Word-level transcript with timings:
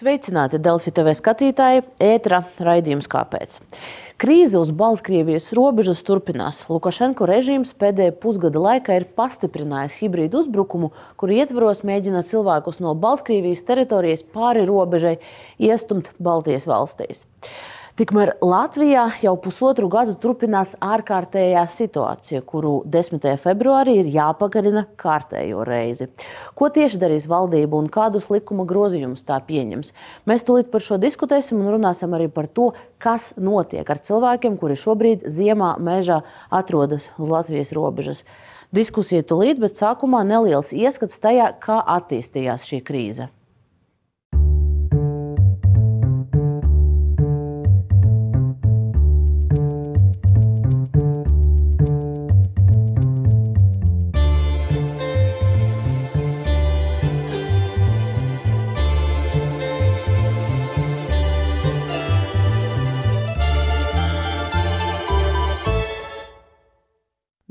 Sveicināti 0.00 0.56
Delfi 0.56 0.94
TV 0.96 1.12
skatītāji, 1.12 1.82
ētra 2.00 2.38
raidījums 2.64 3.04
kāpēc. 3.12 3.58
Krīze 4.20 4.56
uz 4.56 4.70
Baltkrievijas 4.72 5.50
robežas 5.52 6.00
turpinās. 6.08 6.62
Lukašenko 6.72 7.26
režīms 7.28 7.74
pēdējā 7.76 8.14
pusgada 8.22 8.62
laikā 8.64 8.96
ir 8.96 9.04
pastiprinājis 9.18 9.98
hibrīdu 10.00 10.40
uzbrukumu, 10.40 10.88
kuru 11.20 11.36
ietvaros 11.36 11.82
mēģina 11.84 12.22
cilvēkus 12.30 12.80
no 12.80 12.94
Baltkrievijas 12.96 13.66
teritorijas 13.68 14.24
pāri 14.24 14.64
robežai 14.70 15.18
iestumt 15.60 16.08
Baltijas 16.16 16.64
valstīs. 16.70 17.26
Tikmēr 18.00 18.30
Latvijā 18.40 19.02
jau 19.20 19.34
pusotru 19.44 19.84
gadu 19.92 20.14
turpinās 20.16 20.70
ārkārtējā 20.80 21.66
situācija, 21.68 22.38
kuru 22.48 22.70
10. 22.88 23.26
februārī 23.42 23.98
ir 24.00 24.06
jāpagarina 24.08 24.86
kārtējo 25.02 25.66
reizi. 25.68 26.06
Ko 26.56 26.70
tieši 26.72 26.96
darīs 27.02 27.26
valdība 27.28 27.76
un 27.76 27.90
kādus 27.92 28.30
likuma 28.32 28.64
grozījumus 28.70 29.26
tā 29.28 29.36
pieņems? 29.44 29.92
Mēs 30.24 30.46
tūlīt 30.48 30.70
par 30.72 30.80
šo 30.86 30.96
diskutēsim 31.02 31.60
un 31.60 31.68
runāsim 31.74 32.16
arī 32.16 32.30
par 32.32 32.48
to, 32.48 32.70
kas 33.04 33.34
notiek 33.36 33.84
ar 33.84 34.00
cilvēkiem, 34.08 34.56
kuri 34.62 34.78
šobrīd 34.80 35.26
ziemā 35.28 35.74
mežā 35.76 36.22
atrodas 36.48 37.10
uz 37.18 37.34
Latvijas 37.34 37.74
robežas. 37.76 38.24
Diskusija 38.72 39.28
tūlīt, 39.28 39.60
bet 39.60 39.76
sākumā 39.76 40.24
neliels 40.24 40.72
ieskats 40.72 41.20
tajā, 41.20 41.52
kā 41.60 41.82
attīstījās 41.98 42.64
šī 42.64 42.80
krīze. 42.80 43.28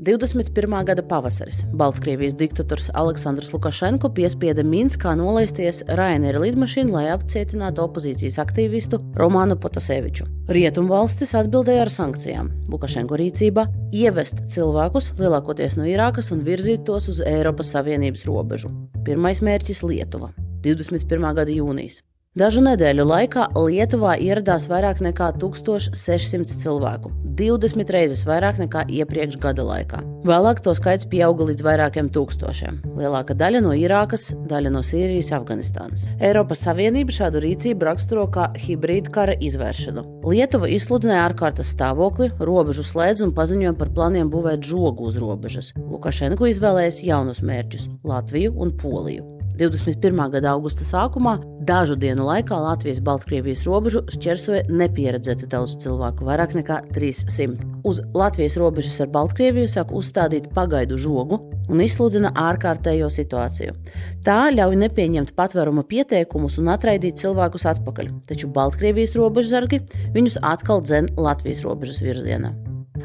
21. 0.02 0.84
gada 0.84 1.02
pavasaris. 1.02 1.58
Baltkrievijas 1.72 2.36
diktators 2.36 2.88
Aleksandrs 2.94 3.52
Lukašenko 3.52 4.08
piespieda 4.16 4.64
Minskā 4.64 5.12
nolaisties 5.12 5.82
Rainera 5.88 6.40
lidmašīnu, 6.40 6.94
lai 6.94 7.10
apcietinātu 7.12 7.84
opozīcijas 7.84 8.38
aktīvistu 8.40 9.02
Romānu 9.20 9.58
Potaseviču. 9.60 10.24
Rietumvalstis 10.48 11.34
atbildēja 11.36 11.84
ar 11.84 11.92
sankcijām. 11.92 12.48
Lukašenko 12.72 13.20
rīcībā 13.20 13.66
ievest 13.92 14.40
cilvēkus, 14.54 15.12
lielākoties 15.20 15.76
no 15.76 15.84
Irākas, 15.84 16.32
un 16.32 16.46
virzīt 16.48 16.86
tos 16.88 17.10
uz 17.12 17.20
Eiropas 17.20 17.74
Savienības 17.76 18.24
robežu. 18.24 18.72
Pirmais 19.04 19.44
mērķis- 19.44 19.84
Lietuva. 19.90 20.32
21. 20.64 21.34
gada 21.34 21.52
jūnijas. 21.52 22.00
Dažu 22.38 22.60
nedēļu 22.62 23.02
laikā 23.10 23.48
Lietuvā 23.58 24.12
ieradās 24.22 24.68
vairāk 24.70 25.00
nekā 25.02 25.32
1600 25.42 26.60
cilvēku, 26.62 27.10
20 27.34 27.88
reizes 27.90 28.20
vairāk 28.22 28.60
nekā 28.60 28.84
iepriekš 28.86 29.34
gada 29.42 29.64
laikā. 29.66 29.98
Vēlāk 30.30 30.60
to 30.62 30.70
skaits 30.78 31.08
pieauga 31.10 31.48
līdz 31.48 31.64
vairākiem 31.66 32.12
tūkstošiem. 32.14 32.76
Lielākā 33.00 33.34
daļa 33.34 33.64
no 33.64 33.72
Irākas, 33.74 34.28
daļa 34.46 34.70
no 34.76 34.84
Sīrijas, 34.86 35.32
Afganistānas. 35.40 36.06
Eiropas 36.22 36.62
Savienība 36.68 37.16
šādu 37.16 37.42
rīcību 37.42 37.90
raksturo 37.90 38.28
kā 38.30 38.46
hibrīda 38.62 39.10
kara 39.10 39.34
izvēršanu. 39.34 40.06
Lietuva 40.30 40.70
izsludināja 40.70 41.26
ārkārtas 41.32 41.74
stāvokli, 41.74 42.30
robežu 42.38 42.86
slēdz 42.86 43.26
un 43.26 43.34
paziņoja 43.34 43.74
par 43.82 43.90
plāniem 43.98 44.30
būvēt 44.30 44.70
žogu 44.70 45.10
uz 45.10 45.18
robežas. 45.18 45.74
Lukašenko 45.82 46.46
izvēlējās 46.54 47.02
jaunus 47.10 47.42
mērķus- 47.42 47.90
Latviju 48.14 48.54
un 48.54 48.76
Poliju. 48.78 49.39
21. 49.60 50.30
gada 50.32 50.54
augusta 50.54 50.86
sākumā 50.88 51.34
dažu 51.68 51.92
dienu 52.00 52.24
laikā 52.24 52.56
Latvijas-Baltkrievijas 52.64 53.66
robežu 53.68 54.00
šķērsoja 54.08 54.62
nepieredzēti 54.72 55.48
daudz 55.52 55.74
cilvēku, 55.82 56.24
vairāk 56.24 56.54
nekā 56.56 56.78
300. 56.96 57.58
Uz 57.84 58.00
Latvijas 58.16 58.56
robežas 58.60 58.96
ar 59.04 59.10
Baltkrieviju 59.12 59.68
sāk 59.68 59.92
uzstādīt 59.92 60.48
pagaidu 60.56 60.96
žogu 61.00 61.42
un 61.68 61.84
izsludina 61.84 62.32
ārkārtējo 62.32 63.12
situāciju. 63.12 63.76
Tā 64.24 64.40
ļauj 64.56 64.80
nepieņemt 64.86 65.36
patvēruma 65.36 65.84
pieteikumus 65.92 66.56
un 66.62 66.72
atraidīt 66.72 67.20
cilvēkus 67.20 67.68
atpakaļ, 67.74 68.10
taču 68.32 68.48
Baltkrievijas 68.56 69.18
robežsargi 69.20 69.84
viņus 70.16 70.40
atkal 70.40 70.80
dzen 70.88 71.12
Latvijas 71.20 71.64
robežas 71.68 72.00
virzienā. 72.00 72.56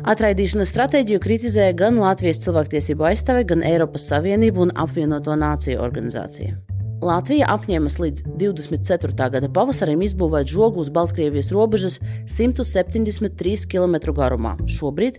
Atraidīšanas 0.05 0.69
stratēģiju 0.69 1.17
kritizēja 1.17 1.73
gan 1.79 1.95
Latvijas 1.97 2.37
cilvēktiesību 2.43 3.07
aizstāve, 3.09 3.41
gan 3.49 3.63
Eiropas 3.65 4.03
Savienība 4.11 4.61
un 4.61 4.73
apvienoto 4.77 5.33
nāciju 5.33 5.79
organizācija. 5.81 6.59
Latvija 7.01 7.47
apņēmas 7.49 7.97
līdz 8.03 8.27
24. 8.37 9.29
gada 9.33 9.49
pavasarim 9.49 10.05
izbūvēt 10.05 10.53
žogu 10.53 10.83
uz 10.85 10.93
Baltkrievijas 10.93 11.49
robežas 11.55 11.97
173 12.29 13.65
km 13.71 14.13
garumā. 14.13 14.53
Šobrīd 14.69 15.17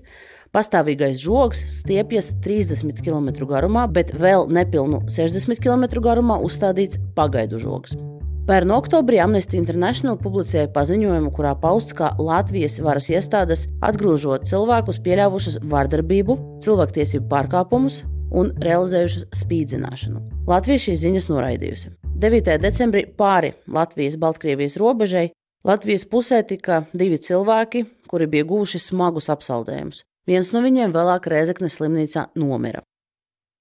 pastāvīgais 0.55 1.19
žogs 1.19 1.65
stiepjas 1.81 2.31
30 2.47 3.03
km 3.03 3.33
garumā, 3.51 3.89
bet 3.91 4.15
vēl 4.15 4.47
nepilnu 4.55 5.03
60 5.11 5.67
km 5.67 5.91
garumā 5.99 6.39
uzstādīts 6.47 7.03
pagaidu 7.19 7.59
žogs. 7.59 7.99
Pērn 8.47 8.71
oktobrī 8.71 9.17
Amnesty 9.19 9.57
International 9.59 10.15
publicēja 10.23 10.69
paziņojumu, 10.71 11.33
kurā 11.35 11.57
pausts, 11.59 11.91
ka 11.99 12.13
Latvijas 12.23 12.77
varas 12.79 13.09
iestādes 13.11 13.65
atgrūžot 13.83 14.45
cilvēkus 14.47 15.01
pieļāvušas 15.03 15.57
vardarbību, 15.67 16.37
cilvēktiesību 16.63 17.27
pārkāpumus 17.33 18.05
un 18.31 18.53
realizējušas 18.63 19.27
spīdzināšanu. 19.41 20.23
Latvija 20.47 20.85
šīs 20.85 21.03
ziņas 21.03 21.27
noraidījusi. 21.33 21.93
9. 22.23 22.53
decembrī 22.63 23.03
pāri 23.19 23.51
Latvijas-Baltkrievijas 23.67 24.79
robežai 24.79 25.27
Latvijas 25.67 26.07
pusē 26.07 26.45
tika 26.47 26.85
divi 26.95 27.19
cilvēki, 27.19 27.83
kuri 28.07 28.31
bija 28.31 28.47
guvuši 28.47 28.79
smagus 28.79 29.27
apsaldējumus. 29.35 30.05
Viens 30.31 30.55
no 30.55 30.63
viņiem 30.63 30.95
vēlāk 30.95 31.27
Rēzeknes 31.35 31.81
slimnīcā 31.81 32.29
nomira. 32.39 32.87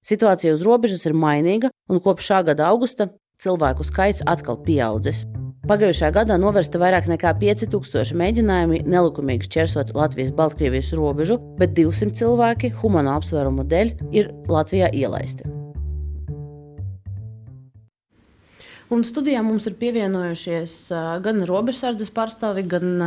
Situācija 0.06 0.54
uz 0.54 0.62
robežas 0.62 1.02
ir 1.10 1.18
mainīga, 1.18 1.74
un 1.90 1.98
kopš 1.98 2.30
šā 2.30 2.44
gada 2.52 2.70
augusta 2.70 3.10
cilvēku 3.46 3.86
skaits 3.86 4.24
atkal 4.26 4.58
pieaudzis. 4.66 5.24
Pagājušajā 5.66 6.12
gadā 6.14 6.36
novērsta 6.38 6.78
vairāk 6.78 7.08
nekā 7.10 7.32
5000 7.40 8.14
mēģinājumi 8.20 8.84
nelikumīgi 8.86 9.48
šķērsot 9.48 9.90
Latvijas-Baltkrievijas 9.98 10.92
robežu, 10.94 11.40
bet 11.58 11.74
200 11.74 12.14
cilvēki 12.20 12.70
humano 12.84 13.16
apsvērumu 13.18 13.66
dēļ 13.66 13.94
ir 14.14 14.30
Latvijā 14.46 14.92
ielaisti. 14.94 15.65
Un 18.86 19.02
studijā 19.02 19.40
mums 19.42 19.64
ir 19.66 19.74
pievienojušies 19.80 20.72
gan 21.24 21.40
robežsardzes 21.48 22.12
pārstāvi, 22.14 22.62
gan 22.70 23.00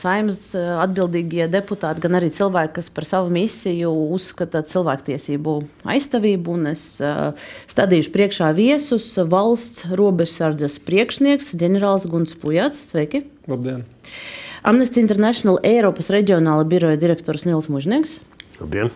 saimnes 0.00 0.54
atbildīgie 0.56 1.44
deputāti, 1.52 2.00
gan 2.00 2.16
arī 2.16 2.30
cilvēki, 2.32 2.72
kas 2.78 2.88
par 2.96 3.04
savu 3.04 3.28
misiju 3.34 3.90
uzskata 4.16 4.62
cilvēktiesību 4.70 5.58
aizstāvību. 5.92 6.56
Es 6.72 6.86
stādīšu 7.68 8.14
priekšā 8.16 8.48
viesus 8.56 9.10
valsts 9.28 9.84
robežsardzes 9.92 10.80
priekšnieks 10.88 11.52
ģenerālis 11.52 12.08
Guns 12.08 12.32
Pujats. 12.40 12.80
Sveiki! 12.88 13.26
Labdien! 13.50 13.84
Amnesty 14.64 15.04
International 15.04 15.60
Eiropas 15.68 16.08
reģionāla 16.16 16.64
biroja 16.68 16.96
direktors 17.00 17.44
Nils 17.44 17.68
Mužnieks. 17.68 18.16
Labdien! 18.56 18.88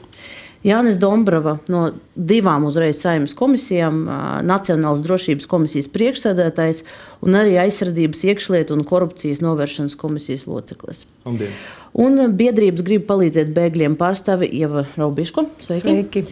Jānis 0.65 0.97
Dombrava 0.97 1.59
no 1.69 1.83
divām 2.17 2.65
uzreiz 2.65 3.03
saimnes 3.05 3.35
komisijām, 3.37 4.05
Nacionālas 4.49 5.03
drošības 5.05 5.49
komisijas 5.51 5.91
priekšsēdētājs 5.93 6.85
un 7.25 7.37
arī 7.37 7.59
aizsardzības 7.67 8.25
iekšlietu 8.33 8.77
un 8.77 8.85
korupcijas 8.89 9.45
novēršanas 9.45 9.99
komisijas 10.01 10.47
loceklis. 10.49 11.05
Labdien. 11.29 11.53
Un 11.95 12.19
biedrības 12.35 12.83
grib 12.83 13.05
palīdzēt 13.07 13.53
bēgļiem 13.55 13.93
pārstāvi 13.95 14.49
Ieva 14.59 14.83
Raubiško. 14.97 15.45
Sveiki. 15.63 15.85
Sveiki. 15.85 16.23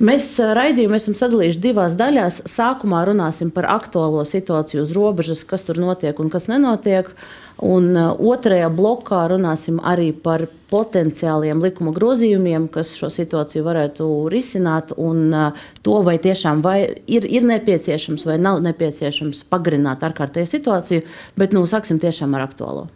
Mēs 0.00 0.30
raidījumu 0.40 0.96
esam 0.96 1.16
sadalījuši 1.18 1.60
divās 1.60 1.96
daļās. 1.98 2.38
Sākumā 2.48 3.02
runāsim 3.10 3.50
par 3.52 3.68
aktuālo 3.68 4.24
situāciju 4.24 4.86
uz 4.86 4.94
robežas, 4.96 5.44
kas 5.44 5.66
tur 5.68 5.76
notiek 5.82 6.16
un 6.24 6.32
kas 6.32 6.48
nenotiek. 6.48 7.12
Un 7.60 7.92
otrajā 8.00 8.70
blokā 8.72 9.26
runāsim 9.28 9.82
arī 9.84 10.08
par 10.16 10.46
potenciāliem 10.72 11.60
likuma 11.60 11.92
grozījumiem, 11.92 12.70
kas 12.72 12.94
šo 12.96 13.10
situāciju 13.12 13.66
varētu 13.66 14.06
risināt, 14.32 14.94
un 14.96 15.34
to, 15.84 15.98
vai 16.06 16.16
tiešām 16.16 16.64
vai 16.64 16.78
ir, 17.04 17.28
ir 17.28 17.44
nepieciešams 17.50 18.24
vai 18.24 18.38
nav 18.40 18.64
nepieciešams 18.64 19.44
pagarināt 19.52 20.00
ārkārtēju 20.08 20.54
situāciju. 20.54 21.04
Bet 21.36 21.52
nu, 21.52 21.66
sāksim 21.68 22.00
tiešām 22.00 22.40
ar 22.40 22.48
aktuālo. 22.48 22.88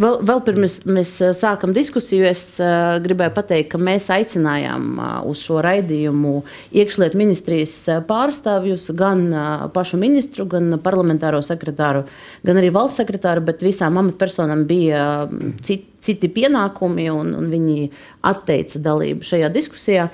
Vēl, 0.00 0.16
vēl 0.24 0.40
pirms 0.46 0.78
mēs 0.88 1.10
sākam 1.36 1.74
diskusiju, 1.76 2.24
es 2.30 2.42
uh, 2.62 2.96
gribēju 3.04 3.34
pateikt, 3.36 3.68
ka 3.74 3.80
mēs 3.80 4.06
aicinājām 4.14 4.86
uh, 4.96 5.10
uz 5.28 5.42
šo 5.44 5.58
raidījumu 5.66 6.38
iekšlietu 6.80 7.20
ministrijas 7.20 7.74
pārstāvjus, 8.08 8.88
gan 8.96 9.26
pašu 9.74 10.00
ministru, 10.00 10.46
gan 10.48 10.78
parlamentāro 10.80 11.42
sekretāru, 11.44 12.06
gan 12.46 12.60
arī 12.62 12.72
valsts 12.72 13.02
sekretāru, 13.02 13.44
bet 13.44 13.64
visām 13.66 14.00
amatpersonām 14.00 14.64
bija 14.70 15.04
citi, 15.60 15.90
citi 16.00 16.32
pienākumi, 16.32 17.10
un, 17.12 17.34
un 17.36 17.52
viņi 17.52 17.90
atteica 18.30 18.80
dalību 18.80 19.26
šajā 19.26 19.52
diskusijā. 19.52 20.08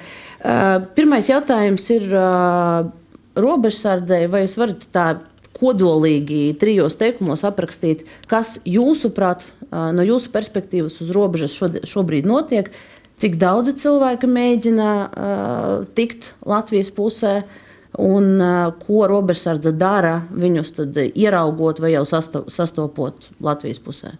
Pirmais 0.97 1.31
jautājums 1.31 1.87
ir 1.94 2.11
robežsardzei, 3.37 4.27
vai 4.33 4.43
jūs 4.44 4.59
varat 4.59 4.87
tā 4.94 5.06
kodolīgi 5.56 6.56
trijos 6.61 6.99
teikumos 7.00 7.44
aprakstīt, 7.49 8.05
kas 8.31 8.56
jūsuprāt, 8.69 9.47
no 9.70 10.05
jūsu 10.05 10.32
perspektīvas 10.35 11.00
uz 11.05 11.12
robežas 11.17 11.56
šobrīd 11.88 12.29
notiek, 12.29 12.70
cik 13.23 13.38
daudzi 13.41 13.76
cilvēki 13.81 14.29
mēģina 14.29 14.91
uh, 15.06 15.87
tikt 15.97 16.32
Latvijas 16.47 16.93
pusē. 16.93 17.38
Un 17.97 18.35
uh, 18.37 18.75
ko 18.76 19.06
robežsardze 19.08 19.70
dara, 19.73 20.19
viņus 20.37 20.75
ieraugot 21.14 21.81
vai 21.81 21.94
jau 21.94 22.05
sastopot 22.05 23.31
Latvijas 23.41 23.81
pusē? 23.81 24.12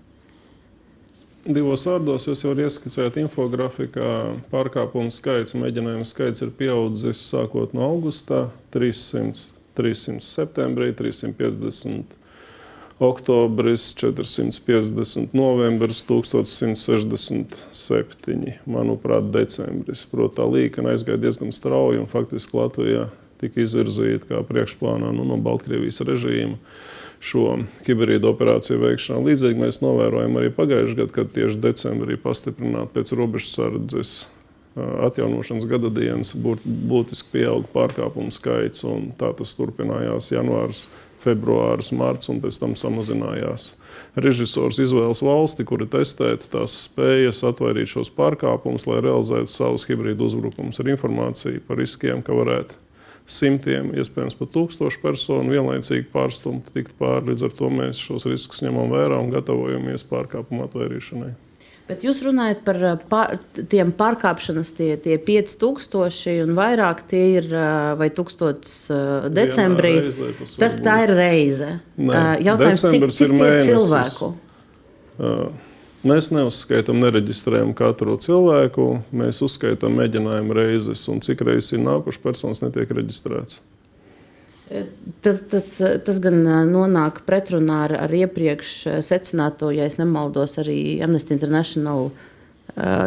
Divos 1.46 1.84
vārdos 1.86 2.24
jūs 2.26 2.40
jau 2.42 2.54
ieskicējāt 2.56 3.20
infografikā. 3.20 4.14
Pārkāpumu 4.50 5.12
skaits, 5.14 5.54
mēģinājumu 5.60 6.08
skaits 6.08 6.42
ir 6.42 6.56
pieaudzis 6.56 7.20
sākot 7.28 7.76
no 7.76 7.84
augusta 7.86 8.46
300 8.74 9.55
300 9.76 10.25
septembrī, 10.25 10.94
350 10.96 12.17
oktobris, 12.99 13.94
450 13.94 15.34
novembris, 15.37 16.02
1167. 16.08 18.52
Manuprāt, 18.67 19.31
decembris. 19.32 20.06
Protams, 20.08 20.37
tā 20.37 20.44
līnija 20.49 20.90
aizgāja 20.94 21.19
diezgan 21.26 21.52
strauji 21.52 21.99
un 22.00 22.06
faktiski 22.11 22.56
Latvijā 22.56 23.05
tika 23.40 23.61
izvirzīta 23.61 24.26
kā 24.31 24.38
priekšplānā 24.49 25.08
nu, 25.12 25.25
no 25.28 25.37
Baltkrievijas 25.44 26.00
režīma 26.08 26.56
šo 27.20 27.58
hibrīdu 27.87 28.28
operāciju 28.31 28.78
veikšanā. 28.81 29.20
Līdzīgi 29.25 29.61
mēs 29.61 29.82
novērojam 29.84 30.37
arī 30.40 30.50
pagājušajā 30.56 30.99
gadā, 31.00 31.12
kad 31.17 31.26
tieši 31.37 31.61
decembrī 31.64 32.14
pastiprināti 32.20 32.94
pēc 32.96 33.12
robežsardzes 33.17 34.11
atjaunošanas 34.76 35.67
gada 35.69 35.90
dienas 35.93 36.34
būtiski 36.37 37.32
pieauga 37.38 37.69
pārkāpumu 37.73 38.34
skaits. 38.34 38.84
Tā 39.20 39.32
tas 39.38 39.55
turpinājās 39.56 40.31
janvārs, 40.34 40.87
februāris, 41.25 41.93
marts 41.96 42.31
un 42.32 42.40
pēc 42.44 42.61
tam 42.61 42.76
samazinājās. 42.78 43.73
Režisors 44.20 44.78
izvēlas 44.81 45.23
valsti, 45.25 45.64
kura 45.69 45.88
testēta 45.93 46.50
tās 46.52 46.75
spējas 46.87 47.43
atvairīt 47.49 47.90
šos 47.93 48.12
pārkāpumus, 48.17 48.87
lai 48.88 49.02
realizētu 49.05 49.50
savus 49.52 49.87
hibrīdu 49.88 50.28
uzbrukumus 50.28 50.81
ar 50.81 50.93
informāciju 50.93 51.64
par 51.67 51.81
riskiem, 51.81 52.23
ka 52.25 52.37
varētu 52.37 52.78
simtiem, 53.26 53.90
iespējams, 53.99 54.37
pat 54.38 54.52
tūkstošu 54.55 55.02
personu 55.02 55.56
vienlaicīgi 55.56 56.06
pārstumt, 56.12 56.70
tikt 56.76 56.94
pāri. 57.00 57.32
Līdz 57.32 57.49
ar 57.49 57.56
to 57.58 57.73
mēs 57.73 58.00
šos 58.00 58.28
riskus 58.31 58.62
ņemam 58.64 58.93
vērā 58.94 59.19
un 59.25 59.32
gatavojamies 59.34 60.06
pārkāpumu 60.12 60.69
atvairīšanai. 60.69 61.34
Bet 61.86 62.02
jūs 62.02 62.18
runājat 62.26 62.64
par 62.66 62.80
pār, 63.06 63.36
tiem 63.70 63.92
pārkāpšanas, 63.94 64.72
tie, 64.74 64.96
tie 64.98 65.20
5000 65.22 66.42
un 66.42 66.56
vairāk, 66.58 67.04
tie 67.06 67.22
ir 67.38 67.46
vai 68.00 68.08
1000 68.10 69.30
decembrī. 69.30 69.92
Reizē, 70.08 70.32
tas, 70.40 70.56
tas 70.58 70.74
tā 70.82 70.96
ir 71.04 71.14
reize. 71.14 71.70
Nē, 71.94 72.24
Jautājums, 72.42 72.82
cik, 72.90 73.06
cik 73.14 73.36
ir 73.38 73.62
cilvēku? 73.68 74.32
Mēs 76.06 76.32
neuzskaitām, 76.34 76.98
nereģistrējam 77.02 77.70
katru 77.78 78.18
cilvēku. 78.22 78.88
Mēs 79.14 79.40
uzskaitām 79.46 79.94
mēģinājumu 80.02 80.58
reizes, 80.58 81.06
un 81.10 81.22
cik 81.22 81.46
reizes 81.46 81.72
ir 81.74 81.82
nākušas 81.86 82.22
personas, 82.22 82.62
netiek 82.66 82.90
reģistrēts. 82.98 83.62
Tas, 85.22 85.38
tas, 85.46 85.66
tas 86.02 86.16
gan 86.22 86.40
nonāk 86.72 87.20
pretrunā 87.26 87.84
ar, 87.84 87.92
ar 88.08 88.14
iepriekš 88.18 88.72
secināto, 89.06 89.70
ja 89.70 89.86
nemaldos, 90.00 90.56
arī 90.58 90.98
Amnesty 91.06 91.36
International 91.36 92.08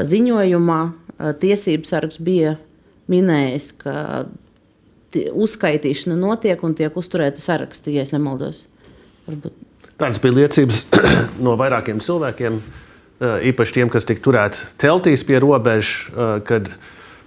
ziņojumā. 0.08 0.82
Tiesības 1.42 1.92
sargs 1.92 2.22
bija 2.24 2.56
minējis, 3.12 3.74
ka 3.82 3.96
uzskaitīšana 5.18 6.16
notiek 6.16 6.62
un 6.64 6.78
tiek 6.80 6.96
uzturēta 6.96 7.44
saraksti, 7.44 7.98
ja 7.98 8.06
nemaldos. 8.14 8.64
Varbūt. 9.28 9.66
Tādas 10.00 10.22
bija 10.24 10.38
liecības 10.38 10.86
no 11.46 11.58
vairākiem 11.60 12.00
cilvēkiem, 12.04 12.62
īpaši 13.52 13.76
tiem, 13.76 13.92
kas 13.92 14.08
tika 14.08 14.24
turēti 14.24 14.64
teltīs 14.80 15.26
pie 15.28 15.42
robežas, 15.44 16.08
kad 16.48 16.72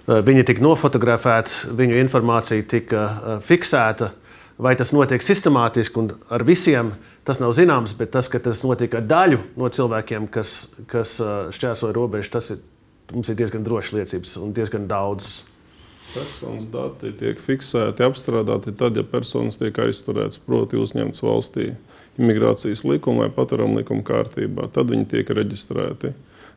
viņi 0.09 0.47
tika 0.49 0.65
nofotografēti, 0.65 1.69
viņu 1.77 2.01
informācija 2.01 2.65
tika 2.65 3.03
fiksēta 3.45 4.09
Vai 4.61 4.75
tas 4.77 4.91
notiek 4.93 5.23
sistemātiski 5.25 5.97
un 5.97 6.11
ar 6.29 6.43
visiem, 6.45 6.91
tas 7.25 7.39
nav 7.41 7.55
zināms, 7.57 7.95
bet 7.97 8.11
tas, 8.13 8.29
ka 8.29 8.41
tas 8.43 8.61
notiek 8.61 8.93
ar 8.99 9.07
daļu 9.09 9.39
no 9.57 9.69
cilvēkiem, 9.73 10.27
kas, 10.33 10.73
kas 10.91 11.15
šķērsoja 11.57 11.95
robežu, 11.95 12.29
tas 12.35 12.51
ir, 12.53 12.61
ir 13.15 13.39
diezgan 13.39 13.65
drošs 13.65 13.95
liecības 13.97 14.37
un 14.43 14.53
diezgan 14.53 14.85
daudzas. 14.91 15.41
Personas 16.13 16.67
dati 16.69 17.09
tiek 17.17 17.39
fiksēti, 17.41 18.05
apstrādāti 18.05 18.75
tad, 18.77 18.99
ja 18.99 19.05
personas 19.07 19.57
tiek 19.57 19.79
aizturētas, 19.81 20.37
proti, 20.45 20.77
uzņemtas 20.77 21.23
valstī 21.25 21.71
imigrācijas 22.21 22.85
likuma 22.85 23.25
vai 23.25 23.33
patvērumu 23.33 23.79
likuma 23.81 24.05
kārtībā. 24.05 24.67
Tad 24.75 24.93
viņi 24.93 25.09
tiek 25.15 25.33
reģistrēti. 25.33 26.13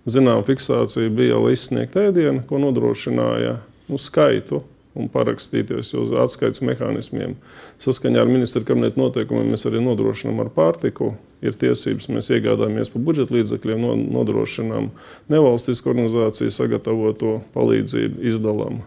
Zinām, 0.06 0.44
fiksācija 0.46 1.08
bija, 1.10 1.40
lai 1.40 1.56
izsniegtu 1.56 2.04
ēdienu, 2.10 2.44
ko 2.46 2.60
nodrošināja 2.62 3.56
nu, 3.88 3.98
skaitu 3.98 4.60
un 4.96 5.10
parakstīties 5.12 5.92
uz 6.00 6.12
atskaites 6.16 6.62
mehānismiem. 6.64 7.36
Saskaņā 7.82 8.22
ar 8.22 8.30
ministra 8.30 8.64
kabineta 8.66 9.00
noteikumiem 9.00 9.52
mēs 9.54 9.66
arī 9.68 9.82
nodrošinām 9.84 10.44
ar 10.44 10.52
pārtiku. 10.56 11.14
Ir 11.44 11.56
tiesības, 11.60 12.08
mēs 12.10 12.30
iegādājamies 12.32 12.90
par 12.94 13.02
budžeta 13.04 13.36
līdzekļiem, 13.36 13.84
nodrošinām 14.16 14.88
nevalstisku 15.32 15.92
organizāciju 15.92 16.54
sagatavoto 16.54 17.40
palīdzību, 17.54 18.22
izdalām. 18.32 18.80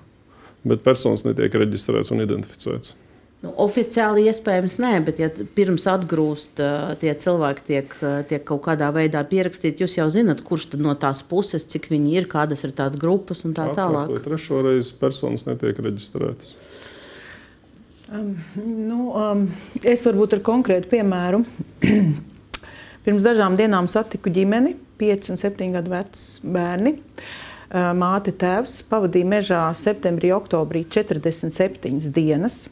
Bet 0.68 0.82
personas 0.84 1.24
netiek 1.28 1.54
reģistrēts 1.62 2.12
un 2.12 2.26
identificēts. 2.26 2.98
Nu, 3.40 3.54
oficiāli 3.64 4.26
iespējams 4.28 4.74
nē, 4.84 4.92
bet 5.08 5.20
ja 5.22 5.30
pirms 5.56 5.86
atgrūst 5.88 6.60
tie 7.00 7.12
cilvēki 7.22 7.64
tiek, 7.70 7.94
tiek 8.28 8.44
kaut 8.48 8.66
kādā 8.66 8.90
veidā 8.92 9.22
pierakstīti, 9.30 9.86
jūs 9.86 9.96
jau 9.96 10.10
zinat, 10.12 10.42
kurš 10.44 10.74
no 10.76 10.92
tās 11.00 11.22
puses, 11.24 11.64
cik 11.72 11.88
viņi 11.94 12.18
ir, 12.20 12.28
kādas 12.32 12.66
ir 12.68 12.74
tās 12.76 12.98
grupas 13.00 13.46
un 13.48 13.56
tā 13.56 13.70
tālāk. 13.78 14.12
Trešo 14.26 14.60
reizi 14.66 14.98
personas 15.00 15.48
netiek 15.48 15.80
reģistrētas. 15.86 16.58
Um, 18.10 18.34
nu, 18.60 19.06
um, 19.14 19.46
es 19.88 20.04
varbūt 20.08 20.36
ar 20.36 20.42
konkrētu 20.44 20.90
piemēru. 20.92 21.44
Pirms 23.06 23.24
dažām 23.24 23.56
dienām 23.56 23.88
satiku 23.88 24.34
ģimeni, 24.36 24.74
5 25.00 25.30
un 25.32 25.40
7 25.40 25.70
gadu 25.78 25.94
vecs 25.94 26.26
bērni. 26.44 26.98
Māte 27.70 28.34
tēvs 28.34 28.80
pavadīja 28.90 29.30
mežā 29.30 29.62
septembrī, 29.78 30.34
oktobrī 30.34 30.82
47 30.90 32.10
dienas. 32.16 32.64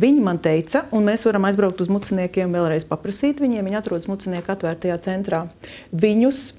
Viņi 0.00 0.22
man 0.24 0.38
teica, 0.42 0.84
un 0.94 1.08
mēs 1.08 1.26
varam 1.26 1.48
aizbraukt 1.48 1.82
uz 1.82 1.90
muciniekiem, 1.92 2.52
vēlreiz 2.54 2.86
paprasīt 2.88 3.42
viņiem. 3.42 3.66
Viņi 3.66 3.80
atrodas 3.80 4.08
mucinieku 4.10 4.54
atvērtajā 4.54 4.98
centrā. 5.06 5.44
Viņus 5.92 6.50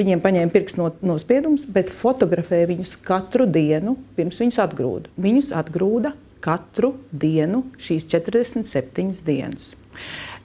Viņiem 0.00 0.20
paņēma 0.22 0.52
pirkstu 0.54 0.86
nospiedumus, 1.04 1.66
bet 1.68 1.90
fotografēja 1.92 2.68
viņus 2.70 2.94
katru 3.04 3.44
dienu, 3.50 3.96
pirms 4.16 4.38
viņus 4.40 4.60
atgrūda. 4.62 5.10
Viņus 5.20 5.50
atgrūda 5.60 6.14
katru 6.40 6.94
dienu 7.10 7.64
šīs 7.82 8.06
47 8.08 9.20
dienas. 9.26 9.74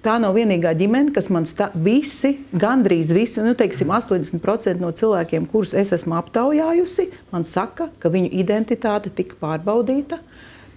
Tā 0.05 0.19
nav 0.21 0.35
vienīgā 0.37 0.75
ģimene, 0.77 1.13
kas 1.15 1.31
man 1.33 1.47
stāsta. 1.49 1.79
Visi, 1.81 2.35
gandrīz 2.53 3.09
visi, 3.15 3.39
nu, 3.41 3.55
teiksim, 3.57 3.89
80% 3.89 4.81
no 4.83 4.91
cilvēkiem, 4.93 5.47
kurus 5.49 5.73
es 5.77 5.95
esmu 5.95 6.17
aptaujājusi, 6.19 7.07
man 7.31 7.47
saka, 7.49 7.87
ka 8.01 8.11
viņu 8.13 8.29
identitāte 8.37 9.09
tika 9.09 9.39
pārbaudīta 9.41 10.19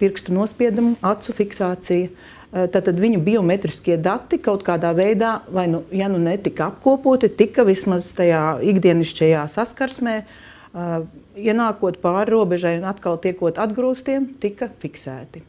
pirkstu 0.01 0.35
nospiedumu, 0.37 0.97
acu 1.05 1.35
fiksācija. 1.37 2.11
Tātad 2.49 2.95
eh, 2.95 3.01
viņu 3.03 3.21
biometriskie 3.27 3.99
dati 4.01 4.39
kaut 4.41 4.65
kādā 4.67 4.95
veidā, 4.97 5.39
vai 5.53 5.67
nu, 5.69 5.83
ja 5.93 6.09
nu 6.09 6.21
netika 6.23 6.71
apkopoti, 6.73 7.29
tika 7.29 7.67
vismaz 7.69 8.09
tajā 8.17 8.43
ikdienišķajā 8.71 9.43
saskarsmē, 9.53 10.15
uh, 10.25 11.03
ienākot 11.37 12.01
pāri 12.01 12.33
robežai 12.33 12.79
un 12.79 12.87
atkal 12.89 13.19
tiekot 13.21 13.61
atgrūstiem, 13.61 14.31
tika 14.41 14.71
fiksēti. 14.81 15.45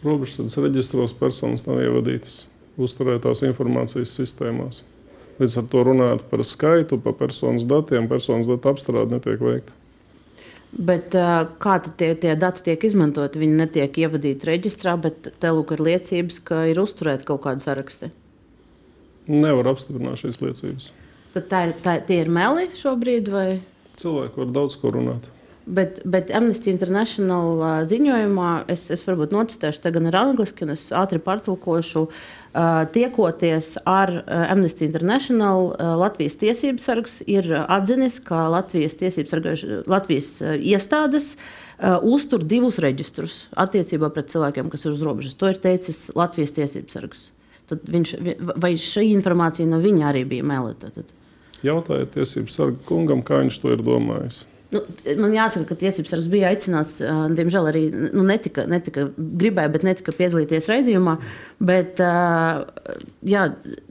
Robežsardas 0.00 0.56
reģistros 0.64 1.12
personas 1.12 1.66
nav 1.66 1.82
ievadītas 1.84 2.46
uzturētās 2.80 3.44
informācijas 3.44 4.14
sistēmās. 4.16 4.80
Līdz 5.40 5.58
ar 5.60 5.68
to 5.72 5.82
runājot 5.88 6.24
par 6.30 6.44
skaitu, 6.44 6.96
par 7.00 7.16
personas 7.20 7.66
datiem, 7.68 8.08
personas 8.08 8.48
datu 8.48 8.72
apstrāde 8.72 9.12
netiek 9.16 9.40
veikta. 9.44 9.76
Bet, 10.70 11.16
kā 11.58 11.74
tie, 11.98 12.12
tie 12.14 12.36
dati 12.38 12.62
tiek 12.68 12.84
izmantoti? 12.86 13.40
Viņi 13.42 13.56
netiek 13.58 13.96
ievadīti 14.04 14.46
reģistrā, 14.46 14.94
bet 15.02 15.32
te 15.42 15.50
lūk 15.50 15.74
ir 15.74 15.82
liecības, 15.88 16.38
ka 16.46 16.62
ir 16.70 16.78
uzturēti 16.78 17.26
kaut 17.26 17.42
kādi 17.48 17.66
saraksti. 17.66 18.12
Nevar 19.30 19.72
apstiprināt 19.72 20.22
šīs 20.22 20.38
liecības. 20.44 20.92
Tad 21.34 21.50
tā 21.50 21.64
ir, 21.66 21.74
tā, 21.82 21.96
tie 22.06 22.20
ir 22.22 22.30
meli 22.30 22.68
šobrīd, 22.78 23.28
vai? 23.34 23.48
Cilvēki 23.98 24.42
var 24.44 24.54
daudz 24.54 24.78
ko 24.78 24.94
runāt. 24.94 25.26
Bet, 25.66 26.00
bet 26.08 26.30
Amnesty 26.34 26.72
International 26.72 27.60
uh, 27.60 27.70
ziņojumā 27.86 28.50
es, 28.72 28.86
es 28.90 29.04
varbūt 29.06 29.34
nocitēšu 29.34 29.82
te 29.84 29.92
gan 29.92 30.08
ar 30.08 30.16
angliski, 30.22 30.64
gan 30.64 30.72
es 30.74 30.86
ātri 30.96 31.20
pārtulkošu. 31.22 32.06
Uh, 32.50 32.80
tiekoties 32.90 33.74
ar 33.86 34.10
uh, 34.10 34.46
Amnesty 34.50 34.88
International, 34.88 35.70
Latvijas 36.00 36.38
tiesības 36.40 36.88
sargs 36.88 37.18
ir 37.28 37.46
atzinis, 37.60 38.18
ka 38.24 38.48
Latvijas 38.50 38.96
tiesības 38.98 39.34
sargāž, 39.36 39.66
Latvijas 39.90 40.32
iestādes 40.58 41.36
uztur 41.80 42.42
divus 42.44 42.76
reģistrus 42.82 43.46
attiecībā 43.56 44.10
pret 44.12 44.32
cilvēkiem, 44.32 44.68
kas 44.72 44.84
ir 44.84 44.92
uz 44.92 45.04
robežas. 45.06 45.36
To 45.40 45.48
ir 45.48 45.60
teicis 45.62 46.08
Latvijas 46.18 46.52
tiesības 46.58 46.96
sargs. 46.96 47.22
Tad 47.70 47.86
viņš, 47.86 48.12
vai 48.58 48.74
šī 48.80 49.06
informācija 49.14 49.68
no 49.70 49.78
viņa 49.80 50.08
arī 50.10 50.26
bija 50.28 50.44
meleta? 50.44 50.90
Jautājiet 51.64 52.16
tiesību 52.16 52.52
sargu 52.52 52.82
kungam, 52.88 53.22
kā 53.24 53.44
viņš 53.44 53.60
to 53.62 53.76
ir 53.76 53.84
domājis. 53.86 54.42
Nu, 54.70 54.80
man 55.18 55.32
jāsaka, 55.34 55.72
ka 55.72 55.76
tiesības 55.80 56.12
sargs 56.12 56.28
bija 56.30 56.50
aicināts. 56.52 57.00
Diemžēl 57.34 57.68
arī 57.72 57.82
nu, 57.90 58.22
netika, 58.26 58.68
netika, 58.70 59.08
gribēja, 59.16 59.72
bet 59.74 59.86
netika 59.86 60.14
piedalīties 60.14 60.68
raidījumā. 60.70 61.16
Bet, 61.58 61.98
jā, 63.26 63.48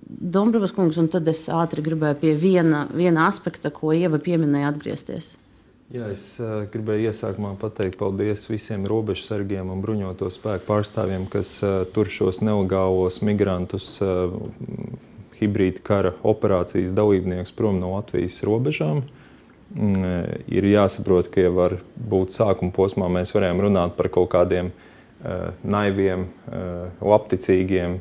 Dombrovas 0.10 0.72
kungs, 0.74 0.98
un 1.02 1.12
tad 1.12 1.28
es 1.30 1.44
ātri 1.52 1.84
gribēju 1.86 2.20
pie 2.24 2.32
viena, 2.40 2.86
viena 2.96 3.28
aspekta, 3.28 3.74
ko 3.76 3.92
Ieva 3.94 4.22
pieminēja, 4.24 4.72
atgriezties. 4.72 5.36
Jā, 5.94 6.08
es 6.14 6.24
uh, 6.38 6.64
gribēju 6.70 7.10
iesākumā 7.10 7.56
pateikt 7.60 7.98
paldies 8.00 8.46
visiem 8.46 8.86
robežsargiem 8.90 9.72
un 9.74 9.80
bruņoto 9.82 10.30
spēku 10.32 10.68
pārstāvjiem, 10.68 11.26
kas 11.34 11.56
uh, 11.66 11.82
tur 11.94 12.12
šos 12.14 12.44
nelegālos 12.46 13.20
migrantus, 13.26 13.96
uh, 14.06 14.30
hibrīda 15.42 15.82
kara 15.86 16.14
operācijas 16.22 16.94
dalībniekus 16.94 17.56
prom 17.58 17.82
no 17.82 17.96
Latvijas 17.96 18.38
robežām. 18.46 19.02
Uh, 19.02 19.19
ir 19.76 20.66
jāsaprot, 20.66 21.30
ka 21.30 21.44
jau 21.44 21.54
var 21.60 21.78
būt 21.96 22.34
sākuma 22.34 22.74
posmā 22.74 23.10
mēs 23.20 23.34
varējām 23.36 23.62
runāt 23.68 23.96
par 23.98 24.10
kaut 24.14 24.32
kādiem 24.34 24.72
uh, 24.72 25.52
naiviem, 25.62 26.26
uh, 26.50 26.90
labticīgiem, 27.06 28.00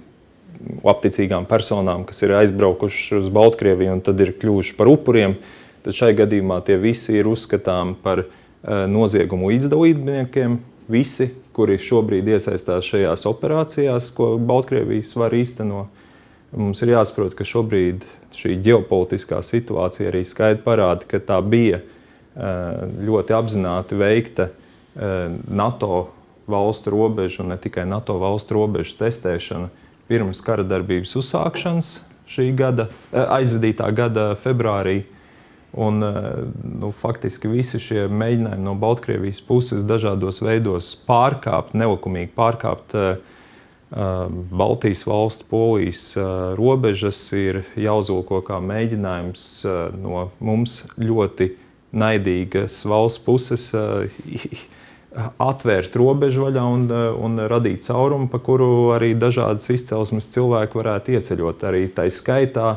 labticīgām 0.84 1.44
personām, 1.48 2.06
kas 2.08 2.24
ir 2.24 2.34
aizbraukuši 2.38 3.20
uz 3.20 3.28
Baltkrieviju 3.34 3.98
un 3.98 4.02
tad 4.04 4.20
ir 4.24 4.32
kļuvuši 4.40 4.74
par 4.78 4.90
upuriem. 4.90 5.36
Tad 5.84 5.94
šai 5.94 6.14
gadījumā 6.18 6.58
tie 6.66 6.78
visi 6.80 7.14
ir 7.14 7.28
uzskatāmi 7.30 7.94
par 8.02 8.24
noziegumu 8.90 9.52
līdzdalībniekiem. 9.52 10.56
Visi, 10.90 11.28
kuri 11.54 11.76
šobrīd 11.78 12.26
iesaistās 12.34 12.88
šajās 12.90 13.22
operācijās, 13.30 14.10
ko 14.16 14.32
Baltkrievijas 14.42 15.14
var 15.20 15.36
īstenot. 15.38 15.97
Mums 16.56 16.80
ir 16.80 16.94
jāsaprot, 16.94 17.34
ka 17.36 17.44
šobrīd 17.44 18.06
šī 18.32 18.54
ģeopolitiskā 18.64 19.42
situācija 19.44 20.08
arī 20.08 20.22
skaidri 20.24 20.62
parāda, 20.64 21.04
ka 21.08 21.20
tā 21.20 21.36
bija 21.44 21.82
eh, 21.82 22.86
ļoti 23.04 23.36
apzināti 23.36 23.98
veikta 24.00 24.48
eh, 24.48 25.34
NATO 25.48 26.06
valstu 26.48 26.94
robežu 26.94 27.42
un 27.44 27.52
ne 27.52 27.58
tikai 27.60 27.84
NATO 27.88 28.16
valstu 28.22 28.56
robežu 28.56 28.96
testēšana 29.02 29.68
pirms 30.08 30.40
kara 30.40 30.64
darbības 30.64 31.12
uzsākšanas 31.20 31.92
šī 32.32 32.48
gada, 32.56 32.88
eh, 33.12 33.28
aizvadītā 33.40 33.92
gada 33.92 34.32
februārī. 34.40 35.02
Un, 35.78 36.00
nu, 36.00 36.88
faktiski 36.96 37.50
visi 37.52 37.76
šie 37.76 38.06
mēģinājumi 38.08 38.64
no 38.64 38.72
Baltkrievijas 38.80 39.42
puses 39.44 39.82
dažādos 39.84 40.40
veidos 40.40 40.94
pārkāpt, 41.04 41.74
nelikumīgi 41.76 42.32
pārkāpt 42.32 42.94
uh, 42.96 43.36
Baltijas 43.90 45.06
valstu, 45.06 45.46
Polijas 45.48 46.12
robežas 46.58 47.20
ir 47.32 47.62
jāuzlūko 47.80 48.42
kā 48.44 48.58
mēģinājums 48.60 49.44
no 49.96 50.26
mums 50.44 50.82
ļoti 51.00 51.54
naidīgas 51.96 52.82
valsts 52.84 53.22
puses 53.24 53.70
atvērt 55.50 55.96
robežu 55.96 56.44
vaļā 56.44 56.66
un, 56.68 56.84
un 56.92 57.40
radīt 57.48 57.86
caurumu, 57.86 58.28
pa 58.28 58.42
kuru 58.44 58.92
arī 58.98 59.14
dažādas 59.16 59.70
izcelsmes 59.72 60.28
cilvēki 60.36 60.78
varētu 60.82 61.16
ieceļot. 61.16 61.64
Arī 61.70 61.86
tā 61.88 62.10
skaitā 62.12 62.74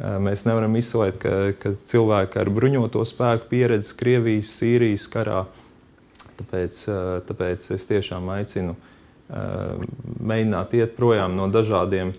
mēs 0.00 0.46
nevaram 0.48 0.80
izslēgt, 0.80 1.20
ka, 1.20 1.52
ka 1.60 1.74
cilvēki 1.92 2.40
ar 2.40 2.52
bruņoto 2.56 3.04
spēku 3.04 3.52
pieredzi 3.52 3.92
Krievijas, 4.00 4.56
Sīrijas 4.56 5.06
karā. 5.12 5.44
Tāpēc, 6.40 6.82
tāpēc 7.28 7.68
es 7.76 7.84
tiešām 7.86 8.32
aicinu 8.32 8.72
uh, 8.72 8.90
mēģināt 9.28 10.74
iet 10.76 10.96
projām 10.98 11.36
no 11.38 11.48
dažādiem 11.48 12.12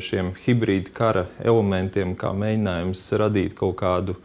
šiem 0.00 0.32
hibrīda 0.44 0.92
kara 0.96 1.26
elementiem, 1.44 2.14
kā 2.16 2.32
mēģinājums 2.36 3.04
radīt 3.20 3.56
kaut 3.58 3.76
kādu 3.80 4.16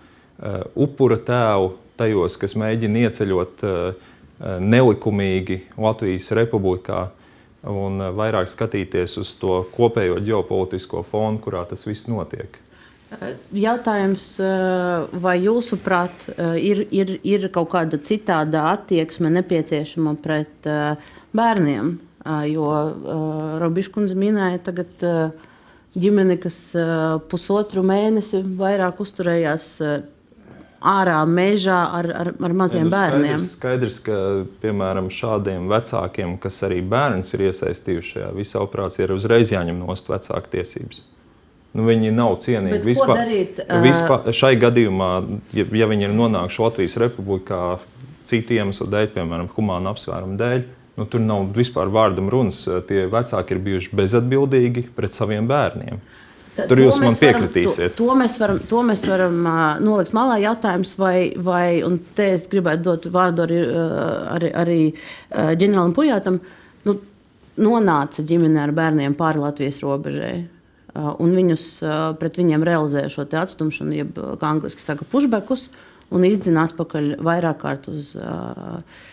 upura 0.76 1.20
tēlu 1.20 1.74
tajos, 2.00 2.38
kas 2.40 2.56
mēģina 2.60 3.08
ieceļot 3.08 3.64
nelikumīgi 4.64 5.62
Latvijas 5.80 6.32
republikā 6.38 7.10
un 7.68 8.00
vairāk 8.16 8.48
skatīties 8.48 9.18
uz 9.20 9.34
to 9.40 9.62
kopējo 9.76 10.22
ģeopolitisko 10.24 11.04
fonu, 11.10 11.42
kurā 11.44 11.66
tas 11.68 11.84
viss 11.88 12.08
notiek. 12.08 12.56
Jautājums, 13.52 14.36
vai 15.20 15.40
jūsuprāt, 15.42 16.28
ir, 16.62 16.84
ir, 16.94 17.16
ir 17.26 17.48
kaut 17.52 17.72
kāda 17.74 17.98
citāda 18.06 18.68
attieksme 18.76 19.32
nepieciešama 19.34 20.14
pret 20.24 20.70
bērniem? 21.36 21.98
Jo 22.50 22.70
Robiškundze 23.62 24.18
minēja 24.20 24.60
tagad 24.70 25.06
ģimeni, 25.98 26.38
kas 26.42 26.60
pusotru 27.32 27.82
mēnesi 27.86 28.44
vairāk 28.60 29.02
uzturējās 29.02 29.70
ārā 30.80 31.20
mežā 31.28 31.80
ar, 32.00 32.08
ar, 32.16 32.32
ar 32.40 32.56
maziem 32.56 32.86
ja, 32.86 32.88
nu, 32.88 32.94
bērniem. 32.94 33.44
Skaidrs, 33.44 34.00
skaidrs, 34.00 34.00
ka 34.06 34.18
piemēram 34.64 35.10
šādiem 35.12 35.68
vecākiem, 35.72 36.38
kas 36.42 36.62
arī 36.68 36.80
bērns 36.86 37.34
ir 37.36 37.48
iesaistījuši 37.50 38.14
šajā 38.16 38.34
visā 38.38 38.64
operācijā, 38.64 39.08
ir 39.08 39.16
uzreiz 39.16 39.52
jāņem 39.54 39.82
nost 39.84 40.12
vecāku 40.12 40.54
tiesības. 40.56 41.04
Nu, 41.76 41.86
viņi 41.86 42.14
nav 42.16 42.40
cienīgi. 42.42 42.82
Vispār, 42.88 43.14
darīt, 43.20 43.60
vispār, 43.84 44.32
šai 44.34 44.56
gadījumā, 44.62 45.12
ja, 45.54 45.68
ja 45.84 45.90
viņi 45.92 46.08
ir 46.08 46.16
nonākuši 46.18 46.64
Latvijas 46.64 46.98
republikā 47.04 47.64
citu 48.30 48.56
iemeslu 48.58 48.88
dēļ, 48.90 49.12
piemēram, 49.14 49.52
humāna 49.54 49.94
apsvērumu 49.94 50.40
dēļ, 50.40 50.64
Nu, 51.00 51.06
tur 51.08 51.22
nav 51.24 51.54
vispār 51.56 51.88
vārdam 51.94 52.28
runas. 52.32 52.66
Tie 52.90 53.06
vecāki 53.08 53.56
ir 53.56 53.62
bijuši 53.64 53.96
bezatbildīgi 53.96 54.90
pret 54.98 55.16
saviem 55.16 55.48
bērniem. 55.48 56.02
Tur 56.68 56.82
jūs 56.82 56.98
man 57.00 57.16
piekritīsiet. 57.16 57.94
Varam, 57.96 57.96
to, 57.96 58.04
to 58.04 58.16
mēs 58.20 58.34
varam, 58.42 58.58
to 58.68 58.82
mēs 58.84 59.06
varam 59.08 59.38
uh, 59.48 59.62
nolikt 59.84 60.12
malā. 60.18 60.36
Jautājums, 60.44 60.92
vai, 61.00 61.32
vai 61.40 61.80
un 61.88 61.96
te 62.18 62.34
es 62.36 62.50
gribētu 62.52 62.84
dot 62.84 63.08
vārdu 63.14 63.46
arī, 63.46 63.60
arī, 64.36 64.50
arī 64.60 64.80
uh, 64.90 65.54
ģenerālim 65.56 65.96
Pujātam, 65.96 66.42
nu, 66.84 66.98
nonāca 67.64 68.26
ģimene 68.28 68.60
ar 68.66 68.76
bērniem 68.76 69.16
pāri 69.20 69.40
Latvijas 69.40 69.80
robežai. 69.86 70.34
Uh, 70.90 71.14
un 71.24 71.32
viņus 71.38 71.68
uh, 71.86 71.94
pret 72.20 72.42
viņiem 72.42 72.66
realizē 72.68 73.06
šo 73.14 73.24
atstumšanu, 73.24 73.96
jeb 73.96 74.20
kā 74.20 74.52
angliski 74.52 74.84
saka, 74.84 75.08
pushbackus, 75.08 75.70
un 76.12 76.28
izdzina 76.28 76.68
atpakaļ 76.68 77.14
vairāk 77.24 77.64
kārt 77.64 77.88
uz. 77.94 78.18
Uh, 78.20 78.84
Uh, 78.90 79.09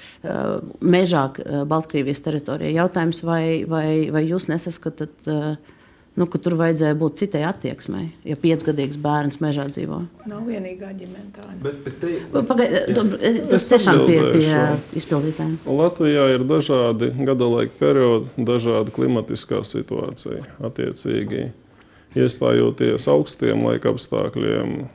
mežā 0.80 1.28
uh, 1.30 1.62
Baltkrievijas 1.68 2.23
teritorijā. 2.25 2.75
Jautājums, 2.83 3.23
vai, 3.26 3.64
vai, 3.68 3.88
vai 4.14 4.23
jūs 4.26 4.49
nesaskatāt, 4.50 5.14
uh, 5.30 5.56
nu, 6.16 6.26
ka 6.33 6.40
tur 6.42 6.56
vajadzēja 6.59 6.97
būt 6.99 7.21
citai 7.21 7.42
attieksmei, 7.49 8.09
ja 8.25 8.38
piecgadīgs 8.40 8.99
bērns 9.00 9.40
mežā 9.45 9.66
dzīvo? 9.68 10.00
Nav 10.30 10.49
vienīgā 10.49 10.92
ģimene 10.97 11.28
tāda. 11.37 11.56
Bet, 11.62 11.78
bet 11.85 11.99
te... 12.00 12.14
Pagai, 12.49 12.68
tas 13.52 13.68
tiešām 13.73 14.02
pie, 14.09 14.18
pie 14.33 15.00
izpildītājiem. 15.00 15.59
Latvijā 15.68 16.26
ir 16.37 16.47
dažādi 16.49 17.12
gada 17.21 17.50
laika 17.52 17.76
periodi, 17.80 18.33
dažāda 18.49 18.95
klimatiskā 18.97 19.61
situācija. 19.66 20.47
Attiecīgi, 20.64 21.50
iestājoties 22.16 23.09
augstiem 23.12 23.66
laika 23.68 23.92
apstākļiem, 23.92 24.87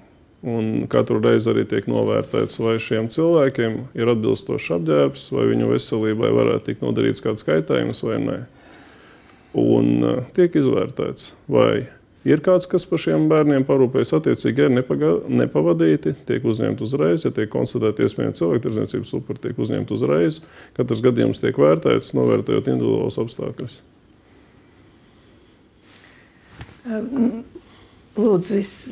Un 0.42 0.88
katru 0.90 1.20
reizi 1.22 1.52
arī 1.52 1.68
tiek 1.70 1.86
novērtēts, 1.86 2.58
vai 2.64 2.80
šiem 2.82 3.12
cilvēkiem 3.14 3.76
ir 3.94 4.10
atbilstošs 4.10 4.72
apģērbs, 4.80 5.28
vai 5.36 5.44
viņu 5.52 5.68
veselībai 5.70 6.32
varētu 6.34 6.66
tikt 6.72 6.82
nodarīts 6.82 7.22
kāds 7.22 7.46
kaitējums 7.46 8.02
vai 8.08 8.18
nē. 8.24 8.38
Un 9.62 9.92
uh, 10.02 10.24
tiek 10.34 10.56
izvērtēts, 10.58 11.36
vai 11.52 11.92
ir 12.26 12.42
kāds, 12.42 12.66
kas 12.72 12.88
par 12.90 13.04
šiem 13.04 13.28
bērniem 13.30 13.68
parūpējas, 13.70 14.16
attiecīgi 14.18 14.66
ir 14.66 14.74
nepaga, 14.80 15.14
nepavadīti, 15.30 16.16
tiek 16.26 16.50
uzņemti 16.50 16.88
uzreiz. 16.88 17.28
Ja 17.28 17.34
tiek 17.38 17.54
konstatēti 17.54 18.08
iespējami 18.08 18.38
cilvēktirdzniecības 18.42 19.14
upuri, 19.20 19.44
tiek 19.46 19.62
uzņemti 19.62 19.94
uzreiz. 19.94 20.42
Katrs 20.78 21.06
gadījums 21.06 21.44
tiek 21.44 21.62
vērtēts, 21.62 22.16
novērtējot 22.18 22.74
individuālus 22.74 23.22
apstākļus. 23.22 23.78
Um, 26.82 27.44
Lūdzu, 28.20 28.58
viss. 28.58 28.90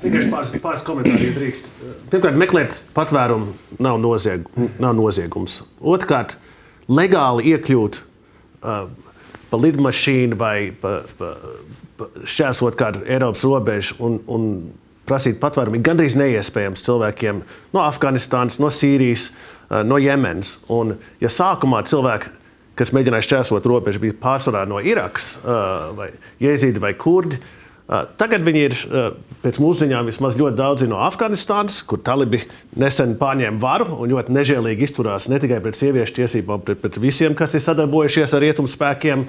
Tikai 0.00 0.22
pāris, 0.32 0.52
pāris 0.62 0.82
komentāri, 0.86 1.28
ja 1.28 1.36
drīkst. 1.36 1.66
Pirmkārt, 2.12 2.38
meklēt 2.40 2.78
patvērumu 2.96 3.52
nav, 3.84 3.98
nozieg, 4.00 4.46
nav 4.80 4.94
noziegums. 4.96 5.58
Otrkārt, 5.84 6.38
legāli 6.88 7.50
iekļūt 7.52 7.98
uh, 8.00 8.86
pa 9.50 9.60
lidmašīnu 9.60 10.38
vai 10.40 10.56
pa, 10.80 11.02
pa, 11.18 11.34
pa 11.98 12.08
šķērsot 12.24 12.78
kādu 12.80 13.04
Eiropas 13.04 13.44
robežu 13.44 13.98
un, 14.02 14.16
un 14.32 14.46
prasīt 15.08 15.36
patvērumu, 15.42 15.78
ir 15.78 15.84
gandrīz 15.84 16.16
neiespējams 16.18 16.84
cilvēkiem 16.86 17.42
no 17.76 17.82
Afganistānas, 17.84 18.56
no 18.62 18.70
Sīrijas, 18.72 19.28
no 19.84 19.98
Jemenas. 20.00 20.56
Un, 20.72 20.96
ja 21.22 21.30
sākumā 21.32 21.82
cilvēki, 21.88 22.32
kas 22.78 22.94
mēģināja 22.96 23.28
šķērsot 23.28 23.68
robežu, 23.70 24.02
bija 24.02 24.16
pārsvarā 24.22 24.64
no 24.68 24.80
Irakas, 24.82 25.34
vai 25.44 26.08
Jēzīdi 26.42 26.82
vai 26.82 26.94
Kurdi, 26.98 27.38
Tagad 27.84 28.40
viņi 28.46 28.60
ir, 28.64 28.74
pēc 29.42 29.58
mūsu 29.60 29.82
ziņām, 29.82 30.06
vismaz 30.08 30.38
ļoti 30.40 30.56
daudzi 30.56 30.86
no 30.88 31.02
Afganistānas, 31.04 31.82
kur 31.84 32.00
talibi 32.00 32.40
nesen 32.80 33.12
pārņēma 33.20 33.60
varu 33.60 33.98
un 33.98 34.08
ļoti 34.14 34.32
nežēlīgi 34.32 34.88
izturās 34.88 35.28
ne 35.28 35.36
tikai 35.42 35.58
pret 35.64 35.76
sieviešu 35.76 36.16
tiesībām, 36.16 36.62
bet 36.64 36.80
pret 36.80 36.96
visiem, 37.02 37.36
kas 37.36 37.52
ir 37.58 37.64
sadarbojušies 37.66 38.32
ar 38.32 38.40
rietumu 38.46 38.72
spēkiem, 38.72 39.26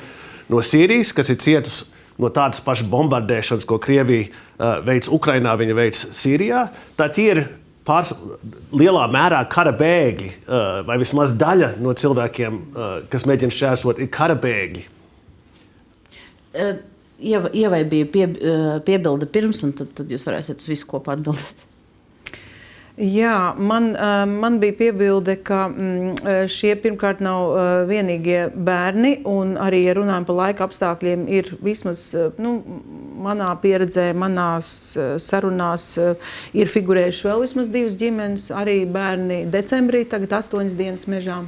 no 0.47 0.63
Sīrijas, 0.63 1.11
kas 1.17 1.33
ir 1.33 1.41
cietusi 1.43 1.91
no 2.21 2.31
tādas 2.31 2.63
pašas 2.63 2.87
bombardēšanas, 2.87 3.67
ko 3.67 3.75
Krievija 3.81 4.29
uh, 4.29 4.79
veids 4.87 5.11
Ukrajinā, 5.11 5.57
viņa 5.59 5.75
veids 5.75 6.07
Sīrijā. 6.15 6.69
Tie 6.95 7.27
ir 7.33 7.43
pārs, 7.85 8.13
lielā 8.71 9.03
mērā 9.11 9.43
kara 9.51 9.75
bēgļi, 9.75 10.31
uh, 10.31 10.65
vai 10.87 10.99
vismaz 11.01 11.35
daļa 11.35 11.75
no 11.83 11.91
cilvēkiem, 11.91 12.59
uh, 12.71 12.97
kas 13.11 13.27
mēģina 13.27 13.59
šķērsot, 13.59 13.99
ir 13.99 14.11
kara 14.15 14.39
bēgļi. 14.39 14.85
Ievai 17.19 17.83
bija 17.87 18.09
pie, 18.11 18.25
piebilde 18.87 19.29
pirms, 19.31 19.63
un 19.63 19.71
tad, 19.77 19.93
tad 19.95 20.11
jūs 20.11 20.27
varēsiet 20.27 20.59
uz 20.59 20.67
visu 20.73 20.89
kopā 20.89 21.15
atbildēt. 21.15 21.63
Jā, 22.95 23.51
man, 23.59 23.89
man 24.39 24.55
bija 24.61 24.77
piebilde, 24.79 25.33
ka 25.43 25.65
mm, 25.67 26.45
šie 26.47 26.77
pirmkārt 26.79 27.19
nav 27.23 27.49
vienīgie 27.89 28.45
bērni, 28.55 29.17
un 29.27 29.57
arī, 29.59 29.81
ja 29.83 29.97
runājam 29.97 30.27
par 30.29 30.37
laika 30.39 30.63
apstākļiem, 30.69 31.25
ir 31.27 31.49
vismaz 31.63 32.05
nu, 32.39 32.53
manā 33.25 33.49
pieredzē, 33.59 34.13
manās 34.15 34.69
sarunās, 35.19 35.89
ir 36.55 36.71
figurējuši 36.71 37.27
vēl 37.27 37.43
vismaz 37.43 37.73
divas 37.73 37.99
ģimenes. 37.99 38.47
Arī 38.55 38.77
bērni 38.87 39.43
decembrī, 39.51 40.05
tagad 40.07 40.37
astoņas 40.39 40.79
dienas 40.79 41.03
mežā. 41.11 41.41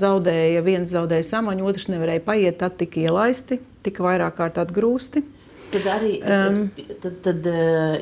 Zaudēja, 0.00 0.64
viens 0.64 0.88
zaudēja 0.88 1.34
samaņu, 1.34 1.68
otrs 1.68 1.90
nevarēja 1.92 2.24
paiet, 2.24 2.62
tad 2.62 2.80
tika 2.80 3.04
ielaisti, 3.04 3.60
tika 3.86 4.04
vairāk 4.06 4.38
kārt 4.38 4.58
atgrūsti. 4.62 5.22
Tad 5.70 5.84
arī 5.86 6.16
es, 6.18 6.56
um, 6.56 6.86
tad, 7.02 7.20
tad, 7.22 7.44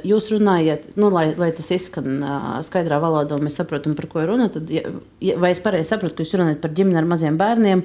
jūs 0.08 0.30
runājat, 0.32 0.86
nu, 0.96 1.10
lai, 1.12 1.26
lai 1.36 1.50
tas 1.52 1.68
izskan 1.74 2.22
skaidrā 2.64 2.96
valodā, 3.02 3.36
un 3.36 3.44
mēs 3.44 3.58
saprotam, 3.60 3.92
par 3.98 4.08
ko 4.08 4.22
ir 4.22 4.30
runa. 4.30 4.46
Tad, 4.52 4.70
ja, 4.72 4.88
vai 5.36 5.50
es 5.52 5.60
pareizi 5.60 5.90
saprotu, 5.90 6.16
ka 6.16 6.24
jūs 6.24 6.38
runājat 6.40 6.62
par 6.62 6.72
ģimeni 6.78 6.96
ar 7.02 7.10
maziem 7.10 7.36
bērniem, 7.40 7.84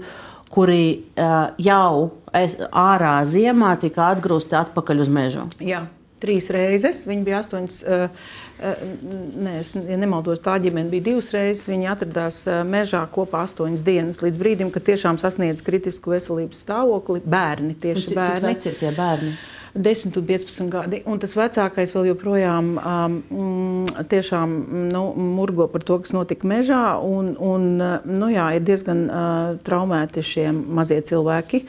kuri 0.54 0.86
uh, 1.18 1.52
jau 1.60 2.14
ārā 2.32 3.18
ziemā 3.28 3.74
tika 3.82 4.08
atgrūsti 4.14 4.56
atpakaļ 4.62 5.04
uz 5.04 5.12
mežu? 5.12 5.50
Jā. 5.60 5.84
Trīs 6.24 6.48
reizes. 6.54 7.04
Viņi 7.10 7.26
bija 7.28 7.42
astoņas, 7.44 7.80
uh, 7.84 8.06
uh, 8.64 8.84
ne, 9.44 9.58
ja 9.92 9.98
nemaldos, 10.00 10.40
tā 10.44 10.56
ģimene 10.64 10.92
bija 10.94 11.10
divas 11.10 11.34
reizes. 11.36 11.66
Viņi 11.68 11.90
atradās 11.92 12.44
uh, 12.48 12.62
mežā 12.68 13.04
kopā 13.12 13.44
astoņas 13.48 13.84
dienas, 13.84 14.22
līdz 14.24 14.40
brīdim, 14.40 14.72
kad 14.72 14.88
tiešām 14.88 15.20
sasniedz 15.22 15.66
kritisku 15.66 16.16
veselības 16.16 16.64
stāvokli. 16.64 17.24
Bērni 17.28 17.76
tieši 17.76 18.14
cik, 18.14 18.22
bērni. 18.22 18.56
Cik 18.56 18.72
ir 18.72 18.80
tie 18.86 18.96
bērni? 18.96 19.36
10 19.74 20.18
un 20.18 20.26
15 20.26 20.70
gadi. 20.70 21.02
Un 21.10 21.18
tas 21.18 21.34
vecākais 21.34 21.94
vēl 21.96 22.12
joprojām 22.12 22.68
um, 22.78 23.16
mm, 23.26 24.06
tiešām, 24.10 24.54
nu, 24.94 25.04
murgo 25.18 25.66
par 25.74 25.82
to, 25.86 25.98
kas 26.04 26.14
notika 26.14 26.48
mežā. 26.50 26.84
Un, 27.02 27.34
un, 27.42 27.68
nu, 28.06 28.30
jā, 28.30 28.52
ir 28.54 28.66
diezgan 28.68 29.04
uh, 29.08 29.58
traumēti 29.66 30.22
šie 30.22 30.48
mazie 30.54 31.02
cilvēki. 31.02 31.64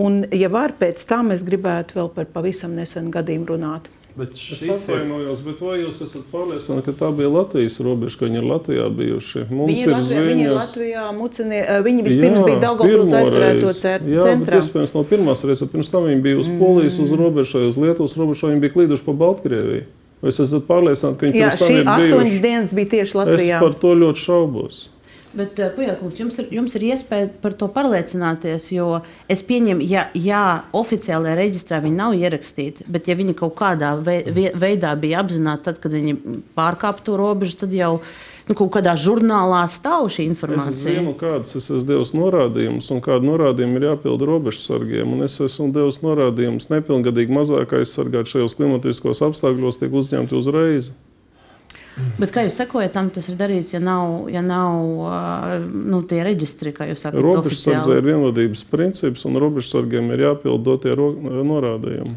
Un, 0.00 0.22
ja 0.32 0.48
var, 0.52 0.72
pēc 0.80 1.04
tam 1.08 1.34
es 1.36 1.44
gribētu 1.44 2.00
vēl 2.00 2.12
par 2.16 2.30
pavisam 2.32 2.72
nesenu 2.78 3.12
gadījumu 3.12 3.52
runāt. 3.52 3.92
Bet 4.16 4.34
es 4.34 4.62
atvainojos, 4.66 5.38
ir... 5.40 5.46
bet 5.46 5.60
vai 5.62 5.76
jūs 5.80 6.00
esat 6.02 6.24
pārliecināti, 6.32 6.84
ka 6.88 6.94
tā 6.98 7.10
bija 7.14 7.30
Latvijas 7.30 7.78
robeža, 7.84 8.18
ka 8.18 8.26
viņi 8.26 8.40
ir 8.40 8.48
Latvijā 8.50 8.88
bijuši? 8.98 9.44
Mums 9.48 9.70
viņi 9.70 9.84
ir, 9.84 9.92
Latvijā, 9.92 10.08
ziņas... 10.10 10.26
viņi 10.30 10.44
ir 10.44 10.54
Latvijā, 10.56 11.04
mucinie, 11.16 11.60
viņi 11.86 12.04
vispirms 12.08 12.40
jā, 12.40 12.44
bija 12.48 12.60
Daugavpils 12.66 13.14
aizturēto 13.20 13.72
centrā. 13.78 14.12
Jā, 14.16 14.36
bet 14.42 14.58
iespējams 14.58 14.94
no 14.96 15.06
pirmās 15.14 15.44
reizes, 15.46 15.70
pirms 15.72 15.94
tam 15.94 16.10
viņi 16.10 16.22
bija 16.26 16.42
uz 16.42 16.50
Polijas, 16.60 16.98
uz 16.98 17.14
mm. 17.14 17.22
robežai, 17.22 17.64
uz 17.70 17.80
Lietuvas 17.80 18.18
robežai, 18.18 18.52
viņi 18.54 18.64
bija 18.66 18.76
klīduši 18.76 19.06
pa 19.06 19.16
Baltkrieviju. 19.24 19.88
Vai 20.20 20.28
es 20.28 20.40
esmu 20.42 20.60
pārliecināts, 20.68 21.16
ka 21.16 21.28
viņi 21.28 21.38
jā, 21.38 21.48
pirms 21.48 21.60
tam 21.62 21.70
ir 21.70 21.78
bijuši? 21.80 21.86
Jā, 21.86 22.00
šī 22.00 22.08
astoņas 22.10 22.40
dienas 22.44 22.72
bija 22.76 22.90
tieši 22.96 23.20
Latvijā. 23.22 23.60
Es 23.60 23.62
par 23.64 23.78
to 23.80 23.94
ļoti 24.02 24.20
šaubos. 24.26 24.80
Bet, 25.30 25.58
uh, 25.62 25.68
Pujakungs, 25.76 26.18
jums, 26.18 26.38
ir, 26.42 26.48
jums 26.56 26.72
ir 26.74 26.88
iespēja 26.88 27.28
par 27.42 27.54
to 27.58 27.68
pārliecināties, 27.70 28.66
jo 28.74 28.88
es 29.30 29.44
pieņemu, 29.46 29.84
ja, 29.86 30.08
ja 30.18 30.40
oficiālajā 30.74 31.36
reģistrā 31.38 31.78
viņi 31.84 31.98
nav 32.00 32.16
ierakstīti, 32.18 32.88
bet 32.90 33.06
ja 33.06 33.14
viņi 33.18 33.36
kaut 33.38 33.54
kādā 33.60 33.92
veidā 34.02 34.96
bija 34.98 35.22
apzināti, 35.22 35.68
tad, 35.68 35.78
kad 35.82 35.94
viņi 35.94 36.16
pārkāpa 36.58 37.06
to 37.06 37.14
robežu, 37.20 37.60
tad 37.62 37.76
jau 37.76 37.92
nu, 38.50 38.56
kaut 38.58 38.72
kādā 38.74 38.96
žurnālā 38.98 39.62
stāv 39.70 40.08
šī 40.10 40.26
informācija. 40.32 40.74
Es 40.74 40.82
zinu, 40.82 41.14
kādas 41.18 41.54
es 41.54 41.68
esmu 41.68 41.86
devis 41.86 42.14
norādījumus, 42.16 42.90
un 42.90 43.04
kādu 43.04 43.30
norādījumu 43.30 43.78
ir 43.78 43.86
jāpilda 43.92 44.26
robežsargiem. 44.32 45.14
Es 45.26 45.38
esmu 45.46 45.70
devis 45.76 46.00
norādījumus 46.02 46.66
nepilngadīgi 46.72 47.38
mazāk 47.38 47.76
aizsargāt 47.78 48.32
šajos 48.32 48.58
klimatiskos 48.58 49.22
apstākļos, 49.30 49.78
tiek 49.78 49.94
uzņemti 50.02 50.38
uzreiz. 50.40 50.90
Bet 52.20 52.32
kā 52.34 52.44
jūs 52.46 52.56
sekojat 52.60 52.94
tam, 52.94 53.10
tas 53.12 53.28
ir 53.28 53.36
darīts, 53.40 53.74
ja 53.74 53.80
nav, 53.82 54.28
ja 54.32 54.42
nav 54.44 55.64
nu, 55.68 56.00
tie 56.08 56.22
reģistri, 56.26 56.72
kā 56.76 56.88
jūs 56.90 57.04
sakat? 57.04 57.20
Robežsardze 57.24 57.98
ir 57.98 58.06
vienotības 58.06 58.64
princips, 58.70 59.26
un 59.28 59.40
robežsargiem 59.42 60.12
ir 60.14 60.28
jāpild 60.28 60.64
dotie 60.66 60.96
norādījumi. 60.96 62.16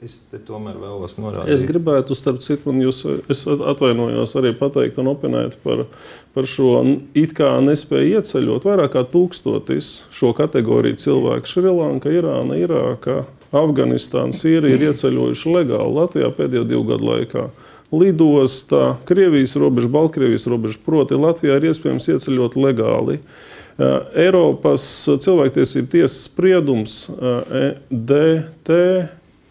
Es 0.00 0.14
tomēr 0.46 0.78
vēlos 0.80 1.18
norādīt. 1.20 1.50
Es 1.52 1.64
gribētu, 1.68 2.16
starp 2.16 2.40
citu, 2.44 2.70
un 2.72 2.80
jūs 2.80 3.02
atvainojos 3.44 4.32
arī 4.40 4.54
pateikt 4.56 5.00
un 5.02 5.10
opinēt 5.12 5.58
par, 5.64 5.84
par 6.32 6.48
šo 6.48 6.80
it 7.18 7.34
kā 7.36 7.50
nespēju 7.64 8.22
ieceļot. 8.22 8.64
Vairāk 8.64 8.94
kā 8.96 9.04
tūkstotis 9.12 9.90
šo 10.14 10.32
kategoriju 10.38 11.00
cilvēku- 11.02 11.50
Šrilanka, 11.52 12.12
Irāna, 12.14 12.56
Irāka, 12.56 13.26
Afganistāna, 13.52 14.32
Sīrija 14.32 14.78
ir 14.78 14.88
ieceļojuši 14.88 15.52
legāli 15.52 15.96
Latvijā 16.00 16.32
pēdējo 16.38 16.64
divu 16.68 16.88
gadu 16.94 17.12
laikā 17.12 17.48
lidostā, 17.92 18.96
Krievijas 19.08 19.56
robeža, 19.56 19.88
Baltkrievijas 19.92 20.48
robeža. 20.50 20.80
Proti, 20.84 21.16
Latvijā 21.18 21.56
ir 21.58 21.70
iespējams 21.70 22.10
ieceļot 22.14 22.58
legāli. 22.60 23.20
Eiropas 24.18 24.82
cilvēktiesību 25.22 25.92
tiesas 25.92 26.24
spriedums 26.26 27.04
EDT 27.14 28.72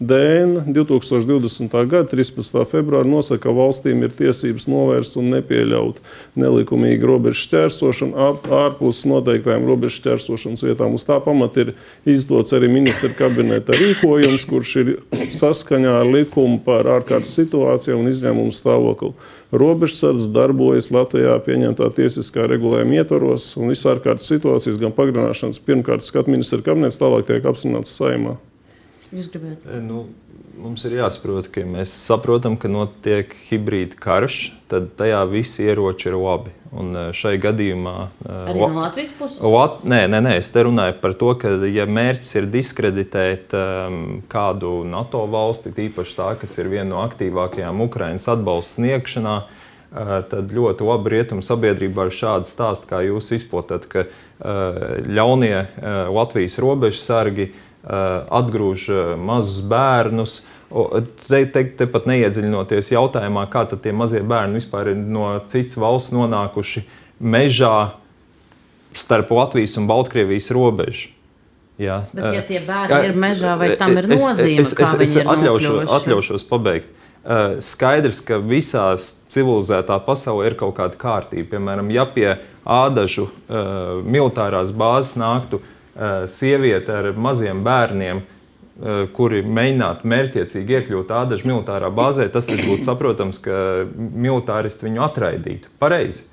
DN 0.00 0.60
2020. 0.70 1.72
gada 1.90 2.06
13. 2.06 2.60
februārā 2.70 3.02
nosaka, 3.02 3.48
ka 3.48 3.54
valstīm 3.56 4.04
ir 4.06 4.12
tiesības 4.14 4.68
novērst 4.70 5.16
un 5.18 5.32
nepieļaut 5.32 5.96
nelikumīgu 6.38 7.08
robežu 7.10 7.40
šķērsošanu 7.40 8.14
ārpus 8.46 9.00
noteiktām 9.10 9.66
robežu 9.66 9.96
šķērsošanas 9.98 10.62
vietām. 10.68 10.94
Uz 10.94 11.02
tā 11.08 11.16
pamata 11.24 11.64
ir 11.64 11.72
izdots 12.06 12.54
arī 12.54 12.70
ministra 12.70 13.10
kabineta 13.10 13.74
rīkojums, 13.74 14.46
kurš 14.46 14.76
ir 14.84 14.92
saskaņā 15.34 15.96
ar 16.04 16.06
likumu 16.06 16.60
par 16.62 16.86
ārkārtas 16.94 17.34
situācijām 17.34 18.04
un 18.04 18.12
izņēmumu 18.12 18.54
stāvokli. 18.54 19.16
Robežsardze 19.50 20.30
darbojas 20.30 20.92
Latvijā 20.94 21.34
pieņemtā 21.42 21.90
tiesiskā 21.96 22.46
regulējuma 22.46 23.00
ietvaros, 23.00 23.50
un 23.58 23.74
visas 23.74 23.96
ārkārtas 23.96 24.30
situācijas, 24.30 24.78
gan 24.78 24.94
pagarināšanas, 24.94 25.58
pirmkārt, 25.66 26.06
skatu 26.06 26.36
ministra 26.36 26.62
kabinets, 26.62 27.00
tālāk 27.02 27.26
tiek 27.32 27.50
apstiprināts 27.50 27.98
saimā. 27.98 28.36
Jūs 29.14 29.30
gribētu? 29.32 29.64
E, 29.72 29.80
nu, 29.80 30.02
mums 30.60 30.84
ir 30.84 30.98
jāsaprot, 30.98 31.48
ka 31.52 31.64
mēs 31.64 31.92
saprotam, 32.04 32.58
ka 32.60 32.68
notiek 32.68 33.32
hibrīda 33.48 33.96
karš, 34.00 34.38
tad 34.68 34.90
tajā 34.98 35.22
visi 35.30 35.64
ieroči 35.64 36.10
ir 36.10 36.18
labi. 36.20 36.52
Un 36.68 36.92
e, 36.92 37.04
šai 37.16 37.38
gadījumā. 37.40 37.94
E, 38.20 38.34
Arī 38.52 38.66
no 38.66 38.82
Latvijas 38.82 39.14
puses? 39.16 39.40
Lat, 39.40 39.80
nē, 39.88 40.02
nē, 40.12 40.20
nē, 40.26 40.34
es 40.42 40.52
te 40.52 40.66
runāju 40.66 40.98
par 41.00 41.16
to, 41.16 41.32
ka, 41.40 41.54
ja 41.72 41.86
mērķis 41.88 42.34
ir 42.42 42.50
diskreditēt 42.52 43.56
um, 43.56 44.02
kādu 44.28 44.82
NATO 44.88 45.24
valsti, 45.32 45.72
tīpaši 45.78 46.18
tā, 46.18 46.34
kas 46.42 46.58
ir 46.60 46.68
viena 46.68 46.90
no 46.92 47.00
aktīvākajām 47.06 47.80
Ukraiņas 47.88 48.28
atbalsta 48.34 48.82
sniegšanā, 48.82 49.38
uh, 49.40 50.12
tad 50.28 50.52
ļoti 50.52 50.84
labi 50.84 51.14
rietumu 51.14 51.46
sabiedrībā 51.46 52.10
ir 52.10 52.18
šādi 52.18 52.50
stāsti, 52.50 52.90
kā 52.90 53.00
jūs 53.06 53.32
izplatat, 53.38 53.88
ka 53.88 54.04
ļaunie 54.38 55.64
Latvijas 56.14 56.60
robežsargi 56.62 57.48
Eh, 57.48 57.67
atgrūž 57.86 58.88
eh, 58.90 59.10
mazus 59.16 59.60
bērnus. 59.62 60.42
Te, 61.28 61.46
te, 61.48 61.62
te 61.78 61.86
pat 61.88 62.08
neiedziļinoties 62.10 62.90
jautājumā, 62.92 63.46
kā 63.48 63.64
tie 63.70 63.92
mazie 63.96 64.20
bērni 64.20 64.58
vispār 64.58 64.90
ir 64.92 64.98
no 65.00 65.30
citas 65.48 65.78
valsts 65.80 66.12
nonākuši 66.12 66.82
mežā 67.18 67.94
starp 68.98 69.30
Latvijas 69.32 69.78
un 69.80 69.86
Baltkrievijas 69.88 70.50
robežu. 70.52 71.14
Jā, 71.78 72.02
Bet, 72.10 72.34
ja 72.34 72.42
tie 72.42 72.60
bērni 72.66 73.00
ir 73.06 73.16
mežā, 73.16 73.54
vai 73.56 73.70
tam 73.78 73.94
ir 73.96 74.10
nozīme? 74.10 74.66
Es, 74.66 74.74
es, 74.74 74.92
es, 74.98 75.14
es, 75.14 75.16
atļaušu, 75.22 75.74
atļaušos 75.86 76.44
pabeigt. 76.50 76.90
Skaidrs, 77.62 78.18
ka 78.26 78.40
visās 78.42 79.12
civilizētā 79.30 79.96
pasaulē 80.02 80.50
ir 80.50 80.58
kaut 80.58 80.74
kāda 80.76 80.98
kārtība. 80.98 81.52
Piemēram, 81.54 81.92
ja 81.94 82.04
pie 82.10 82.32
ādažu 82.66 83.28
militārās 84.04 84.72
bāzes 84.74 85.14
nāktu 85.20 85.60
uh, 85.62 85.74
sieviete 86.30 86.94
ar 86.94 87.12
maziem 87.18 87.62
bērniem, 87.66 88.24
kuri 89.14 89.42
mēģinātu 89.42 90.06
mērķiecīgi 90.06 90.76
iekļūt 90.78 91.08
ādažu 91.10 91.48
militārā 91.50 91.88
bāzē, 91.90 92.28
tas 92.30 92.46
būtu 92.46 92.84
saprotams, 92.86 93.40
ka 93.42 93.84
militāristi 93.98 94.86
viņu 94.86 95.02
atraidītu. 95.08 95.72
Pareizi. 95.82 96.28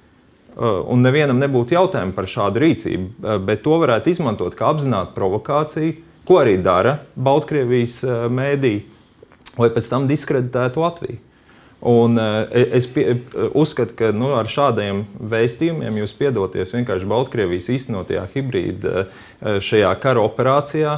Un 0.55 1.01
nevienam 1.03 1.41
nebūtu 1.41 1.73
jautājumu 1.75 2.13
par 2.15 2.29
šādu 2.31 2.61
rīcību, 2.63 3.39
bet 3.47 3.63
to 3.65 3.79
varētu 3.81 4.13
izmantot 4.13 4.53
kā 4.55 4.69
apzinātu 4.71 5.17
provokāciju, 5.17 5.97
ko 6.25 6.37
arī 6.43 6.55
dara 6.63 6.99
Baltkrievijas 7.17 7.97
mēdī, 8.31 8.75
lai 9.57 9.69
pēc 9.73 9.89
tam 9.91 10.05
diskreditētu 10.07 10.85
Latviju. 10.85 11.19
Un, 11.85 12.15
es 12.51 12.87
pie, 12.89 13.03
uzskatu, 13.53 13.93
ka 13.99 14.09
nu, 14.15 14.31
ar 14.37 14.47
šādiem 14.49 15.03
vēstījumiem 15.19 15.99
jūs 15.99 16.15
piedoties 16.17 16.71
vienkārši 16.73 17.09
Baltkrievijas 17.11 17.67
īstenotajā 17.75 18.23
hibrīda 18.33 19.05
šajā 19.61 19.91
kara 20.01 20.23
operācijā, 20.25 20.95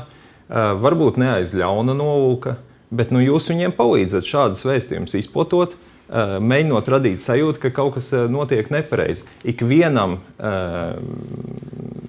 varbūt 0.48 1.18
ne 1.20 1.32
aiz 1.40 1.52
ļauna 1.58 1.98
nolūka, 1.98 2.56
bet 2.94 3.12
nu, 3.12 3.20
jūs 3.20 3.50
viņiem 3.52 3.74
palīdzat 3.76 4.30
šādas 4.30 4.64
vēstījumus 4.68 5.18
izplatot, 5.20 5.76
mēģinot 6.08 6.88
radīt 6.94 7.20
sajūtu, 7.26 7.66
ka 7.66 7.74
kaut 7.76 7.98
kas 7.98 8.14
notiek 8.32 8.70
nepareizi. 8.72 9.26
Ikvienam 9.44 10.22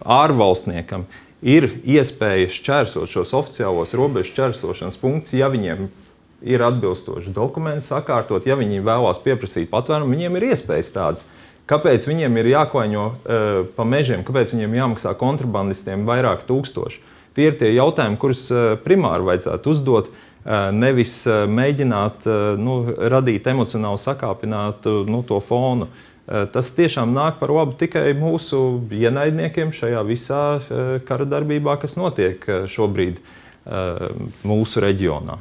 ārvalstniekam 0.06 1.08
ir 1.42 1.70
iespēja 1.82 2.52
šķērsot 2.54 3.10
šos 3.10 3.34
oficiālos 3.40 3.96
robežu 3.98 4.30
šķērsošanas 4.36 5.00
punktus, 5.02 5.34
ja 5.34 5.50
viņiem 5.50 5.88
ir 5.88 6.07
ir 6.42 6.62
atbilstoši 6.62 7.32
dokumenti 7.34 7.86
sakārtot. 7.86 8.46
Ja 8.46 8.56
viņi 8.58 8.84
vēlās 8.86 9.20
pieprasīt 9.24 9.70
patvērumu, 9.72 10.14
viņiem 10.14 10.38
ir 10.38 10.48
iespējas 10.52 10.94
tādas. 10.94 11.26
Kāpēc 11.68 12.06
viņiem 12.08 12.38
ir 12.40 12.52
jākoņo 12.54 13.04
uh, 13.04 13.48
pa 13.76 13.84
mežiem, 13.84 14.22
kāpēc 14.24 14.54
viņiem 14.54 14.78
jāmaksā 14.78 15.12
kontrabandistiem 15.20 16.06
vairāk 16.08 16.46
tūkstoši? 16.48 17.02
Tie 17.36 17.50
ir 17.50 17.58
tie 17.60 17.74
jautājumi, 17.74 18.16
kurus 18.20 18.46
uh, 18.54 18.72
primāri 18.80 19.26
vajadzētu 19.28 19.74
uzdot. 19.74 20.08
Uh, 20.08 20.70
nevis 20.72 21.20
uh, 21.28 21.42
mēģināt 21.50 22.24
uh, 22.24 22.54
nu, 22.56 22.80
radīt 23.12 23.50
emocionāli 23.50 24.00
sakāpinātu 24.00 25.02
nu, 25.10 25.24
to 25.26 25.42
fonu. 25.44 25.90
Tas 26.28 26.68
tiešām 26.76 27.14
nāk 27.16 27.38
par 27.40 27.48
labu 27.48 27.72
tikai 27.80 28.10
mūsu 28.12 28.58
ienaidniekiem 28.92 29.70
šajā 29.72 30.02
visā 30.04 30.42
kara 31.08 31.24
darbībā, 31.24 31.78
kas 31.80 31.96
notiek 31.96 32.44
šobrīd 32.68 33.22
mūsu 34.44 34.82
reģionā. 34.84 35.38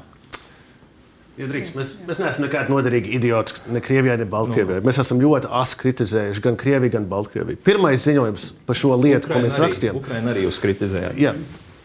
Ja 1.37 1.45
drīkst, 1.45 1.75
mēs, 1.77 1.91
mēs 2.07 2.17
neesam 2.17 2.47
nekādi 2.47 2.73
noderīgi 2.73 3.11
idioti 3.19 3.61
ne 3.69 3.81
Krievijai, 3.83 4.15
ne 4.17 4.25
Baltkrievijai. 4.29 4.81
Nu. 4.81 4.87
Mēs 4.89 4.97
esam 5.03 5.19
ļoti 5.21 5.51
asi 5.59 5.77
kritizējuši 5.83 6.41
gan 6.47 6.57
Krieviju, 6.57 6.95
gan 6.95 7.05
Baltkrieviju. 7.11 7.61
Pirmais 7.67 8.01
ziņojums 8.07 8.49
par 8.65 8.79
šo 8.79 8.95
lietu, 8.97 9.27
Ukraina 9.27 9.37
ko 9.37 9.45
mēs 9.45 9.59
arī, 9.59 9.67
rakstījām, 9.67 10.01
Ukraina 10.01 10.33
arī 10.33 10.47
jūs 10.47 10.61
kritizējāt. 10.63 11.21
Jā. 11.21 11.35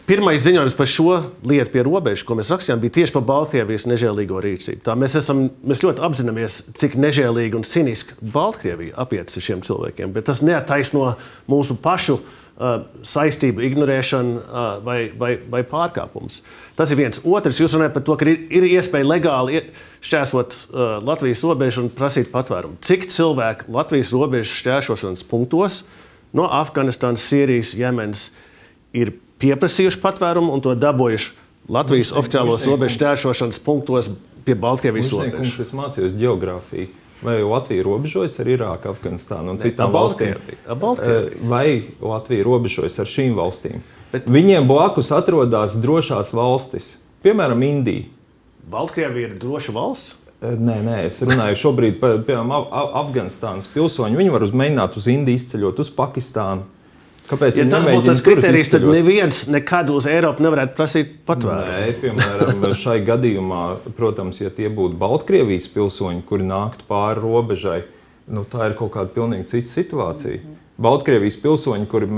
Pirmais 0.09 0.41
ziņojums 0.43 0.75
par 0.75 0.89
šo 0.91 1.19
lietu 1.47 1.71
pie 1.75 1.85
robežas, 1.85 2.25
ko 2.27 2.35
mēs 2.41 2.49
rakstījām, 2.55 2.81
bija 2.81 2.97
tieši 2.97 3.15
par 3.15 3.27
Baltkrievijas 3.29 3.85
nežēlīgo 3.93 4.41
rīcību. 4.43 4.83
Tā 4.89 4.97
mēs, 4.99 5.19
esam, 5.21 5.45
mēs 5.69 5.85
ļoti 5.85 6.03
apzināmies, 6.09 6.59
cik 6.81 6.97
nežēlīgi 7.05 7.61
un 7.61 7.69
ciniski 7.69 8.17
Baltkrievija 8.33 8.97
apietas 9.05 9.37
ar 9.37 9.51
šiem 9.51 9.63
cilvēkiem, 9.69 10.17
bet 10.17 10.31
tas 10.33 10.41
neataisno 10.43 11.13
mūsu 11.53 11.77
pašu 11.85 12.23
Uh, 12.23 12.42
saistību 13.07 13.65
ignorēšana 13.67 14.35
uh, 14.39 14.69
vai, 14.85 14.99
vai, 15.19 15.33
vai 15.51 15.63
pārkāpums. 15.67 16.41
Tas 16.79 16.93
ir 16.93 17.01
viens. 17.01 17.23
Otrs, 17.27 17.61
jūs 17.63 17.75
runājat 17.77 17.97
par 17.97 18.05
to, 18.07 18.17
ka 18.21 18.29
ir 18.29 18.67
iespēja 18.69 19.09
legāli 19.09 19.65
šķērsot 20.05 20.57
uh, 20.57 20.95
Latvijas 21.05 21.43
robežu 21.47 21.85
un 21.85 21.91
prasīt 21.95 22.31
patvērumu. 22.35 22.79
Cik 22.85 23.09
cilvēki 23.13 23.69
Latvijas 23.73 24.13
robežas 24.15 24.55
šķērsošanas 24.61 25.27
punktos 25.31 25.83
no 26.37 26.49
Afganistānas, 26.49 27.27
Sīrijas, 27.29 27.75
Jemenas 27.79 28.31
ir 28.97 29.15
pieprasījuši 29.43 30.01
patvērumu 30.03 30.55
un 30.55 30.63
to 30.65 30.77
dabūjuši 30.79 31.33
Latvijas 31.73 32.15
oficiālos 32.19 32.67
robežu 32.69 32.99
šķērsošanas 32.99 33.63
punktos 33.63 34.11
pie 34.47 34.57
Baltkrievijas 34.59 35.13
robežas? 35.15 35.61
Es 35.67 35.75
mācījos 35.77 36.17
geogrāfiju. 36.19 37.02
Vai 37.23 37.37
Latvija 37.43 37.85
robežojas 37.87 38.39
ar 38.43 38.49
Irāku, 38.51 38.91
Afganistānu 38.91 39.55
un 39.55 39.61
ne, 39.61 39.63
citām 39.63 39.93
valstīm? 39.95 40.35
Eh, 40.67 41.29
vai 41.47 41.67
Latvija 42.03 42.47
robežojas 42.47 42.99
ar 42.99 43.11
šīm 43.11 43.37
valstīm? 43.39 43.85
Bet... 44.13 44.27
Viņiem 44.27 44.67
blakus 44.69 45.13
atrodas 45.15 45.77
drošās 45.81 46.35
valstis, 46.35 46.97
piemēram, 47.23 47.63
Indija. 47.63 48.09
Baltkrievija 48.73 49.31
ir 49.31 49.39
droša 49.41 49.75
valsts? 49.77 50.17
Eh, 50.43 50.57
nē, 50.59 50.81
nē, 50.83 50.99
es 51.07 51.23
runāju 51.23 51.61
šobrīd 51.61 52.01
par 52.03 52.19
Afganistānas 52.27 53.71
pilsoņu. 53.71 54.19
Viņi 54.19 54.35
var 54.35 54.47
uzmēģināt 54.49 54.99
uz 54.99 55.07
Indiju 55.13 55.39
izceļot, 55.39 55.83
uz 55.85 55.93
Pakistānu. 55.95 56.67
Kāpēc 57.33 57.57
ja 57.57 57.65
tas 57.73 57.87
būtu 57.89 58.05
tas 58.11 58.21
kriterijs, 58.25 58.69
tad 58.75 58.85
neviens 58.85 59.47
nekad 59.49 59.89
uz 59.95 60.05
Eiropu 60.11 60.45
nevarētu 60.45 60.77
prasīt 60.77 61.15
patvērumu. 61.29 61.73
Nē, 61.73 61.95
piemēram, 62.03 62.67
šai 62.77 62.99
gadījumā, 63.07 63.63
protams, 63.97 64.43
ja 64.43 64.53
tie 64.53 64.69
būtu 64.69 64.99
Baltkrievijas 65.01 65.71
pilsoņi, 65.73 66.21
kuri 66.29 66.45
nāktu 66.51 66.85
pāri 66.91 67.23
robežai, 67.25 67.79
nu, 68.29 68.45
tā 68.45 68.69
ir 68.69 68.77
kaut 68.77 68.93
kāda 68.99 69.15
pilnīgi 69.17 69.49
cita 69.55 69.73
situācija. 69.73 70.43
Baltkrievijas 70.83 71.41
pilsoņi, 71.41 71.89
kuri 71.89 72.11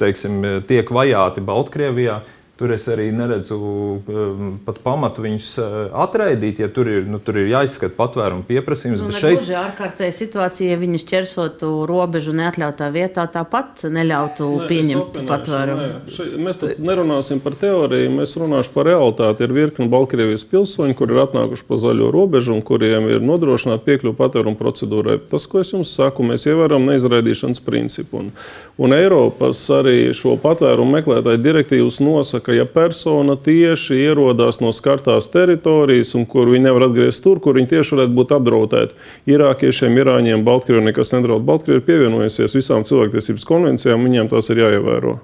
teiksim, 0.00 0.40
tiek 0.68 0.88
vajāti 0.94 1.44
Baltkrievijā, 1.44 2.20
Tur 2.60 2.74
es 2.74 2.84
arī 2.92 3.06
neredzu 3.16 3.56
um, 3.56 4.48
pat 4.66 4.82
pamatu 4.84 5.22
viņus 5.24 5.46
uh, 5.62 5.76
atraidīt, 6.04 6.58
ja 6.60 6.66
tur 6.68 6.90
ir, 6.92 7.06
nu, 7.08 7.16
tur 7.24 7.38
ir 7.40 7.46
jāizskata 7.48 7.96
patvērumu 7.96 8.44
pieprasījums. 8.44 9.00
Nu, 9.00 9.14
šeit 9.16 9.46
ir 9.46 9.56
ārkārtēja 9.62 10.12
situācija, 10.12 10.74
ja 10.74 10.80
viņi 10.82 11.00
šķērsotu 11.00 11.70
robežu 11.88 12.34
neatļautā 12.36 12.90
vietā, 12.92 13.24
tāpat 13.32 13.86
neļautu 13.88 14.48
ne, 14.50 14.66
pieņemt 14.68 15.22
patvērumu. 15.30 15.86
Ne. 15.86 16.12
Še, 16.12 16.26
mēs 16.36 16.66
nerunāsim 16.84 17.40
par 17.40 17.56
teoriju, 17.62 18.12
mēs 18.18 18.36
runāsim 18.42 18.76
par 18.76 18.90
realitāti. 18.90 19.48
Ir 19.48 19.56
virkni 19.56 19.88
Baltkrievijas 19.96 20.44
pilsoņi, 20.52 20.98
kuri 21.00 21.16
ir 21.16 21.22
atnākuši 21.24 21.64
pa 21.64 21.80
zaļo 21.80 22.10
robežu 22.12 22.52
un 22.58 22.60
kuriem 22.60 23.08
ir 23.08 23.24
nodrošināta 23.24 23.86
piekļuva 23.88 24.18
patvērumu 24.20 24.60
procedūrai. 24.60 25.16
Tas, 25.32 25.48
ko 25.48 25.64
es 25.64 25.72
jums 25.72 25.94
saku, 25.96 26.28
mēs 26.28 26.44
ievērojam 26.44 26.92
neizraidīšanas 26.92 27.64
principu. 27.64 28.20
Un, 28.20 28.30
un 28.76 28.98
Eiropas 29.00 29.64
arī 29.80 30.10
šo 30.12 30.36
patvērumu 30.44 30.98
meklētāju 30.98 31.44
direktīvas 31.48 32.02
nosaka 32.04 32.49
ka 32.50 32.56
ja 32.56 32.64
persona 32.66 33.36
tieši 33.38 33.94
ierodās 34.08 34.58
no 34.58 34.72
skartās 34.74 35.28
teritorijas, 35.30 36.16
un 36.18 36.24
kur 36.26 36.48
viņi 36.50 36.64
nevar 36.64 36.88
atgriezties 36.88 37.22
tur, 37.22 37.38
kur 37.38 37.54
viņi 37.54 37.70
tieši 37.70 37.94
varētu 37.94 38.16
būt 38.16 38.32
apdraudēti, 38.34 38.96
irākiešiem, 39.30 39.98
irāņiem, 40.02 40.42
Baltkrieviem 40.48 40.88
nekas 40.90 41.14
nedraud. 41.14 41.44
Baltkrievi 41.46 41.78
ir 41.78 41.86
pievienojusies 41.86 42.56
visām 42.58 42.82
cilvēktiesības 42.88 43.46
konvencijām, 43.46 44.02
viņiem 44.08 44.32
tās 44.32 44.50
ir 44.50 44.64
jāievēro. 44.64 45.14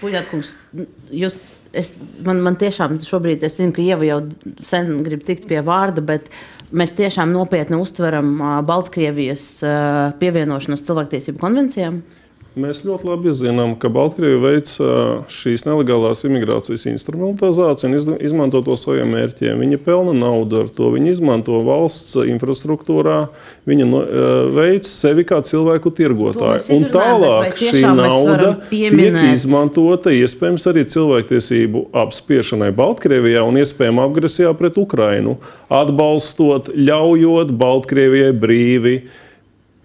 Puļātkungs, 0.00 0.54
jūs 1.12 1.36
es, 1.76 1.98
man, 2.24 2.40
man 2.46 2.56
tiešām 2.60 2.96
šobrīd, 3.04 3.44
es 3.44 3.58
zinu, 3.60 3.74
ka 3.76 3.84
Ieva 3.84 4.08
jau 4.08 4.22
sen 4.64 5.02
grib 5.04 5.26
tikt 5.28 5.44
pie 5.50 5.60
vārda, 5.66 6.00
bet 6.00 6.32
mēs 6.72 6.96
tiešām 6.96 7.36
nopietni 7.36 7.76
uztveram 7.76 8.32
Baltkrievijas 8.64 9.50
pievienošanos 10.24 10.88
cilvēktiesību 10.88 11.44
konvencijām. 11.44 12.00
Mēs 12.58 12.80
ļoti 12.82 13.06
labi 13.06 13.30
zinām, 13.30 13.76
ka 13.78 13.86
Baltkrievija 13.94 14.40
veic 14.42 14.70
šīs 15.30 15.62
nelegālās 15.68 16.24
imigrācijas 16.26 16.82
instrumentalizāciju 16.90 17.86
un 17.86 18.16
izmanto 18.18 18.58
to 18.66 18.74
saviem 18.74 19.12
mērķiem. 19.14 19.62
Viņi 19.62 19.78
pelna 19.84 20.10
naudu 20.18 20.64
ar 20.64 20.72
to, 20.74 20.88
viņi 20.96 21.12
izmanto 21.14 21.60
valsts 21.62 22.18
infrastruktūrā, 22.24 23.20
viņi 23.70 23.86
veic 24.56 24.90
sevi 24.90 25.22
kā 25.30 25.38
cilvēku 25.46 25.94
tirgotāju. 25.94 26.66
Un 26.74 26.88
tālāk 26.90 27.54
šī 27.60 27.84
nauda 27.86 28.56
tiek 28.66 28.98
izmantota 29.30 30.10
iespējams 30.18 30.66
arī 30.72 30.88
cilvēktiesību 30.90 31.86
apspiešanai 32.02 32.74
Baltkrievijā 32.74 33.46
un 33.46 33.62
iespējama 33.62 34.10
agresijā 34.10 34.50
pret 34.58 34.74
Ukrainu, 34.82 35.38
atbalstot, 35.70 36.74
ļaujot 36.74 37.54
Baltkrievijai 37.62 38.34
brīvi 38.34 38.98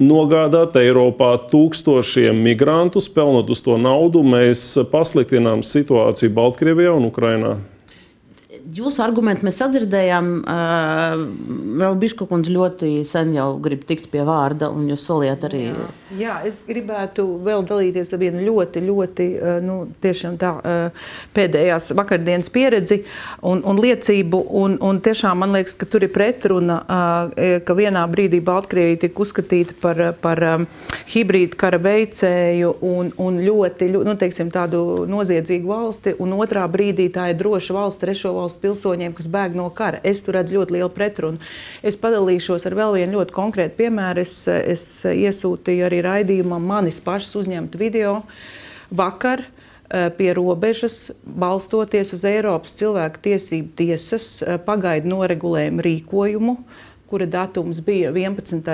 nogādāt 0.02 0.76
Eiropā 0.80 1.36
tūkstošiem 1.52 2.42
migrantu, 2.44 3.04
pelnot 3.16 3.50
uz 3.52 3.62
to 3.64 3.78
naudu, 3.80 4.24
mēs 4.26 4.74
pasliktinām 4.92 5.64
situāciju 5.64 6.36
Baltkrievijā 6.36 6.96
un 6.98 7.08
Ukrainā 7.12 7.56
jūsu 8.74 9.04
argumentu 9.04 9.46
mēs 9.46 9.60
sadzirdējām. 9.62 10.32
Uh, 10.42 11.24
Raubišķa 11.82 12.28
kundze 12.30 12.54
ļoti 12.54 12.90
sen 13.08 13.34
jau 13.36 13.48
grib 13.62 13.84
tikt 13.88 14.10
pie 14.14 14.24
vārda, 14.26 14.70
un 14.74 14.88
jūs 14.90 15.06
solījāt 15.06 15.46
arī. 15.48 15.62
Jā, 15.70 15.88
jā 16.20 16.36
es 16.50 16.62
gribētu 16.66 17.26
vēl 17.46 17.66
dalīties 17.68 18.14
ar 18.16 18.22
vienu 18.22 18.44
ļoti, 18.46 18.84
ļoti 18.86 19.28
uh, 19.36 19.58
nu, 19.66 19.78
tā, 20.02 20.52
uh, 20.58 21.12
pēdējās 21.36 21.92
vakardienas 21.98 22.52
pieredzi 22.54 23.02
un, 23.46 23.62
un 23.68 23.82
liecību. 23.82 24.42
Un, 24.56 24.78
un 24.82 25.02
tiešām 25.04 25.44
man 25.44 25.56
liekas, 25.56 25.78
ka 25.80 25.90
tur 25.90 26.08
ir 26.08 26.14
pretruna, 26.16 26.80
uh, 26.82 27.60
ka 27.66 27.78
vienā 27.78 28.06
brīdī 28.12 28.42
Baltkrievija 28.46 29.04
tika 29.06 29.26
uzskatīta 29.26 29.78
par, 29.82 30.02
par 30.24 30.44
um, 30.56 30.68
hibrīdu 31.14 31.60
kara 31.60 31.80
veicēju 31.82 32.76
un, 32.86 33.14
un 33.22 33.40
ļoti, 33.44 33.92
ļoti 33.94 34.10
nu, 34.10 34.18
teiksim, 34.20 34.52
tādu 34.54 35.06
noziedzīgu 35.10 35.70
valsti, 35.70 36.18
un 36.24 36.36
otrā 36.40 36.66
brīdī 36.72 37.10
tā 37.14 37.30
ir 37.32 37.40
droša 37.40 37.76
valsts, 37.76 38.02
trešo 38.02 38.34
valsts 38.36 38.55
valsts 38.56 38.62
pilsoņiem, 38.62 39.14
kas 39.14 39.28
bēg 39.28 39.56
no 39.56 39.70
kara. 39.70 40.00
Es 40.04 40.24
tur 40.24 40.36
redzu 40.36 40.60
ļoti 40.60 40.78
lielu 40.78 40.90
pretrunu. 40.90 41.40
Es 41.84 41.96
padalīšos 41.96 42.66
ar 42.66 42.76
vēl 42.76 42.96
vienu 43.00 43.20
ļoti 43.20 43.34
konkrētu 43.34 43.76
piemēru. 43.78 44.22
Es, 44.22 44.48
es 44.48 45.06
iesūtīju 45.06 45.86
arī 45.86 46.02
raidījumam 46.02 46.64
manis 46.64 47.02
pašas 47.02 47.36
uzņemtu 47.36 47.78
video 47.78 48.24
vakar. 48.92 49.46
pie 50.18 50.34
robežas, 50.34 51.12
balstoties 51.24 52.10
uz 52.14 52.24
Eiropas 52.26 52.74
cilvēku 52.74 53.20
tiesību 53.22 53.70
tiesas 53.78 54.42
pagaidu 54.66 55.12
noregulējumu 55.12 55.84
rīkojumu, 55.86 56.56
kura 57.06 57.28
datums 57.30 57.84
bija 57.86 58.10
11. 58.10 58.66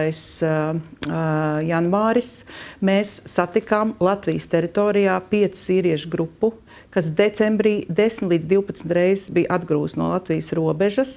janvāris, 1.68 2.46
mēs 2.80 3.20
satikām 3.28 3.92
Latvijas 4.00 4.48
teritorijā 4.48 5.20
piecu 5.30 5.60
sīriešu 5.60 6.10
grupu, 6.16 6.54
kas 6.92 7.10
decembrī 7.16 7.74
10 7.90 8.30
līdz 8.32 8.48
12 8.52 8.94
reizes 8.96 9.30
bija 9.34 9.56
atgrūsti 9.58 10.00
no 10.02 10.12
Latvijas 10.12 10.52
robežas. 10.58 11.14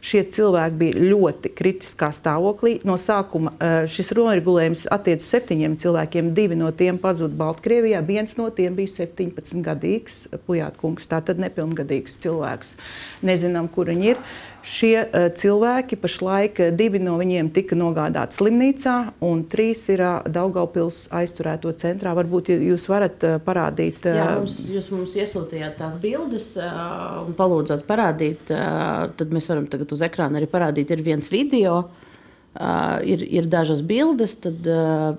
Šie 0.00 0.24
cilvēki 0.24 0.80
bija 0.80 1.04
ļoti 1.12 1.52
kritiskā 1.58 2.10
stāvoklī. 2.16 2.78
No 2.88 2.96
sākuma 3.00 3.54
šis 3.90 4.12
noregulējums 4.16 4.86
attiecas 4.94 5.26
uz 5.26 5.32
septiņiem 5.36 5.78
cilvēkiem. 5.80 6.32
Divi 6.36 6.58
no 6.58 6.70
tiem 6.72 7.00
pazuda 7.02 7.36
Baltkrievijā, 7.38 8.02
viens 8.06 8.36
no 8.40 8.48
tiem 8.54 8.76
bija 8.78 8.94
17 9.04 9.62
gadīgs 9.64 10.24
Pujātkungs, 10.46 11.08
tātad 11.10 11.40
nepilngadīgs 11.42 12.18
cilvēks. 12.24 12.76
Nezinām, 13.28 13.68
kur 13.72 13.92
viņi 13.92 14.14
ir. 14.14 14.22
Šie 14.68 14.94
uh, 15.00 15.28
cilvēki 15.32 15.96
pašlaik 16.00 16.60
divi 16.76 17.00
no 17.00 17.16
viņiem 17.20 17.48
tika 17.56 17.78
nogādāti 17.78 18.36
slimnīcā, 18.36 18.96
un 19.24 19.44
trīs 19.50 19.86
ir 19.92 20.02
uh, 20.04 20.26
Daugaupils 20.28 21.06
aizturēto 21.16 21.72
centrā. 21.80 22.12
Varbūt 22.18 22.52
jūs 22.54 22.88
varat 22.90 23.24
parādīt. 23.46 24.04
Jā, 24.04 24.34
mums, 24.40 24.58
jūs 24.68 24.90
mums 24.92 25.14
iesūtījāt 25.16 25.78
tās 25.80 25.96
bildes 26.02 26.50
un 26.58 27.32
palūdzāt 27.38 27.86
parādīt. 27.88 28.48
Tad 28.48 29.32
mēs 29.34 29.48
varam 29.50 29.68
tagad 29.70 29.94
uz 29.94 30.04
ekrāna 30.04 30.40
arī 30.40 30.50
parādīt. 30.50 30.92
Ir 30.92 31.04
viens 31.06 31.32
video. 31.32 31.78
Uh, 31.78 32.04
Uh, 32.56 32.98
ir, 33.06 33.20
ir 33.22 33.46
dažas 33.46 33.82
bildes, 33.86 34.32
tad 34.42 34.64
uh, 34.66 35.12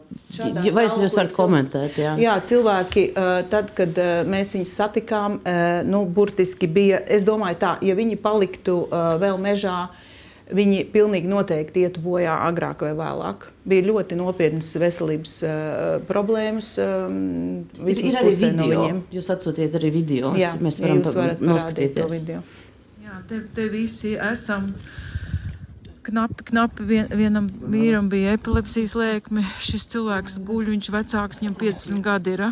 vai 0.75 0.83
jūs 0.89 1.13
varat 1.15 1.31
komentēt? 1.31 1.95
Jā, 2.01 2.15
jā 2.19 2.33
cilvēki, 2.49 3.03
uh, 3.13 3.29
tad, 3.47 3.69
kad 3.77 3.95
uh, 4.01 4.25
mēs 4.27 4.51
viņus 4.57 4.73
satikām, 4.75 5.37
uh, 5.37 5.79
nu, 5.87 6.01
burtiski 6.09 6.67
bija, 6.67 6.99
es 7.07 7.23
domāju 7.23 7.59
tā, 7.61 7.69
ja 7.85 7.95
viņi 7.95 8.17
paliktu 8.19 8.75
uh, 8.89 9.13
vēl 9.21 9.39
mežā, 9.39 9.77
viņi 10.51 10.81
pilnīgi 10.91 11.31
noteikti 11.31 11.85
ietu 11.85 12.03
bojā 12.03 12.33
agrāk 12.49 12.81
vai 12.83 12.91
vēlāk. 12.97 13.47
Bija 13.71 13.87
ļoti 13.87 14.17
nopietnas 14.19 14.73
veselības 14.81 15.35
uh, 15.45 15.51
problēmas. 16.09 16.73
Um, 16.81 17.19
ir, 17.85 18.01
ir 18.09 18.17
arī 18.19 18.33
video. 18.33 18.57
No 18.57 18.71
viņiem. 18.73 19.03
jūs 19.15 19.29
atsūtiet 19.37 19.77
arī 19.79 19.93
video. 19.95 20.33
Jā, 20.35 20.57
mēs 20.59 20.81
varam 20.83 21.05
ja 21.05 21.37
noskatīties 21.53 22.01
to 22.01 22.09
video. 22.17 22.41
Jā, 23.05 23.21
te, 23.29 23.45
te 23.55 23.69
visi 23.71 24.17
esam. 24.17 24.73
Uh, 24.73 25.05
knapi, 26.05 26.45
knapi 26.49 26.85
vien, 26.87 27.09
vienam 27.11 27.49
vīram 27.49 28.09
bija 28.11 28.35
epilepsijas 28.37 28.95
lēkme. 28.97 29.43
Šis 29.63 29.87
cilvēks 29.93 30.39
guļ, 30.47 30.71
viņš 30.75 30.89
vecāks, 30.95 31.41
viņam 31.43 31.57
50 31.59 32.03
gadi 32.05 32.35
ir. 32.37 32.45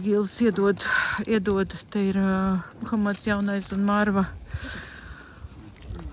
Gils 0.00 0.34
iedod, 0.42 0.80
iedod, 1.28 1.74
te 1.92 2.02
ir 2.08 2.18
uh, 2.18 2.64
Muhamads 2.82 3.28
jaunais 3.28 3.70
un 3.76 3.84
Marva. 3.86 4.26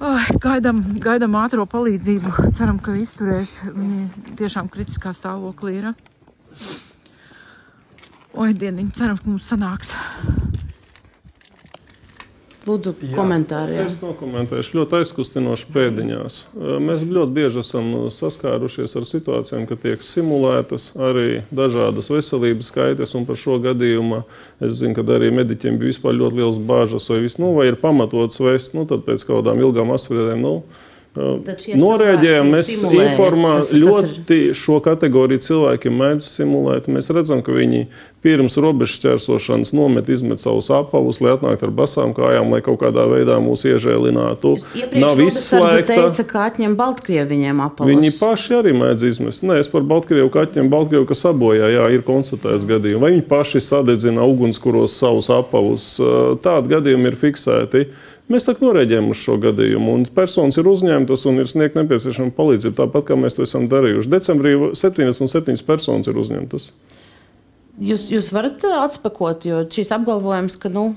Oh, 0.02 0.30
gaidām, 0.41 0.82
gaidām 1.02 1.38
ātrā 1.38 1.65
palīdzību. 1.69 2.52
Ceram, 2.58 2.80
ka 2.82 2.95
izturēs. 2.97 3.60
Viņi 3.69 4.36
tiešām 4.39 4.69
kritiskā 4.74 5.13
stāvoklī 5.13 5.78
ir. 5.78 5.91
Oi, 8.32 8.54
dieniņ, 8.58 8.93
ceram, 8.97 9.21
ka 9.21 9.30
mums 9.30 9.52
sanāks. 9.54 9.93
Lūdzu, 12.62 12.91
komentāri. 13.15 13.74
Jā. 13.74 13.88
Es 13.89 13.95
nokomentēšu 14.04 14.76
ļoti 14.78 15.00
aizkustinoši 15.00 15.69
pēdiņās. 15.74 16.36
Mēs 16.86 17.06
ļoti 17.10 17.34
bieži 17.34 17.63
esam 17.63 17.88
saskārušies 18.13 18.93
ar 19.00 19.08
situācijām, 19.10 19.63
ka 19.65 19.80
tiek 19.82 20.06
simulētas 20.06 20.91
arī 21.10 21.41
dažādas 21.50 22.12
veselības 22.13 22.69
skaitas, 22.69 23.15
un 23.17 23.26
par 23.26 23.39
šo 23.41 23.58
gadījumu 23.63 24.21
es 24.62 24.78
zinu, 24.78 24.93
ka 24.93 25.06
arī 25.17 25.32
mediķiem 25.34 25.82
bija 25.82 26.13
ļoti 26.21 26.38
liels 26.38 26.62
bāžas, 26.62 27.10
vai, 27.10 27.24
vis, 27.26 27.39
nu, 27.41 27.56
vai 27.58 27.71
ir 27.71 27.82
pamatots 27.82 28.38
vest, 28.45 28.78
nu, 28.78 28.86
tad 28.86 29.08
pēc 29.10 29.26
kaut 29.26 29.41
kādām 29.41 29.65
ilgām 29.65 29.95
asprēdēm. 29.97 30.45
Nu, 30.45 30.54
Norēģējam, 31.12 32.54
mēs 32.54 32.69
informējam 32.80 33.82
ļoti 33.82 34.38
ir... 34.47 34.54
šo 34.56 34.78
kategoriju 34.84 35.43
cilvēkiem, 35.43 35.97
mēdz 36.00 36.28
simulēt. 36.38 36.88
Mēs 36.88 37.12
redzam, 37.12 37.41
ka 37.43 37.52
viņi 37.52 37.82
pirms 38.24 38.56
robežas 38.62 39.02
ķērsošanas 39.04 39.74
nomet, 39.76 40.08
izmet 40.13 40.39
savus 40.39 40.69
apavus, 40.71 41.19
lai 41.19 41.34
atnāktu 41.34 41.67
ar 41.67 41.74
basām 41.76 42.13
kājām, 42.15 42.54
lai 42.56 42.62
kaut 42.63 42.80
kādā 42.84 43.04
veidā 43.12 43.41
mūs 43.43 43.65
iežēlinātu. 43.67 44.54
Nav 45.02 45.19
izslēgta. 45.26 45.89
Teica, 45.89 46.26
ka 46.30 46.45
atņem 46.47 46.78
Baltkrievu 46.80 47.28
viņiem 47.34 47.60
apavus. 47.65 47.91
Viņi 47.91 48.13
paši 48.15 48.56
arī 48.62 48.74
mēdz 48.80 49.08
izmest. 49.10 49.43
Nē, 49.43 49.60
es 49.65 49.71
par 49.74 49.84
Baltkrievu, 49.89 50.30
ka 50.32 50.45
atņem 50.47 50.71
Baltkrievu, 50.71 51.10
ka 51.10 51.17
sabojā, 51.17 51.74
jā, 51.76 51.89
ir 51.91 52.06
konstatēts 52.08 52.69
gadījumi. 52.69 53.04
Vai 53.04 53.12
viņi 53.17 53.28
paši 53.28 53.63
sadedzina 53.67 54.24
ugunskuros 54.32 54.95
savus 54.95 55.28
apavus. 55.34 55.91
Tādi 56.45 56.71
gadījumi 56.78 57.12
ir 57.12 57.19
fiksēti. 57.19 57.84
Mēs 58.29 58.45
tā 58.47 58.53
norēģējam 58.62 59.10
uz 59.12 59.19
šo 59.23 59.38
gadījumu, 59.41 59.95
un 59.97 60.05
personas 60.15 60.60
ir 60.60 60.69
uzņemtas 60.69 61.25
un 61.27 61.41
ir 61.41 61.49
sniegta 61.49 61.81
nepieciešama 61.81 62.36
palīdzība, 62.38 62.77
tāpat 62.84 63.10
kā 63.10 63.17
mēs 63.19 63.36
to 63.36 63.47
esam 63.47 63.65
darījuši. 63.71 64.12
Decembrī 64.12 64.53
77 64.77 65.65
personas 65.67 66.12
ir 66.12 66.19
uzņemtas. 66.21 66.69
Jūs, 67.79 68.10
jūs 68.12 68.27
varat 68.36 68.62
atspēkot, 68.67 69.45
jo 69.47 69.62
šis 69.71 69.93
apgalvojums, 69.95 70.57
ka 70.60 70.69
nu, 70.69 70.91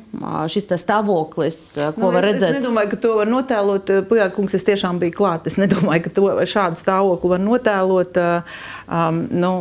šis 0.50 0.66
stāvoklis, 0.82 1.58
ko 1.94 2.02
nu, 2.02 2.08
var 2.10 2.26
es, 2.26 2.34
redzēt, 2.34 2.48
es 2.48 2.56
nedomāju, 2.58 2.90
ka 2.90 2.98
to 3.04 3.12
var 3.20 3.30
notēlot. 3.30 3.92
Pujākungs, 4.10 4.56
es 4.58 4.66
tiešām 4.66 4.98
biju 5.00 5.14
klāt. 5.16 5.46
Es 5.48 5.56
nedomāju, 5.60 6.02
ka 6.08 6.12
to, 6.16 6.24
šādu 6.50 6.80
stāvokli 6.80 7.30
var 7.30 7.44
notēlot. 7.44 8.18
Um, 8.84 9.20
nu, 9.30 9.52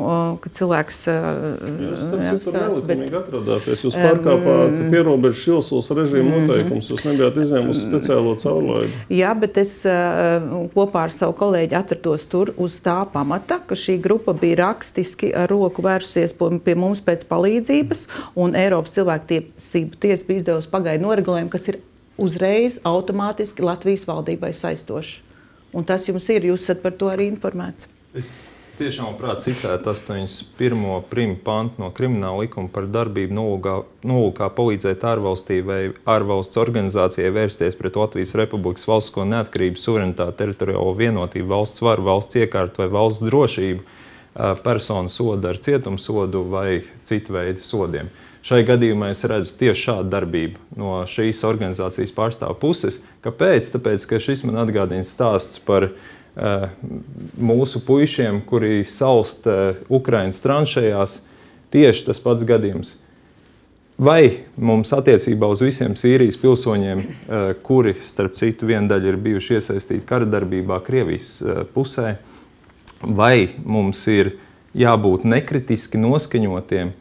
ka 0.41 0.51
cilvēks 0.57 1.03
jūs 1.05 2.07
tam 2.09 2.41
tur 2.43 2.57
nelikumīgi 2.57 3.19
atrodāties. 3.21 3.85
Jūs 3.85 3.99
pārkāpāt 3.99 4.73
um, 4.73 4.89
pierobežu 4.91 5.39
šilsulas 5.43 5.91
režīmu 5.93 6.25
mm 6.25 6.33
-hmm. 6.33 6.49
noteikumus. 6.49 6.91
Jūs 6.91 7.05
nebijāt 7.07 7.39
izņēmusi 7.45 7.85
speciālo 7.91 8.35
caurlaidu. 8.41 8.91
Jā, 9.13 9.35
bet 9.39 9.61
es 9.61 9.75
uh, 9.85 10.65
kopā 10.73 11.05
ar 11.05 11.13
savu 11.13 11.37
kolēģi 11.37 11.77
atrados 11.77 12.25
tur 12.25 12.53
uz 12.57 12.81
tā 12.81 13.05
pamata, 13.13 13.61
ka 13.67 13.75
šī 13.75 13.99
grupa 14.01 14.33
bija 14.33 14.63
rakstiski 14.65 15.31
ar 15.35 15.49
roku 15.49 15.85
vērsusies 15.85 16.33
pie 16.63 16.75
mums 16.75 17.03
pēc 17.03 17.12
pēc 17.13 17.27
palīdzības, 17.29 18.07
un 18.35 18.57
Eiropas 18.57 18.97
cilvēktiesību 18.97 20.01
tiesa 20.01 20.29
bija 20.29 20.43
izdevusi 20.43 20.73
pagaidu 20.73 21.05
noregulējumu, 21.05 21.53
kas 21.53 21.69
ir 21.69 21.79
uzreiz 22.17 22.81
automātiski 22.87 23.65
Latvijas 23.65 24.07
valdībai 24.09 24.51
saistošs. 24.57 25.21
Un 25.73 25.85
tas 25.89 26.03
jums 26.05 26.27
ir, 26.29 26.45
jūs 26.51 26.67
esat 26.67 26.83
par 26.83 26.93
to 26.97 27.07
arī 27.09 27.25
informēts. 27.31 27.87
Es 28.13 28.53
tiešām 28.77 29.07
labprāt 29.11 29.41
citētu 29.45 29.89
81. 29.89 30.83
prima 31.09 31.37
pantu 31.45 31.81
no 31.81 31.89
krimināla 31.93 32.43
likuma 32.43 32.69
par 32.73 32.85
darbību 32.93 33.33
nolūkā 34.05 34.49
palīdzēt 34.57 35.05
ārvalstī 35.09 35.59
vai 35.65 35.79
ārvalsts 36.09 36.61
organizācijai 36.61 37.33
vērsties 37.33 37.77
pret 37.79 37.97
Latvijas 37.97 38.35
Republikas 38.37 38.85
valstisko 38.89 39.25
neatkarību, 39.29 39.81
suverenitāti, 39.81 40.37
teritoriālo 40.43 40.93
vienotību, 40.99 41.49
valsts 41.55 41.81
varu, 41.85 42.05
valsts 42.09 42.41
iekārtu 42.41 42.83
vai 42.83 42.89
valsts 42.93 43.25
drošību 43.25 43.92
personu 44.63 45.09
soda 45.09 45.53
ar 45.53 45.61
cietumsodu 45.61 46.43
vai 46.49 46.83
citu 47.05 47.35
veidu 47.35 47.61
sodiem. 47.65 48.09
Šai 48.43 48.65
gadījumā 48.67 49.13
es 49.13 49.21
redzu 49.29 49.53
tieši 49.61 49.85
šādu 49.85 50.09
darbību 50.11 50.79
no 50.79 50.97
šīs 51.07 51.45
organizācijas 51.47 52.11
pārstāvja 52.15 52.57
puses. 52.59 52.99
Kāpēc? 53.23 53.69
Tāpēc, 53.71 54.07
ka 54.09 54.19
šis 54.19 54.43
man 54.43 54.59
atgādina 54.65 55.07
stāsts 55.07 55.61
par 55.63 55.87
uh, 55.87 56.65
mūsu 57.39 57.79
puišiem, 57.87 58.41
kuri 58.49 58.81
salst 58.89 59.47
uh, 59.47 59.79
Ukraiņas 59.87 60.43
tranšējās. 60.43 61.15
Tieši 61.71 62.05
tas 62.09 62.19
pats 62.25 62.43
gadījums. 62.49 62.97
Vai 64.03 64.43
mums 64.59 64.91
attiecībā 64.91 65.47
uz 65.53 65.61
visiem 65.63 65.95
Sīrijas 65.95 66.35
pilsoņiem, 66.41 66.99
uh, 66.99 67.47
kuri, 67.63 67.95
starp 68.03 68.35
citu, 68.35 68.67
viena 68.67 68.91
daļa 68.91 69.13
ir 69.13 69.21
bijuši 69.23 69.59
iesaistīti 69.61 70.03
kara 70.09 70.27
darbībā 70.27 70.83
Krievijas 70.83 71.37
pusē, 71.71 72.17
vai 73.03 73.49
mums 73.65 74.01
ir 74.07 74.35
jābūt 74.77 75.25
nekritiski 75.27 75.99
noskaņotiem, 76.01 76.93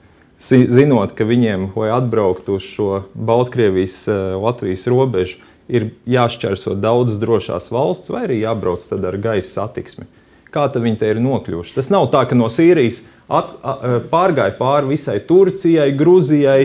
zinot, 0.42 1.14
ka 1.14 1.24
viņiem, 1.24 1.70
lai 1.78 1.92
atbrauktu 1.94 2.58
uz 2.58 2.66
šo 2.66 3.04
Baltkrievijas-Latvijas 3.14 4.86
eh, 4.86 4.92
robežu, 4.92 5.38
ir 5.72 5.92
jāšķērso 6.10 6.74
daudzas 6.82 7.20
drošās 7.22 7.70
valsts, 7.72 8.10
vai 8.12 8.26
arī 8.26 8.42
jābrauc 8.42 8.84
ar 8.92 9.16
gaisa 9.22 9.62
satiksmi. 9.62 10.08
Kā 10.52 10.66
viņi 10.68 10.98
te 11.00 11.08
ir 11.08 11.20
nokļuvuši? 11.22 11.76
Tas 11.78 11.88
nav 11.88 12.10
tā, 12.12 12.26
ka 12.28 12.36
no 12.36 12.50
Sīrijas 12.52 13.06
at, 13.32 13.52
a, 13.64 13.98
pārgāja 14.12 14.54
pāri 14.58 14.92
visai 14.92 15.18
Turcijai, 15.26 15.90
Grūzijai, 15.98 16.62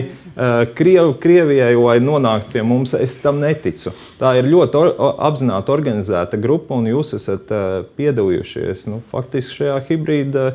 Kriev, 0.78 1.16
Krievijai, 1.18 1.72
lai 1.74 1.96
nonāktu 1.98 2.52
pie 2.52 2.62
mums. 2.62 2.92
Es 2.94 3.16
tam 3.18 3.40
neticu. 3.42 3.90
Tā 4.20 4.36
ir 4.38 4.46
ļoti 4.46 4.78
or, 4.78 4.92
apzināti 5.26 5.72
organizēta 5.74 6.38
grupa, 6.38 6.76
un 6.78 6.86
jūs 6.86 7.16
esat 7.18 7.50
piedalījušies 7.98 8.86
nu, 8.86 9.00
faktiski 9.10 9.64
šajā 9.64 9.80
hibrīda 9.88 10.52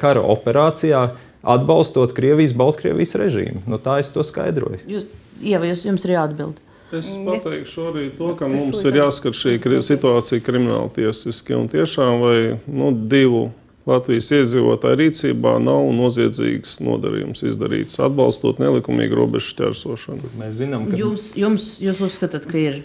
kara 0.00 0.24
operācijā, 0.26 1.04
atbalstot 1.46 2.16
Krievijas-Baltkrievijas 2.16 3.14
režīmu. 3.20 3.62
Nu, 3.70 3.78
tā 3.78 4.00
es 4.02 4.10
to 4.10 4.24
skaidroju. 4.26 4.80
Jūs, 4.90 5.06
jā, 5.38 5.60
jūs, 5.70 5.84
jums 5.86 6.06
ir 6.08 6.16
jāatbild. 6.16 6.58
Es 6.94 7.12
pateikšu 7.26 7.86
arī 7.90 8.08
to, 8.14 8.32
ka 8.38 8.48
mums 8.50 8.82
ir 8.86 8.98
jāskat 9.00 9.34
šī 9.34 9.56
situācija 9.86 10.42
krimināla 10.42 10.90
tiesiski 10.94 11.54
un 11.58 11.70
tiešām 11.70 12.20
vai 12.22 12.36
nu, 12.66 12.90
divu 13.10 13.48
Latvijas 13.86 14.32
iedzīvotāju 14.34 14.98
rīcībā 14.98 15.52
nav 15.62 15.84
noziedzīgs 15.94 16.80
nodarījums 16.82 17.44
izdarīts, 17.46 18.00
atbalstot 18.02 18.58
nelikumīgu 18.58 19.14
robežu 19.20 19.52
šķērsošanu. 19.54 20.32
Mēs 20.40 20.56
zinām, 20.58 20.88
ka 20.90 20.98
Jums, 20.98 21.28
jums, 21.38 21.68
jūs 21.82 22.02
uzskatāt, 22.08 22.48
ka 22.50 22.58
ir. 22.58 22.80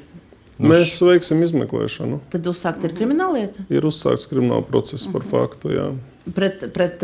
Mēs 0.62 0.94
veiksim 1.02 1.42
izmeklēšanu. 1.42 2.20
Tad 2.30 2.46
uzsākt 2.52 2.84
ir 2.86 2.92
krimināllieta 2.94 3.64
Ir 3.74 3.88
uzsākts 3.90 4.28
krimināla 4.30 4.62
process 4.68 5.08
par 5.10 5.24
faktu. 5.26 5.72
Jā. 5.74 5.88
pret, 6.36 6.68
pret, 6.76 7.02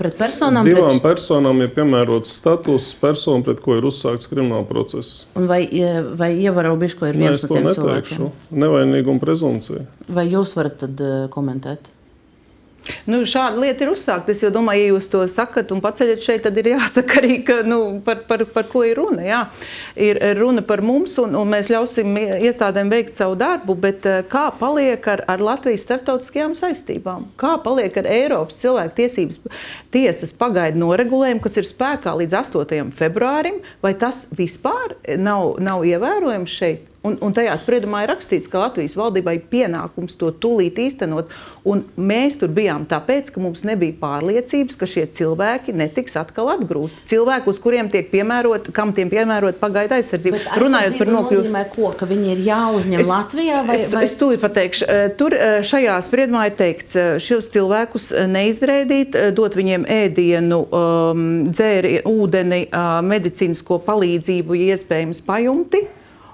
pret 0.00 0.16
personām. 0.18 0.66
Divām 0.66 0.96
Pret, 0.98 1.04
personām 1.04 1.62
ir 1.62 1.70
piemērots 1.76 2.32
status 2.40 2.88
persona, 2.98 3.44
pret 3.46 3.60
ko 3.62 3.76
ir 3.78 3.86
uzsākts 3.86 4.26
krimināla 4.26 4.66
process. 4.66 5.28
un 5.38 5.46
vai, 5.46 5.60
vai 6.18 6.32
ievaro 6.42 6.74
bišķi, 6.80 6.98
ko 6.98 7.06
ir 7.12 7.20
Nē, 7.20 7.28
viens 7.28 7.38
es 7.38 7.46
no 7.46 7.52
to 7.52 7.54
tiem 7.54 7.68
neteikšu. 7.70 8.16
cilvēkiem? 8.16 8.58
Nevainīguma 8.64 9.22
prezumcija. 9.22 9.84
Vai 10.08 10.26
jūs 10.32 10.56
varat 10.58 10.80
tad 10.82 10.98
uh, 11.06 11.28
komentēt? 11.30 11.92
Nu, 13.08 13.22
šāda 13.28 13.60
lieta 13.62 13.84
ir 13.84 13.92
uzsākta. 13.92 14.32
Es 14.32 14.42
domāju, 14.54 14.84
ja 14.84 14.92
jūs 14.92 15.08
to 15.12 15.22
sakat 15.30 15.72
un 15.74 15.82
paceļat 15.84 16.24
šeit, 16.24 16.42
tad 16.46 16.58
ir 16.60 16.70
jāsaka 16.74 17.20
arī, 17.20 17.38
ka, 17.46 17.60
nu, 17.66 17.80
par, 18.04 18.22
par, 18.28 18.44
par 18.54 18.68
ko 18.70 18.84
ir 18.86 18.98
runa. 19.00 19.24
Jā. 19.26 19.40
Ir 19.98 20.20
runa 20.38 20.64
par 20.66 20.82
mums, 20.84 21.16
un, 21.22 21.36
un 21.38 21.50
mēs 21.52 21.70
ļausim 21.72 22.18
iestādēm 22.48 22.92
veikt 22.92 23.18
savu 23.18 23.36
darbu, 23.40 23.76
bet 23.78 24.08
eh, 24.08 24.20
kā 24.30 24.48
paliek 24.58 25.08
ar, 25.10 25.24
ar 25.30 25.44
Latvijas 25.44 25.86
starptautiskajām 25.86 26.56
saistībām? 26.58 27.28
Kā 27.40 27.56
paliek 27.64 27.96
ar 28.00 28.10
Eiropas 28.10 28.60
cilvēktiesības 28.62 29.40
tiesas 29.94 30.34
pagaidu 30.38 30.82
noregulējumu, 30.82 31.42
kas 31.44 31.58
ir 31.60 31.68
spēkā 31.68 32.14
līdz 32.22 32.38
8. 32.42 32.92
februārim? 32.98 33.62
Vai 33.84 33.94
tas 33.98 34.26
vispār 34.36 34.96
nav, 35.20 35.56
nav 35.62 35.86
ievērojams 35.88 36.60
šeit? 36.60 36.86
Un, 37.06 37.14
un 37.22 37.34
tajā 37.34 37.52
spriedumā 37.60 38.02
ir 38.02 38.10
rakstīts, 38.10 38.50
ka 38.50 38.58
Latvijas 38.64 38.96
valdībai 38.98 39.36
ir 39.38 39.44
pienākums 39.52 40.16
to 40.18 40.32
tūlīt 40.34 40.80
īstenot. 40.82 41.30
Mēs 41.94 42.40
tur 42.40 42.50
bijām 42.54 42.88
tāpēc, 42.90 43.28
ka 43.30 43.42
mums 43.42 43.62
nebija 43.68 43.94
pārliecības, 44.00 44.78
ka 44.80 44.88
šie 44.88 45.04
cilvēki 45.14 45.76
netiks 45.78 46.16
atkal 46.18 46.50
atgrūsti. 46.56 47.04
Cilvēki, 47.12 47.52
uz 47.52 47.60
kuriem 47.62 47.90
tiek 47.92 48.08
piemērot, 48.10 48.72
kam 48.74 48.90
tiek 48.96 49.10
piemērot 49.12 49.60
pagaidu 49.60 49.94
aizsardzību. 49.98 50.40
Runājot 50.58 50.98
par 50.98 51.12
nokļūšanu. 51.14 51.62
ko, 51.76 51.92
ka 52.00 52.08
viņi 52.10 52.32
ir 52.34 52.42
jāuzņem 52.48 53.04
es, 53.04 53.10
Latvijā 53.12 53.60
vai, 53.68 53.76
es, 53.78 53.92
vai... 53.94 54.02
es 54.08 54.16
tūlīt 54.18 54.42
pateikšu. 54.42 54.88
Eh, 54.88 55.04
Tur 55.18 55.34
eh, 55.34 55.60
šajā 55.66 55.96
spriedumā 56.04 56.48
ir 56.48 56.56
teikts, 56.58 56.96
eh, 56.98 57.16
šos 57.22 57.48
cilvēkus 57.54 58.10
neizraidīt, 58.30 59.14
eh, 59.18 59.30
dot 59.34 59.56
viņiem 59.58 59.86
ēdienu, 59.90 60.60
um, 60.66 61.22
dzēri, 61.50 62.00
ūdeni, 62.08 62.64
medicīnisko 63.06 63.80
palīdzību, 63.86 64.58
ja 64.58 64.76
iespējams 64.76 65.22
pajumti. 65.26 65.86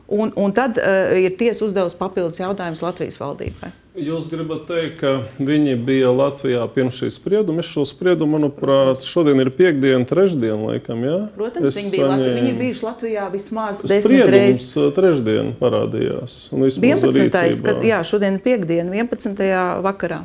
Un, 0.09 0.33
un 0.37 0.53
tad 0.53 0.77
uh, 0.77 1.14
ir 1.17 1.33
tiesa 1.40 1.64
uzdevusi 1.64 1.97
papildus 1.97 2.37
jautājumus 2.43 2.83
Latvijas 2.85 3.17
valdībai. 3.23 3.71
Jūs 3.95 4.27
gribat 4.29 4.64
teikt, 4.67 4.97
ka 5.01 5.11
viņi 5.38 5.77
bija 5.87 6.09
Latvijā 6.11 6.64
pirms 6.75 6.97
šī 6.99 7.09
sprieduma. 7.14 7.62
Es 7.62 7.69
šo 7.71 7.85
spriedumu, 7.87 8.35
manuprāt, 8.40 9.05
šodien 9.07 9.38
ir 9.40 9.53
piekdiena, 9.55 10.03
trešdiena, 10.11 10.59
laikam. 10.67 10.99
Jā? 11.07 11.19
Protams, 11.37 11.71
Es 11.71 11.79
viņi 11.79 11.93
bija, 11.95 12.09
Latvi, 12.11 12.25
saņēmu- 12.27 12.40
viņi 12.43 12.55
bijuši 12.59 12.85
Latvijā 12.88 13.29
vismaz 13.33 13.83
desmit 13.87 14.05
Spriedums 14.05 14.35
reizes. 14.35 14.77
uh, 14.77 14.90
trešdien 14.99 15.53
parādījās. 15.62 16.35
un 16.53 16.67
vismaz 16.67 16.83
11. 16.90 17.31
rīcībā. 17.31 17.64
kad, 17.71 17.83
jā, 17.87 18.01
šodien 18.11 18.35
ir 18.35 18.40
piekdiena, 18.45 18.90
11. 18.93 19.81
vakarā. 19.87 20.25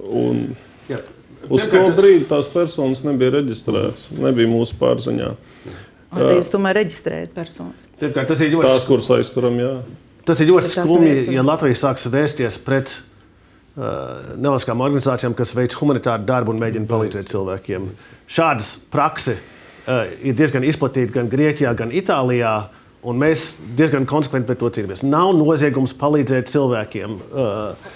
Un 0.00 0.54
Jā. 0.88 1.00
uz 1.48 1.66
to 1.72 1.82
brīdi 1.96 2.28
tās 2.28 2.46
personas 2.52 3.02
nebija 3.04 3.30
reģistrētas, 3.40 4.10
nebija 4.18 4.46
mūsu 4.48 4.76
pārziņā. 4.80 5.34
Un 6.10 6.22
te 6.24 6.32
jūs 6.40 6.50
tomēr 6.50 6.80
reģistrējat 6.80 7.34
personas. 7.34 7.86
Pirmkārt, 8.00 8.30
tas 8.32 8.40
ir 8.42 8.50
ļoti 8.54 8.66
Tās, 8.66 8.86
kuras 8.88 9.10
aizturam, 9.14 9.58
jā. 9.60 9.74
Tas 10.26 10.42
ir 10.42 10.50
ļoti 10.50 10.72
skumji, 10.72 11.14
ja 11.34 11.44
Latvija 11.46 11.78
sāks 11.78 12.08
vērsties 12.10 12.58
pret 12.64 12.96
uh, 12.96 14.34
nevalstiskām 14.34 14.82
organizācijām, 14.84 15.36
kas 15.38 15.54
veic 15.56 15.76
humanitāru 15.78 16.26
darbu 16.28 16.54
un 16.54 16.60
mēģina 16.62 16.90
palīdzēt 16.90 17.30
cilvēkiem. 17.30 17.88
Šādas 18.30 18.74
prakses 18.92 19.38
uh, 19.38 20.10
ir 20.26 20.36
diezgan 20.38 20.66
izplatītas 20.66 21.14
gan 21.14 21.30
Grieķijā, 21.32 21.74
gan 21.78 21.94
Itālijā. 21.94 22.54
Un 23.00 23.16
mēs 23.16 23.54
diezgan 23.78 24.04
konsekventi 24.04 24.50
pret 24.50 24.58
to 24.60 24.68
cīnāmies. 24.76 25.00
Nav 25.08 25.30
noziegums 25.38 25.94
palīdzēt 25.96 26.50
cilvēkiem. 26.52 27.14
Uh, 27.32 27.94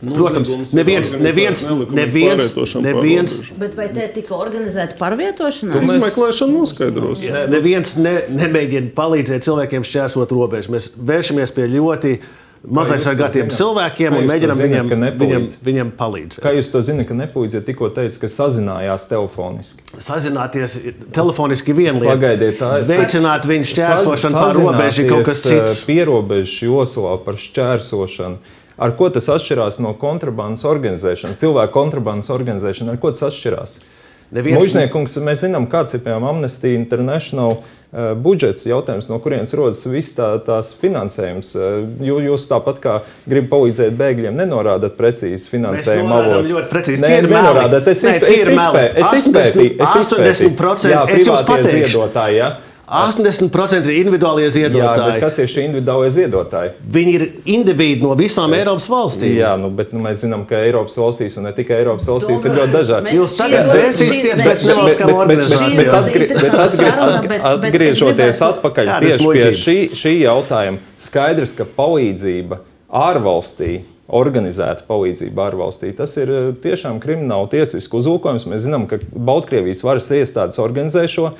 Protams, 0.00 0.48
Noziegums 0.50 0.72
ir 0.72 0.76
neviens, 0.76 1.12
neviens, 1.16 1.60
neviens, 1.94 2.74
neviens. 2.82 3.36
Bet 3.58 3.74
vai 3.78 3.88
te 3.94 4.08
tika 4.14 4.34
organizēta 4.36 4.96
pārvietošanās? 4.98 5.84
Izmeklēšana 5.86 6.52
noskaidros. 6.52 7.22
Ne- 7.30 7.46
Neviens 7.54 7.96
ne, 7.96 8.14
nemēģina 8.28 8.90
palīdzēt 8.96 9.46
cilvēkiem 9.46 9.82
šķērsot 9.86 10.32
robežu. 10.34 10.72
Mēs 10.74 10.90
vēršamies 10.98 11.54
pie 11.54 11.68
ļoti 11.76 12.18
mazaizsargātiem 12.64 13.48
zināt? 13.50 13.56
cilvēkiem 13.58 14.14
un 14.18 14.26
mēģinām 14.28 14.60
viņiem, 14.60 14.90
viņiem, 15.20 15.46
viņiem 15.68 15.90
palīdzēt. 15.98 16.40
Kā 16.44 16.52
jūs 16.56 16.70
to 16.72 16.80
zināt, 16.84 17.06
ka 17.10 17.14
nepalīdziet 17.18 17.64
tikko 17.68 17.90
teica, 17.94 18.18
ka 18.22 18.30
sazinājās 18.32 19.04
telefoniski? 19.10 19.82
Sazināties 20.00 20.78
telefoniski 21.12 21.74
vien 21.76 22.00
lieta. 22.00 22.14
Pagaidiet, 22.16 22.58
tā 22.60 22.70
ir- 22.80 22.88
Veicināt 22.88 23.44
viņu 23.48 23.68
šķērsošanu 23.72 24.32
pār 24.40 24.54
robežu 24.56 25.04
ir 25.04 25.10
kaut 25.10 25.24
kas 25.28 25.42
cits. 25.44 25.82
eh, 25.82 25.86
Pierobežu 25.92 26.70
joslā 26.72 27.18
par 27.24 27.34
šķērsošanu. 27.34 28.36
Ar 28.78 28.96
ko 28.98 29.08
tas 29.14 29.28
atšķirās 29.30 29.78
no 29.84 29.92
kontrabandas 29.94 30.64
organizēšanas, 30.66 31.38
cilvēku 31.42 31.72
kontrabandas 31.76 32.30
organizēšanas? 32.34 32.96
Ar 32.96 33.02
ko 33.02 33.12
tas 33.14 33.22
atšķirās? 33.30 33.76
Neviens- 34.34 34.58
Mužniekungs, 34.58 35.14
mēs 35.22 35.44
zinām, 35.44 35.68
kāds 35.70 35.94
ir 35.94 36.00
piemēram 36.02 36.24
Amnesty 36.32 36.72
International 36.74 37.52
uh, 37.60 38.14
budžets. 38.18 38.64
Jautājums, 38.66 39.06
no 39.12 39.20
kurienes 39.22 39.52
rodas 39.54 39.84
viss 39.86 40.16
tā, 40.16 40.32
tās 40.42 40.72
finansējums. 40.80 41.52
Uh, 41.54 41.84
jū, 42.02 42.16
jūs 42.32 42.48
tāpat 42.50 42.80
kā 42.82 42.96
gribat 43.30 43.52
palīdzēt 43.52 43.94
bēgļiem, 44.00 44.34
nenorādat 44.42 44.96
precīzi 44.98 45.46
finansējumu 45.52 46.16
avotus. 46.18 46.50
ļoti 46.50 46.68
precīzi. 46.72 47.04
Nē, 47.04 47.12
Tie 47.12 47.18
ir 47.22 47.30
nenorādat. 47.30 47.86
Es, 47.94 48.02
Nē, 48.02 48.16
izpē, 48.16 48.26
tie 48.26 48.40
es, 48.40 48.48
ir 48.48 48.54
meli. 48.58 48.64
izpē, 48.64 48.84
es 48.90 49.06
80 49.06 49.22
izpētīju. 49.22 49.76
Es 49.78 50.10
80% 50.10 50.48
izpētīju. 50.50 50.94
Jā, 50.96 51.04
es 51.14 51.26
jums 51.30 51.46
pateikšu. 51.52 51.92
Ziedotāji, 51.94 52.40
ja? 52.42 52.50
80% 52.84 53.88
ir 53.88 53.96
individuālie 54.02 54.44
Jā, 54.44 54.50
bet 54.50 54.56
ziedotāji. 54.58 55.20
kas 55.22 55.38
ir 55.40 55.48
šie 55.48 55.62
individuālie 55.68 56.10
ziedotāji? 56.12 56.72
Viņi 56.96 57.14
ir 57.16 57.24
individi 57.54 58.04
no 58.04 58.12
visām 58.18 58.52
Eiropas 58.56 58.88
valstīm. 58.92 59.38
Jā, 59.38 59.54
nu, 59.60 59.70
bet 59.72 59.94
nu, 59.96 60.02
mēs 60.04 60.20
zinām, 60.26 60.44
ka 60.48 60.60
Eiropas 60.66 60.98
valstīs, 61.00 61.38
un 61.40 61.48
ne 61.48 61.54
tikai 61.56 61.78
Eiropas 61.80 62.10
valstīs, 62.12 62.44
ir 62.44 62.58
ļoti 62.58 62.74
dažādi. 62.74 63.14
Jūs 63.16 63.36
tagad 63.38 63.70
vērsīsieties 63.72 64.44
pret 64.44 64.66
nevalstiskām 64.68 65.14
organizācijām. 65.22 65.94
Atgriežoties 67.54 68.44
atpakaļ 68.50 68.92
tieši 69.06 69.32
pie 69.32 69.48
šī, 69.64 69.78
šī 69.96 70.14
jautājuma, 70.26 70.84
skaidrs, 71.08 71.56
ka 71.56 71.64
palīdzība 71.78 72.60
ārvalstī. 72.92 73.80
Organizēta 74.04 74.84
palīdzība 74.84 75.46
ārvalstī. 75.48 75.94
Tas 75.96 76.12
ir 76.20 76.28
eh, 76.28 76.48
tiešām 76.60 76.98
krimināla 77.00 77.48
tiesiska 77.52 77.96
uzlūkojums. 77.96 78.44
Mēs 78.50 78.66
zinām, 78.66 78.84
ka 78.90 78.98
Baltkrievijas 79.14 79.80
varas 79.86 80.10
iestādes 80.12 80.60
organizē 80.60 81.06
šo 81.08 81.30
uh, 81.30 81.38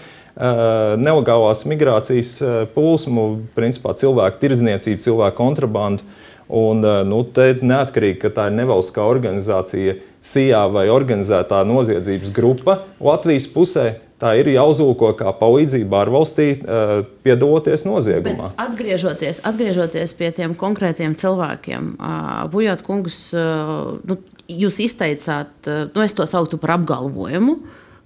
nelegālās 0.96 1.66
migrācijas 1.68 2.38
uh, 2.40 2.55
plūsmu, 2.72 3.27
principā 3.57 3.92
cilvēku 4.00 4.40
tirdzniecību, 4.40 5.03
cilvēku 5.05 5.40
kontrabandu. 5.42 6.09
Un, 6.55 6.85
nu, 7.09 7.22
te 7.24 7.55
neatkarīgi, 7.64 8.18
ka 8.20 8.29
tā 8.37 8.50
ir 8.50 8.57
nevalstiskā 8.59 9.05
organizācija, 9.09 9.94
SIA 10.24 10.66
vai 10.72 10.87
organizētā 10.92 11.62
noziedzības 11.64 12.33
grupa 12.37 12.83
Latvijas 13.00 13.46
pusē, 13.48 13.87
tā 14.24 14.32
ir 14.40 14.48
jāuzlūko 14.54 15.12
kā 15.20 15.34
palīdzība 15.37 16.00
ārvalstī, 16.06 16.48
uh, 16.64 17.04
piedaloties 17.26 17.84
Bet 17.84 17.90
noziegumā. 17.92 18.50
atgriežoties, 18.64 19.42
atgriežoties 19.44 20.16
pie 20.16 20.32
tiem 20.40 20.56
konkrētiem 20.56 21.14
cilvēkiem, 21.20 21.94
uh, 22.00 22.44
Bujot 22.52 22.82
kungs, 22.88 23.20
uh, 23.37 23.94
nu, 24.08 24.16
jūs 24.48 24.80
izteicāt, 24.88 25.52
uh, 25.68 25.87
nu, 25.94 26.02
es 26.08 26.16
to 26.16 26.24
sauktu 26.26 26.56
par 26.60 26.78
apgalvojumu, 26.78 27.58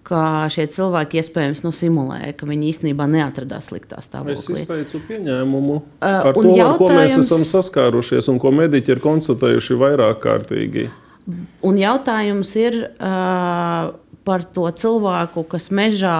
ka 0.08 0.46
šie 0.48 0.64
cilvēki 0.72 1.18
iespējams 1.20 1.60
nu, 1.66 1.70
simulēja, 1.76 2.30
ka 2.40 2.46
viņi 2.48 2.70
īstenībā 2.72 3.04
neatradās 3.12 3.66
sliktā 3.68 3.98
Es 4.00 4.06
stāvoklī. 4.08 4.54
izteicu 4.62 5.02
pieņēmumu 5.04 5.74
Uh, 5.76 6.22
par 6.24 6.32
to, 6.32 6.40
un 6.48 6.60
ar 6.64 6.78
ko 6.80 6.88
mēs 6.88 7.12
jautājums- 7.12 7.18
esam 7.28 7.44
saskārušies 7.44 8.28
un 8.32 8.38
ko 8.40 8.50
mediķi 8.56 8.94
ir 8.96 9.02
konstatējuši 9.04 9.76
vairāk 9.82 10.22
kārtīgi. 10.24 10.86
Un 11.60 11.76
jautājums 11.76 12.54
ir 12.56 12.78
uh, 12.88 13.90
par 14.28 14.44
to 14.44 14.68
cilvēku, 14.76 15.46
kas 15.48 15.70
mežā 15.72 16.18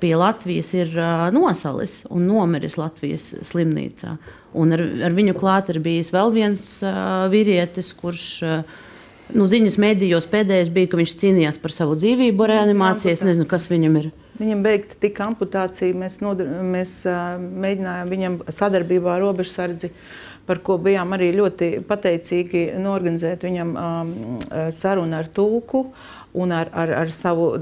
pie 0.00 0.14
Latvijas 0.16 0.70
ir 0.76 0.94
uh, 0.96 1.26
nosalis 1.34 2.00
un 2.08 2.28
nomiris 2.30 2.78
Latvijas 2.80 3.32
slimnīcā. 3.50 4.14
Un 4.56 4.74
ar, 4.74 4.82
ar 5.10 5.16
viņu 5.16 5.34
klāt 5.38 5.68
ir 5.74 5.80
bijis 5.84 6.12
vēl 6.14 6.32
viens 6.34 6.78
uh, 6.84 7.26
vīrietis, 7.32 7.92
kurš. 7.98 8.30
Uh, 8.46 8.86
Nu, 9.30 9.44
ziņas 9.46 9.76
mēdījos 9.78 10.24
pēdējais 10.26 10.72
bija, 10.74 10.88
ka 10.90 10.98
viņš 10.98 11.12
cīnījās 11.20 11.60
par 11.62 11.70
savu 11.70 11.94
dzīvību 12.00 12.48
reanimācijā. 12.50 13.12
Es 13.14 13.20
nezinu, 13.22 13.46
kas 13.46 13.68
viņam 13.70 13.98
ir. 14.00 14.08
Viņam 14.40 14.64
beigta 14.64 14.96
tika 14.98 15.28
amputācija. 15.28 15.94
Mēs, 15.94 16.16
nodar, 16.24 16.48
mēs 16.66 16.96
uh, 17.06 17.36
mēģinājām 17.38 18.10
viņam 18.10 18.38
sadarbībā 18.56 19.12
ar 19.14 19.22
robežsardzi, 19.22 19.92
par 20.50 20.62
ko 20.66 20.80
bijām 20.82 21.14
arī 21.14 21.30
ļoti 21.36 21.68
pateicīgi, 21.86 22.64
norganizēt 22.82 23.46
viņam 23.46 23.74
um, 23.78 24.12
sarunu 24.74 25.20
ar 25.20 25.30
tulku. 25.30 25.84
Un 26.32 26.52
ar, 26.54 26.68
ar, 26.70 26.92
ar 26.94 27.08
savu 27.10 27.56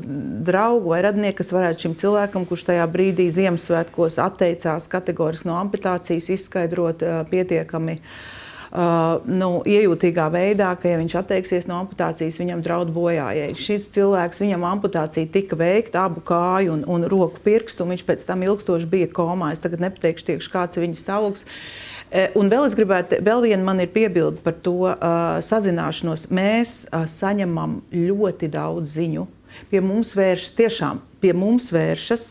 draugu 0.45 0.91
vai 0.93 1.01
radnieku, 1.07 1.39
kas 1.41 1.55
varētu 1.57 1.87
šim 1.87 1.95
cilvēkam, 1.97 2.45
kurš 2.49 2.67
tajā 2.69 2.85
brīdī 2.93 3.31
Ziemassvētkos 3.33 4.19
atteicās 4.21 4.91
kategoriski 4.93 5.49
no 5.49 5.57
amputācijas, 5.57 6.29
izskaidrot 6.35 7.01
uh, 7.07 7.23
pietiekami 7.31 7.97
uh, 7.97 9.25
nu, 9.25 9.49
iejūtīgā 9.65 10.29
veidā, 10.33 10.75
ka, 10.77 10.91
ja 10.93 11.01
viņš 11.01 11.17
atteiksies 11.23 11.69
no 11.71 11.79
amputācijas, 11.81 12.37
viņam 12.41 12.63
draud 12.67 12.93
bojājai. 12.93 13.55
Šis 13.57 13.89
cilvēks, 13.95 14.43
viņam 14.45 14.67
amputācija 14.69 15.33
tika 15.33 15.57
veikta 15.59 16.05
abu 16.05 16.21
kāju 16.29 16.77
un, 16.77 16.85
un 16.85 17.09
roku 17.09 17.41
pirkstu, 17.45 17.87
un 17.87 17.97
viņš 17.97 18.05
pēc 18.09 18.27
tam 18.29 18.45
ilgstoši 18.45 18.91
bija 18.91 19.09
komā. 19.17 19.55
Es 19.55 19.65
tagad 19.65 19.81
nepateikšu, 19.87 20.29
tiekšu, 20.33 20.53
kāds 20.53 20.77
ir 20.77 20.85
viņa 20.85 21.01
stāvoklis. 21.01 21.47
E, 21.49 21.98
un 22.39 22.49
vēl 22.51 22.67
es 22.67 22.77
gribētu, 22.79 23.19
vēl 23.25 23.45
viena 23.49 23.65
man 23.67 23.83
ir 23.85 23.91
piebilde 23.93 24.41
par 24.45 24.57
to 24.65 24.77
uh, 24.89 25.39
sazināšanos. 25.45 26.29
Mēs 26.35 26.81
uh, 26.89 27.05
saņemam 27.09 27.81
ļoti 27.93 28.51
daudz 28.53 28.97
ziņu. 28.97 29.27
Pie 29.69 29.83
mums 29.83 30.15
vēršas 30.17 30.55
tiešām, 30.59 31.03
pie 31.23 31.33
mums 31.35 31.73
vēršas 31.75 32.31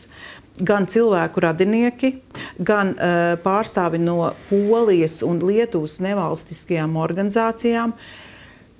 gan 0.66 0.88
cilvēku 0.90 1.42
radinieki, 1.44 2.14
gan 2.58 2.94
uh, 2.96 3.34
pārstāvi 3.44 4.00
no 4.02 4.32
Polijas 4.48 5.20
un 5.26 5.42
Lietuvas 5.44 6.00
nevalstiskajām 6.02 6.96
organizācijām. 6.98 7.94
Uh, 7.94 8.27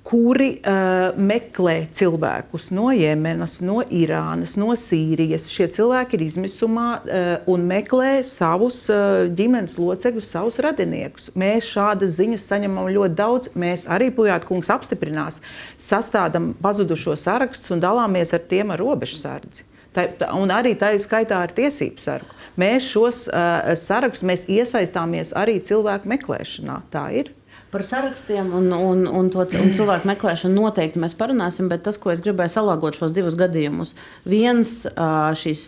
kuri 0.09 0.55
uh, 0.57 1.13
meklē 1.21 1.83
cilvēkus 1.93 2.69
no 2.73 2.87
Jemenas, 2.95 3.59
no 3.61 3.83
Irānas, 3.93 4.55
no 4.57 4.73
Sīrijas. 4.73 5.51
Šie 5.53 5.67
cilvēki 5.75 6.17
ir 6.17 6.23
izmisumā 6.25 6.87
uh, 6.97 7.29
un 7.51 7.67
meklē 7.69 8.23
savus 8.25 8.81
uh, 8.89 9.27
ģimenes 9.37 9.77
locekļus, 9.77 10.31
savus 10.33 10.57
radiniekus. 10.65 11.29
Mēs 11.37 11.69
šādas 11.75 12.17
ziņas 12.17 12.49
saņemam 12.49 12.89
ļoti 12.95 13.19
daudz. 13.21 13.53
Mēs 13.53 13.85
arī 13.91 14.09
Pujāta 14.15 14.49
kungs 14.49 14.73
apstiprinās, 14.73 15.43
sastādām 15.77 16.55
pazudušo 16.57 17.13
sarakstus 17.19 17.75
un 17.75 17.85
dalāmies 17.85 18.33
ar 18.33 18.45
tiem 18.49 18.73
ar 18.73 18.81
robežsardzi. 18.81 19.67
Tā, 19.93 20.07
tā, 20.17 20.33
un 20.37 20.49
arī 20.53 20.73
tā 20.77 20.95
ir 20.95 21.03
skaitā 21.05 21.43
ar 21.45 21.53
tiesību 21.53 22.01
sargu. 22.01 22.37
Mēs 22.59 22.89
šos 22.89 23.27
uh, 23.29 23.75
sarakstus 23.77 24.25
mēs 24.25 24.49
iesaistāmies 24.49 25.37
arī 25.37 25.59
cilvēku 25.65 26.09
meklēšanā. 26.17 26.81
Tā 26.93 27.11
ir. 27.21 27.35
Par 27.69 27.83
sarakstiem 27.85 28.47
un, 28.57 28.71
un, 28.73 29.03
un 29.05 29.27
to 29.29 29.43
un 29.45 29.73
cilvēku 29.77 30.09
meklēšanu 30.09 30.57
noteikti 30.57 31.01
mēs 31.01 31.13
parunāsim, 31.17 31.67
bet 31.69 31.83
tas, 31.85 31.99
ko 32.01 32.09
es 32.09 32.23
gribēju 32.25 32.55
salāgot 32.55 32.97
šos 32.97 33.13
divus 33.13 33.37
gadījumus. 33.37 33.93
Viens 34.25 34.71
šīs 35.37 35.65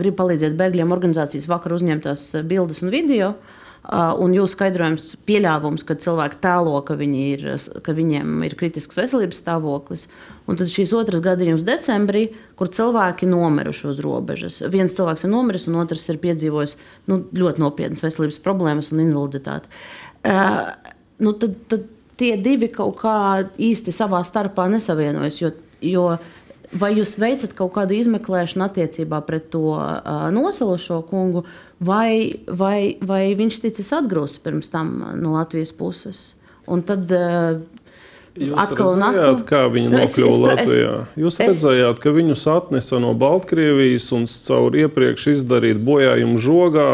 grib 0.00 0.18
palīdzēt 0.18 0.58
bēgļiem 0.58 0.94
organizācijas 0.94 1.46
vakar 1.50 1.76
uzņemtās 1.78 2.24
bildes 2.50 2.82
un 2.82 2.90
video. 2.94 3.36
Un 3.82 4.34
jūsu 4.34 4.54
skaidrojums, 4.54 5.16
pieļāvums, 5.26 5.82
ka 5.86 5.96
cilvēki 5.98 6.38
tēlo, 6.42 6.76
ka, 6.86 6.94
viņi 6.98 7.22
ir, 7.32 7.48
ka 7.82 7.94
viņiem 7.94 8.44
ir 8.46 8.54
kritisks 8.58 8.98
veselības 8.98 9.40
stāvoklis. 9.42 10.06
Un 10.50 10.58
tad 10.58 10.70
šīs 10.70 10.94
otras 10.94 11.22
gadījums 11.22 11.66
decembrī, 11.66 12.28
kur 12.58 12.70
cilvēki 12.70 13.30
nomiruši 13.30 13.88
uz 13.90 14.02
robežas. 14.02 14.60
Viens 14.70 14.94
cilvēks 14.94 15.26
ir 15.26 15.34
nomiris, 15.34 15.66
un 15.70 15.82
otrs 15.82 16.06
ir 16.10 16.22
piedzīvojis 16.22 16.78
nu, 17.10 17.24
ļoti 17.34 17.62
nopietnas 17.62 18.06
veselības 18.06 18.38
problēmas 18.42 18.94
un 18.94 19.02
invaliditāti. 19.06 19.70
Uh, 20.22 20.70
nu, 21.22 21.34
tad, 21.38 21.56
tad 21.70 21.88
tie 22.20 22.36
divi 22.40 22.68
kaut 22.72 23.00
kā 23.02 23.16
īsti 23.58 23.94
savā 23.94 24.22
starpā 24.26 24.68
nesavienojas. 24.72 25.40
Jo, 25.42 25.52
jo 25.82 26.06
vai 26.78 26.92
jūs 26.96 27.16
veicat 27.20 27.54
kaut 27.56 27.74
kādu 27.76 27.96
izmeklēšanu 27.98 28.66
attiecībā 28.66 29.22
pret 29.26 29.50
to 29.52 29.74
uh, 29.74 30.28
nosalušo 30.34 31.02
kungu, 31.10 31.44
vai, 31.82 32.42
vai, 32.48 32.96
vai 33.00 33.24
viņš 33.38 33.60
ticis 33.66 33.92
atgrūsts 33.96 34.42
pirms 34.44 34.72
tam 34.72 34.94
no 35.20 35.36
Latvijas 35.36 35.74
puses? 35.76 36.32
Un 36.70 36.84
tad 36.86 37.10
uh, 37.10 37.62
Jūs 38.32 38.56
atkal 38.56 38.94
redzējāt, 38.96 39.42
atkal? 39.42 39.48
kā 39.50 39.62
viņi 39.74 39.88
nokļuva 39.92 40.36
Latvijā. 40.46 40.92
Jūs 41.20 41.36
es, 41.36 41.48
redzējāt, 41.50 41.98
ka 42.00 42.12
viņus 42.16 42.46
atnesa 42.48 43.00
no 43.02 43.10
Baltkrievijas 43.18 44.06
un 44.16 44.24
caur 44.24 44.78
iepriekš 44.78 45.26
izdarīt 45.34 45.82
bojājumu 45.84 46.40
žogā 46.40 46.92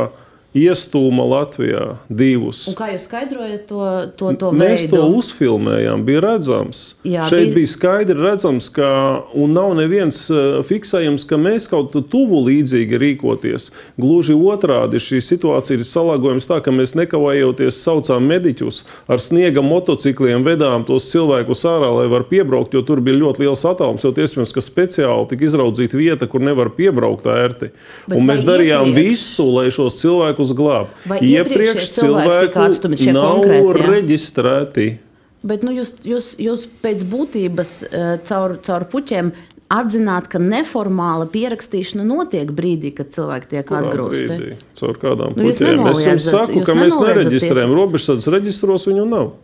iestūma 0.57 1.27
Latvijā 1.29 1.99
divus. 2.09 2.63
Un 2.71 2.77
kā 2.79 2.89
jūs 2.95 3.05
skaidrojat 3.05 3.67
to, 3.69 3.83
to, 4.17 4.31
to 4.41 4.51
Mēs 4.57 4.87
veidu? 4.87 4.97
to 4.97 5.19
uzfilmējām, 5.21 6.05
bija 6.07 6.23
redzams. 6.25 6.81
Jā, 7.05 7.27
Šeit 7.29 7.51
bija... 7.51 7.55
bija 7.59 7.71
skaidri 7.75 8.17
redzams, 8.17 8.71
ka 8.73 8.89
nav 9.37 9.75
neviens 9.77 10.23
eh, 10.33 10.61
fiksējums, 10.65 11.27
ka 11.29 11.37
mēs 11.41 11.69
kaut 11.69 11.93
kā 11.93 12.01
tuvu 12.01 12.41
līdzīgi 12.47 13.01
rīkoties. 13.03 13.69
Gluži 14.01 14.37
otrādi 14.39 15.01
šī 15.03 15.21
situācija 15.25 15.79
ir 15.79 15.85
salāgojums 15.87 16.49
tā, 16.49 16.63
ka 16.65 16.73
mēs 16.75 16.97
nekavējoties 16.97 17.83
saucām 17.85 18.25
mediķus 18.29 18.83
ar 19.11 19.21
sniega 19.23 19.61
motocikliem, 19.65 20.47
vedām 20.49 20.87
tos 20.89 21.11
cilvēkus 21.13 21.67
ārā, 21.69 21.93
lai 22.01 22.09
var 22.11 22.25
piebraukt, 22.31 22.73
jo 22.73 22.83
tur 22.89 23.05
bija 23.05 23.21
ļoti 23.21 23.45
liels 23.45 23.67
attālums, 23.69 24.07
jo 24.07 24.15
iespējams, 24.17 24.57
ka 24.57 24.65
speciāli 24.65 25.29
tika 25.35 25.45
izraudzīta 25.45 26.01
vieta, 26.01 26.29
kur 26.31 26.41
nevar 26.45 26.73
piebraukt 26.73 27.29
ērti. 27.29 27.71
Bet 28.09 28.17
Un 28.17 28.27
mēs 28.33 28.49
darījām 28.49 28.89
iepriekš? 28.89 29.13
visu, 29.13 29.49
lai 29.53 29.69
šos 29.75 30.01
cilvēkus 30.01 30.38
cilvēkus 30.39 30.55
glābt. 30.57 30.97
Vai 31.09 31.21
iepriekš 31.23 31.93
cilvēki 31.99 33.13
nav 33.13 33.45
reģistrēti. 33.77 34.99
Bet 35.43 35.63
nu, 35.63 35.71
jūs, 35.73 35.95
jūs, 36.03 36.35
jūs 36.39 36.67
pēc 36.83 37.05
būtības 37.07 37.83
eh, 37.87 38.19
caur, 38.27 38.59
caur 38.63 38.85
puķiem 38.91 39.33
atzināt, 39.69 40.29
ka 40.33 40.41
neformāla 40.41 41.29
pierakstīšana 41.31 42.05
notiek 42.09 42.51
brīdī, 42.51 42.91
kad 42.97 43.13
cilvēki 43.15 43.51
tiek 43.53 43.71
atgrūsti. 43.71 44.57
Caur 44.75 44.99
kādām 44.99 45.37
nu, 45.37 45.45
puķiem? 45.45 45.85
Es 45.93 46.03
jums 46.03 46.31
saku, 46.33 46.65
ka 46.65 46.75
mēs 46.75 46.99
nereģistrējam. 46.99 47.75
Robežsardas 47.77 48.27
reģistros 48.33 48.89
viņu 48.89 49.07
nav. 49.07 49.37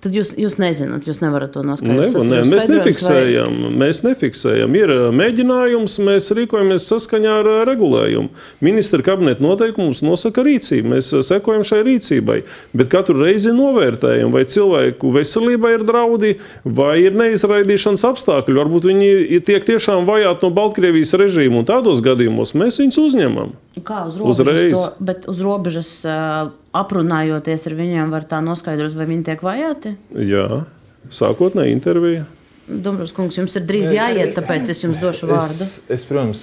Tad 0.00 0.14
jūs, 0.16 0.30
jūs 0.40 0.54
nezināt, 0.56 1.04
jūs 1.04 1.18
nevarat 1.20 1.50
to 1.52 1.60
noskaidrot. 1.66 2.14
Ne, 2.24 2.38
ne, 2.40 2.44
mēs 2.48 2.64
nefiksējam, 2.70 3.56
vai... 3.66 3.72
mēs 3.82 3.98
nefiksējam. 4.06 4.76
Ir 4.78 4.92
mēģinājums, 5.12 5.98
mēs 6.06 6.30
rīkojamies 6.38 6.86
saskaņā 6.88 7.34
ar 7.42 7.50
regulējumu. 7.68 8.30
Ministra 8.64 9.04
kabineta 9.04 9.44
noteikums 9.44 10.00
nosaka 10.06 10.40
rīcību. 10.46 10.94
Mēs 10.94 11.10
sekojam 11.28 11.66
šai 11.68 11.82
rīcībai. 11.84 12.38
Bet 12.72 12.88
katru 12.92 13.18
reizi 13.20 13.52
novērtējam, 13.52 14.32
vai 14.32 14.46
cilvēku 14.48 15.12
veselībai 15.18 15.74
ir 15.76 15.84
draudi, 15.84 16.32
vai 16.64 16.94
ir 17.02 17.20
neizraidīšanas 17.20 18.06
apstākļi. 18.08 18.56
Varbūt 18.56 18.88
viņi 18.88 19.42
tiek 19.44 19.68
tiešām 19.68 20.08
vajāti 20.08 20.48
no 20.48 20.52
Baltkrievijas 20.56 21.12
režīma, 21.20 21.60
un 21.60 21.68
tādos 21.68 22.00
gadījumos 22.08 22.56
mēs 22.56 22.80
viņus 22.80 23.02
uzņemam. 23.04 23.52
Kā 23.84 24.06
uz 24.08 24.16
robežas? 24.16 24.40
Uzreiz. 24.48 24.72
To, 24.78 25.04
bet 25.12 25.28
uz 25.28 25.44
robežas 25.44 25.92
uh, 26.08 26.56
aprunājoties 26.76 27.66
ar 27.66 27.78
viņiem, 27.78 28.12
var 28.12 28.26
tā 28.30 28.42
noskaidrot, 28.44 28.94
vai 28.98 29.08
viņi 29.10 29.24
tiek 29.26 29.40
vajāti? 29.44 29.96
Jā, 30.14 30.64
sākotnēji 31.10 31.74
intervija. 31.76 32.26
Dombrovs 32.70 33.10
kungs, 33.16 33.34
jums 33.34 33.56
ir 33.58 33.64
drīz 33.66 33.88
jāiet, 33.90 34.30
tāpēc 34.36 34.68
es 34.70 34.84
jums 34.84 35.00
došu 35.02 35.26
vārdu. 35.26 35.64
Es, 35.64 35.72
es 35.90 36.04
protams, 36.06 36.42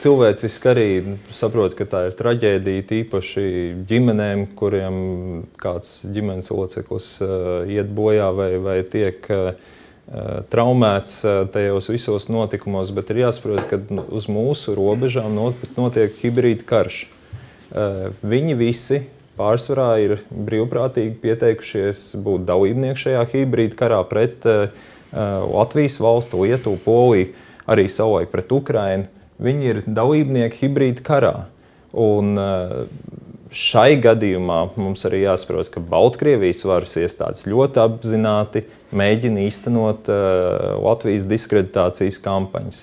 cilvēciski 0.00 0.70
arī 0.72 0.86
saprotu, 1.36 1.76
ka 1.78 1.86
tā 1.92 2.00
ir 2.08 2.16
traģēdija 2.18 2.86
tīpaši 2.88 3.44
ģimenēm, 3.86 4.48
kuriem 4.58 4.96
kāds 5.62 6.00
ģimenes 6.10 6.50
loceklis 6.50 7.12
iet 7.70 7.92
bojā 7.94 8.32
vai, 8.34 8.50
vai 8.64 8.80
tiek 8.82 9.30
traumēts 10.50 11.20
tajos 11.54 11.86
visos 11.92 12.26
notikumos, 12.34 12.90
bet 12.96 13.14
ir 13.14 13.22
jāsaprot, 13.28 13.62
ka 13.70 13.78
uz 14.10 14.26
mūsu 14.26 14.74
robežām 14.74 15.38
notiek 15.78 16.18
hibrīda 16.24 16.66
karš. 16.66 17.04
Viņi 18.26 18.58
visi 18.58 19.04
pārsvarā 19.40 19.90
ir 20.04 20.18
brīvprātīgi 20.30 21.16
pieteikušies 21.22 22.10
būt 22.24 22.44
dalībnieki 22.48 23.04
šajā 23.06 23.24
hibrīda 23.32 23.78
karā 23.78 24.00
pret 24.08 24.44
uh, 24.48 24.68
Latvijas 25.10 25.96
valstu, 26.02 26.44
Lietuvu, 26.44 26.78
Poliju, 26.84 27.32
arī 27.70 27.88
savulaik 27.90 28.30
pret 28.34 28.52
Ukrajinu. 28.54 29.08
Viņi 29.40 29.72
ir 29.72 29.80
dalībnieki 29.88 30.60
hibrīda 30.60 31.04
karā. 31.06 31.34
Un, 31.96 32.36
uh, 32.38 32.84
šai 33.50 33.96
gadījumā 33.98 34.60
mums 34.78 35.02
arī 35.08 35.24
jāsaprot, 35.24 35.72
ka 35.72 35.82
Baltkrievijas 35.82 36.60
varas 36.68 36.92
iestādes 37.00 37.48
ļoti 37.50 37.80
apzināti 37.82 38.62
mēģina 38.94 39.42
īstenot 39.42 40.06
Latvijas 40.78 41.26
diskreditācijas 41.30 42.20
kampaņas. 42.22 42.78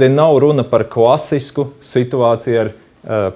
Te 0.00 0.08
nav 0.10 0.34
runa 0.42 0.64
par 0.66 0.88
klasisku 0.90 1.68
situāciju 1.78 2.58
ar 2.64 2.72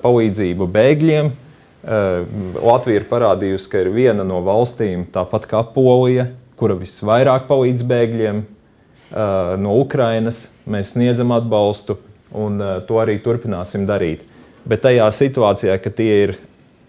palīdzību 0.03 0.67
bēgļiem, 0.75 1.31
uh, 1.31 1.39
Eh, 1.41 1.50
Latvija 1.83 3.01
ir 3.01 3.07
parādījusi, 3.09 3.69
ka 3.73 3.81
ir 3.81 3.89
viena 3.95 4.25
no 4.27 4.43
valstīm, 4.45 5.07
tāpat 5.13 5.47
kā 5.49 5.63
Polija, 5.75 6.29
kura 6.61 6.77
visvairāk 6.77 7.47
palīdz 7.49 7.87
bēgļiem 7.89 8.43
eh, 8.43 9.55
no 9.61 9.79
Ukrainas. 9.81 10.51
Mēs 10.69 10.93
sniedzam 10.95 11.33
atbalstu, 11.33 11.97
un 12.37 12.61
eh, 12.61 12.75
to 12.85 13.01
arī 13.01 13.17
turpināsim 13.25 13.89
darīt. 13.89 14.27
Bet 14.69 14.85
tajā 14.85 15.09
situācijā, 15.17 15.79
ka 15.81 15.93
tie 15.95 16.11
ir 16.27 16.35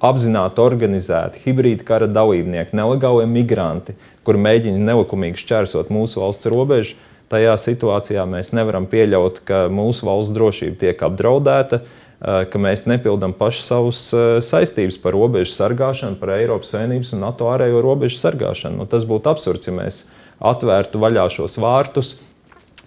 apzināti 0.04 0.60
organizēti 0.60 1.40
hibrīda 1.46 1.88
kara 1.88 2.10
dalībnieki, 2.12 2.76
nelegāli 2.76 3.30
migranti, 3.32 3.96
kuri 4.28 4.44
mēģina 4.44 4.84
nelikumīgi 4.92 5.40
šķērsot 5.40 5.94
mūsu 5.94 6.20
valsts 6.20 6.52
robežu, 6.52 7.00
tajā 7.32 7.56
situācijā 7.64 8.26
mēs 8.28 8.52
nevaram 8.52 8.90
pieļaut, 8.92 9.40
ka 9.48 9.70
mūsu 9.72 10.04
valsts 10.10 10.36
drošība 10.36 10.82
tiek 10.82 11.04
apdraudēta. 11.08 11.80
Uh, 11.80 12.01
Eh, 12.01 12.01
ka 12.22 12.60
mēs 12.62 12.86
nepildām 12.86 13.34
paši 13.34 13.64
savus 13.66 14.02
eh, 14.14 14.40
saistības 14.46 15.00
par 15.02 15.16
robežu 15.18 15.56
sargāšanu, 15.56 16.20
par 16.22 16.36
Eiropas 16.38 16.74
Savienības 16.76 17.16
un 17.16 17.24
NATO 17.26 17.50
ārējo 17.50 17.82
robežu 17.82 18.20
sargāšanu. 18.22 18.84
Nu, 18.84 18.90
tas 18.90 19.08
būtu 19.10 19.32
absurds, 19.32 19.70
ja 19.70 19.74
mēs 19.74 20.04
atvērtu 20.38 21.02
vaļā 21.02 21.26
šos 21.34 21.58
vārtus 21.62 22.16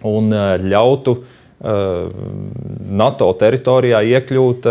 un 0.05 0.31
eh, 0.31 0.53
ļautu 0.63 1.19
NATO 1.65 3.29
teritorijā 3.39 4.01
iekļūt 4.03 4.65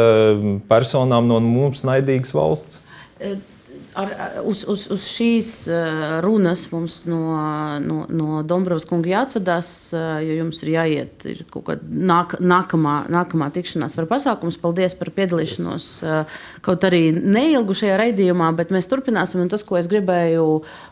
personām 0.68 1.24
no 1.26 1.38
mums 1.42 1.80
naidīgas 1.88 2.34
valsts. 2.36 2.76
Ar, 3.95 4.11
uz, 4.42 4.64
uz, 4.66 4.84
uz 4.90 5.05
šīs 5.07 5.51
runas 6.24 6.64
mums 6.72 6.97
no, 7.07 7.20
no, 7.78 7.99
no 8.11 8.40
Dombrovas 8.42 8.86
kunga 8.90 9.12
jāatvadās, 9.12 9.68
jo 9.95 10.38
jums 10.40 10.62
ir 10.64 10.72
jāiet 10.72 11.26
ir 11.30 11.42
kaut 11.53 11.68
kāda 11.68 12.01
nāk, 12.11 12.34
nākamā, 12.42 12.95
nākamā 13.14 13.53
tikšanās 13.55 13.95
var 14.01 14.09
pasākums. 14.11 14.59
Paldies 14.59 14.97
par 14.99 15.12
piedalīšanos 15.14 15.86
kaut 16.66 16.86
arī 16.88 17.05
neilgu 17.14 17.76
šajā 17.78 18.01
raidījumā, 18.03 18.51
bet 18.59 18.74
mēs 18.74 18.90
turpināsim. 18.90 19.45
Un 19.45 19.53
tas, 19.53 19.62
ko 19.66 19.78
es 19.78 19.90
gribēju 19.90 20.49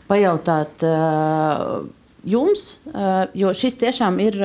pajautāt 0.07 0.87
jums, 2.23 2.63
jo 3.35 3.51
šis 3.51 3.75
tiešām 3.83 4.21
ir 4.23 4.39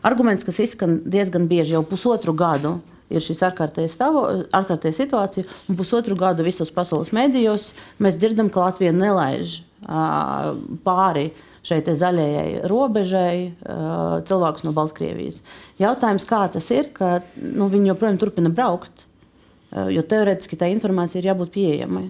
arguments, 0.00 0.48
kas 0.48 0.62
izskan 0.64 1.02
diezgan 1.04 1.50
bieži 1.52 1.76
jau 1.76 1.84
pusotru 1.84 2.32
gadu 2.32 2.78
ir 3.12 3.24
šis 3.24 3.42
ārkārtējā 3.46 4.94
situācija. 4.96 5.46
Un 5.70 5.78
pusotru 5.78 6.16
gadu 6.18 6.46
visos 6.46 6.72
pasaules 6.74 7.12
medijos 7.14 7.72
mēs 8.02 8.18
dzirdam, 8.20 8.50
ka 8.52 8.66
Latvija 8.66 8.92
nelaiž 8.96 9.60
uh, 9.60 10.52
pāri 10.86 11.30
šai 11.62 11.78
zaļajai 11.86 12.64
robežai 12.70 13.36
uh, 13.46 14.18
cilvēkus 14.26 14.66
no 14.66 14.72
Baltkrievijas. 14.74 15.42
Jautājums, 15.82 16.26
kā 16.26 16.42
tas 16.52 16.66
ir, 16.74 16.90
ka 16.96 17.20
nu, 17.38 17.68
viņi 17.70 17.92
joprojām 17.92 18.18
turpina 18.18 18.50
braukt, 18.50 19.04
uh, 19.04 19.86
jo 19.92 20.02
teorētiski 20.02 20.58
tā 20.58 20.72
informācija 20.74 21.22
ir 21.22 21.30
jābūt 21.30 21.54
pieejamai. 21.54 22.08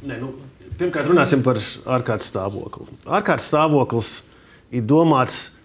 Ne, 0.00 0.16
nu, 0.16 0.34
pirmkārt, 0.80 1.08
runāsim 1.08 1.44
par 1.44 1.60
ārkārtas 1.60 2.30
stāvokli. 2.32 2.88
Ārkārtas 3.08 3.48
stāvoklis 3.52 4.12
ir 4.72 4.84
domāts 4.88 5.59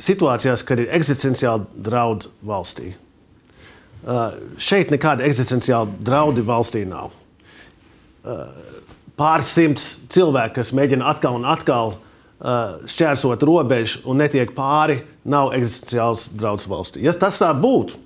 situācijās, 0.00 0.64
kad 0.66 0.80
ir 0.82 0.92
eksistenciāli 0.94 1.82
draudi 1.86 2.30
valstī. 2.46 2.92
Uh, 4.04 4.34
šeit 4.60 4.90
nekāda 4.92 5.24
eksistenciāla 5.24 5.88
draudi 6.04 6.44
valstī 6.44 6.84
nav. 6.88 7.14
Uh, 8.24 8.48
pāris 9.16 9.52
simts 9.54 9.86
cilvēku, 10.12 10.58
kas 10.58 10.74
mēģina 10.76 11.06
atkal 11.08 11.38
un 11.38 11.46
atkal 11.48 11.94
uh, 11.94 12.82
šķērsot 12.90 13.46
robežu 13.48 14.02
un 14.10 14.20
netiek 14.20 14.52
pāri, 14.56 15.00
nav 15.24 15.54
eksistenciāls 15.56 16.28
draudz 16.36 16.68
valstī. 16.68 17.04
Ja 17.06 17.14
tas 17.16 17.40
tā 17.40 17.48
būtu, 17.56 17.96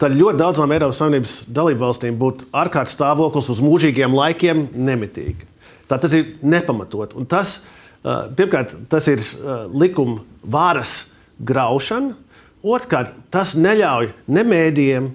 tad 0.00 0.14
ļoti 0.14 0.40
daudzām 0.40 0.76
Eiropas 0.76 1.02
Savienības 1.02 1.36
dalību 1.50 1.86
valstīm 1.88 2.20
būtu 2.20 2.46
ārkārtas 2.54 2.94
stāvoklis 2.94 3.50
uz 3.50 3.64
mūžīgiem 3.64 4.14
laikiem 4.14 4.68
nemitīgi. 4.76 5.48
Tā 5.90 5.98
tas 5.98 6.14
ir 6.14 6.36
nepamatot. 6.46 7.16
Un 7.18 7.26
tas 7.26 7.58
ir 7.58 7.79
pirmkārt, 8.02 8.74
tas 8.92 9.08
ir 9.12 9.20
uh, 9.20 9.66
likuma 9.72 10.22
varas 10.42 11.12
graušana. 11.44 12.14
Otrkārt, 12.60 13.14
tas 13.32 13.54
neļauj 13.56 14.10
ne 14.28 14.44
mēdījiem, 14.44 15.10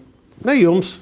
ne 0.46 0.56
jums, 0.58 0.96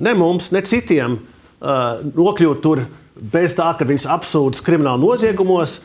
ne 0.00 0.14
mums, 0.16 0.50
ne 0.52 0.62
citiem 0.64 1.18
uh, 1.18 2.04
nokļūt 2.16 2.62
tur 2.64 2.86
bez 3.14 3.56
tā, 3.56 3.70
ka 3.78 3.86
viņus 3.88 4.08
apsūdz 4.10 4.62
krimināla 4.64 5.00
noziegumos, 5.00 5.82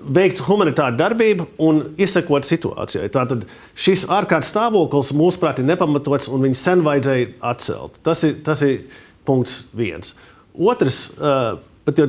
veikt 0.00 0.40
humanitāru 0.46 0.98
darbību 0.98 1.46
un 1.62 1.82
izsekot 2.00 2.46
situācijai. 2.46 3.10
Tātad 3.14 3.44
šis 3.78 4.06
ārkārtas 4.10 4.50
stāvoklis, 4.50 5.12
mūsuprāt, 5.16 5.60
ir 5.60 5.68
nepamatots 5.68 6.30
un 6.32 6.46
viņu 6.46 6.58
sen 6.58 6.82
vajadzēja 6.86 7.28
atcelt. 7.52 8.00
Tas 8.06 8.24
ir, 8.26 8.38
tas 8.46 8.62
ir 8.66 8.86
punkts 9.26 9.66
viens. 9.76 10.16
Otrs, 10.56 11.10
pat 11.16 12.02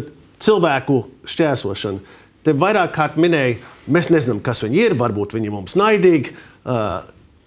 cilvēku 0.44 1.04
šķērsošana. 1.28 2.16
Te 2.48 2.54
vairāk 2.56 2.94
kārt 2.96 3.18
minēja, 3.20 3.58
mēs 3.92 4.08
nezinām, 4.08 4.38
kas 4.40 4.64
viņi 4.64 4.80
ir, 4.86 4.94
varbūt 4.96 5.34
viņi 5.36 5.50
mums 5.52 5.76
naidīgi. 5.76 6.32
Uh, 6.64 7.02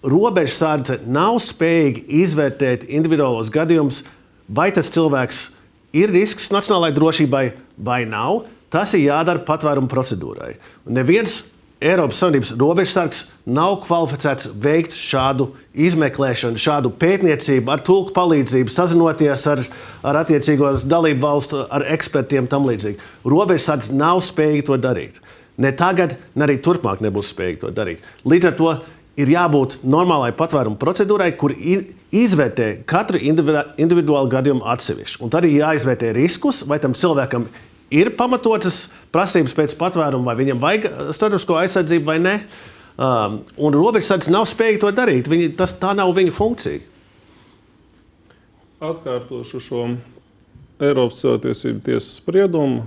Robežsardze 0.05 0.99
nav 1.09 1.39
spējīga 1.45 2.03
izvērtēt 2.21 2.85
individuālos 2.89 3.49
gadījumus, 3.53 4.03
vai 4.49 4.69
tas 4.77 4.93
cilvēks 4.93 5.41
ir 5.97 6.13
risks 6.13 6.51
nacionālajai 6.53 6.97
drošībai 6.97 7.45
vai 7.81 8.03
nav. 8.09 8.45
Tas 8.71 8.93
ir 8.95 9.07
jādara 9.07 9.41
patvērumu 9.49 9.89
procedūrai. 9.91 10.53
Un 10.85 11.01
neviens 11.01 11.41
Eiropas 11.81 12.19
Savienības 12.21 12.51
robežsargs 12.61 13.21
nav 13.49 13.79
kvalificēts 13.87 14.51
veikt 14.61 14.93
šādu 14.93 15.47
izmeklēšanu, 15.73 16.61
šādu 16.61 16.91
pētniecību, 17.01 17.73
ar 17.73 17.81
tulku 17.87 18.13
palīdzību, 18.19 18.69
sazinoties 18.69 19.47
ar, 19.49 19.63
ar 20.05 20.19
attiecīgos 20.21 20.85
dalību 20.85 21.25
valstu 21.25 21.63
ar 21.73 21.87
ekspertiem 21.95 22.51
tam 22.53 22.69
līdzīgi. 22.69 23.01
Robežsargs 23.25 23.89
nav 23.97 24.21
spējīgs 24.29 24.69
to 24.69 24.77
darīt. 24.77 25.23
Ne 25.61 25.73
tagad, 25.77 26.19
ne 26.37 26.45
arī 26.45 26.59
turpmāk 26.61 27.01
nebūs 27.01 27.33
spējīgi 27.33 27.63
to 27.65 27.73
darīt. 27.73 28.05
Līdz 28.29 28.51
ar 28.51 28.59
to 28.61 28.77
ir 29.17 29.33
jābūt 29.33 29.79
normālai 29.81 30.35
patvērumu 30.37 30.77
procedūrai, 30.81 31.33
kur 31.41 31.57
izvērtē 31.57 32.69
katru 32.89 33.25
individuālu 33.25 34.29
gadījumu 34.37 34.69
atsevišķi. 34.69 35.25
Un 35.25 35.33
tad 35.33 35.49
ir 35.49 35.63
jāizvērtē 35.63 36.13
riskus, 36.17 36.61
vai 36.69 36.77
tam 36.85 36.93
cilvēkam 36.93 37.49
ir 37.49 37.70
pamatotas 38.19 38.85
prasības 39.15 39.55
pēc 39.57 39.75
patvēruma, 39.81 40.31
vai 40.31 40.37
viņam 40.39 40.61
vajag 40.63 40.87
starptautisko 41.17 41.59
aizsardzību 41.63 42.07
vai 42.07 42.19
nē. 42.23 42.37
Um, 43.01 43.41
un 43.57 43.75
robežsardze 43.75 44.33
nav 44.33 44.45
spējīga 44.51 44.83
to 44.83 44.93
darīt. 44.93 45.29
Viņi, 45.31 45.55
tas, 45.57 45.73
tā 45.81 45.95
nav 45.97 46.13
viņa 46.17 46.35
funkcija. 46.37 46.83
Atkārtošu 48.81 49.61
šo 49.61 49.85
Eiropas 50.81 51.21
cilvēktiesību 51.21 51.83
tiesas 51.85 52.19
spriedumu 52.21 52.85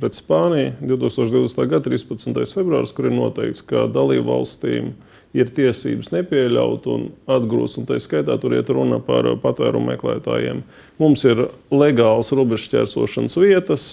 pret 0.00 0.16
Spāniju 0.18 0.72
2020. 0.82 1.66
gada 1.70 1.90
13. 1.90 2.40
februāris, 2.54 2.92
kur 2.94 3.08
ir 3.08 3.14
noteikts, 3.16 3.62
ka 3.66 3.86
dalību 3.90 4.26
valstīm 4.28 4.90
ir 5.36 5.52
tiesības 5.52 6.10
nepieļaut 6.14 6.88
un 6.90 7.06
atgrūst, 7.30 7.80
un 7.80 7.86
tā 7.88 7.98
skaitā 8.02 8.36
tur 8.40 8.56
iet 8.56 8.70
runa 8.72 8.98
par 9.04 9.28
patvērumu 9.42 9.92
meklētājiem. 9.92 10.62
Mums 11.00 11.24
ir 11.28 11.46
legāls 11.72 12.32
robežšķērsošanas 12.36 13.38
vietas, 13.40 13.86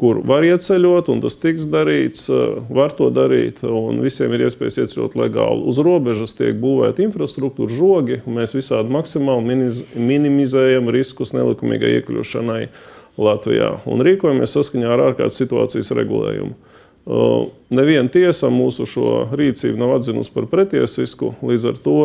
kur 0.00 0.18
var 0.26 0.42
ieceļot, 0.46 1.08
un 1.12 1.22
tas 1.22 1.36
tiks 1.38 1.68
darīts, 1.70 2.26
eh, 2.32 2.58
var 2.74 2.94
to 2.98 3.10
darīt. 3.14 3.62
Visiem 4.02 4.34
ir 4.34 4.46
iespējas 4.48 4.80
ieceļot 4.84 5.14
legāli. 5.14 5.66
Uz 5.70 5.78
robežas 5.78 6.34
tiek 6.34 6.58
būvēta 6.60 7.04
infrastruktūra, 7.06 7.70
žogi, 7.70 8.20
un 8.26 8.40
mēs 8.40 8.56
visādi 8.56 8.90
maksimāli 8.90 9.70
minimizējam 9.94 10.90
riskus 10.90 11.32
nelikumīgai 11.32 12.00
iekļūšanai 12.00 12.68
Latvijā 13.18 13.80
un 13.86 14.00
rīkojamies 14.02 14.56
saskaņā 14.56 14.90
ar 14.90 15.04
ārkārtas 15.12 15.38
situācijas 15.38 15.94
regulējumu. 15.94 16.54
Eh, 17.06 17.46
neviena 17.70 18.08
tiesa 18.08 18.50
mūsu 18.50 18.86
šo 18.88 19.28
rīcību 19.30 19.76
nav 19.78 19.98
atzinusi 20.00 20.32
par 20.34 20.48
pretiesisku, 20.48 21.34
līdz 21.44 21.68
ar 21.68 21.82
to 21.84 22.00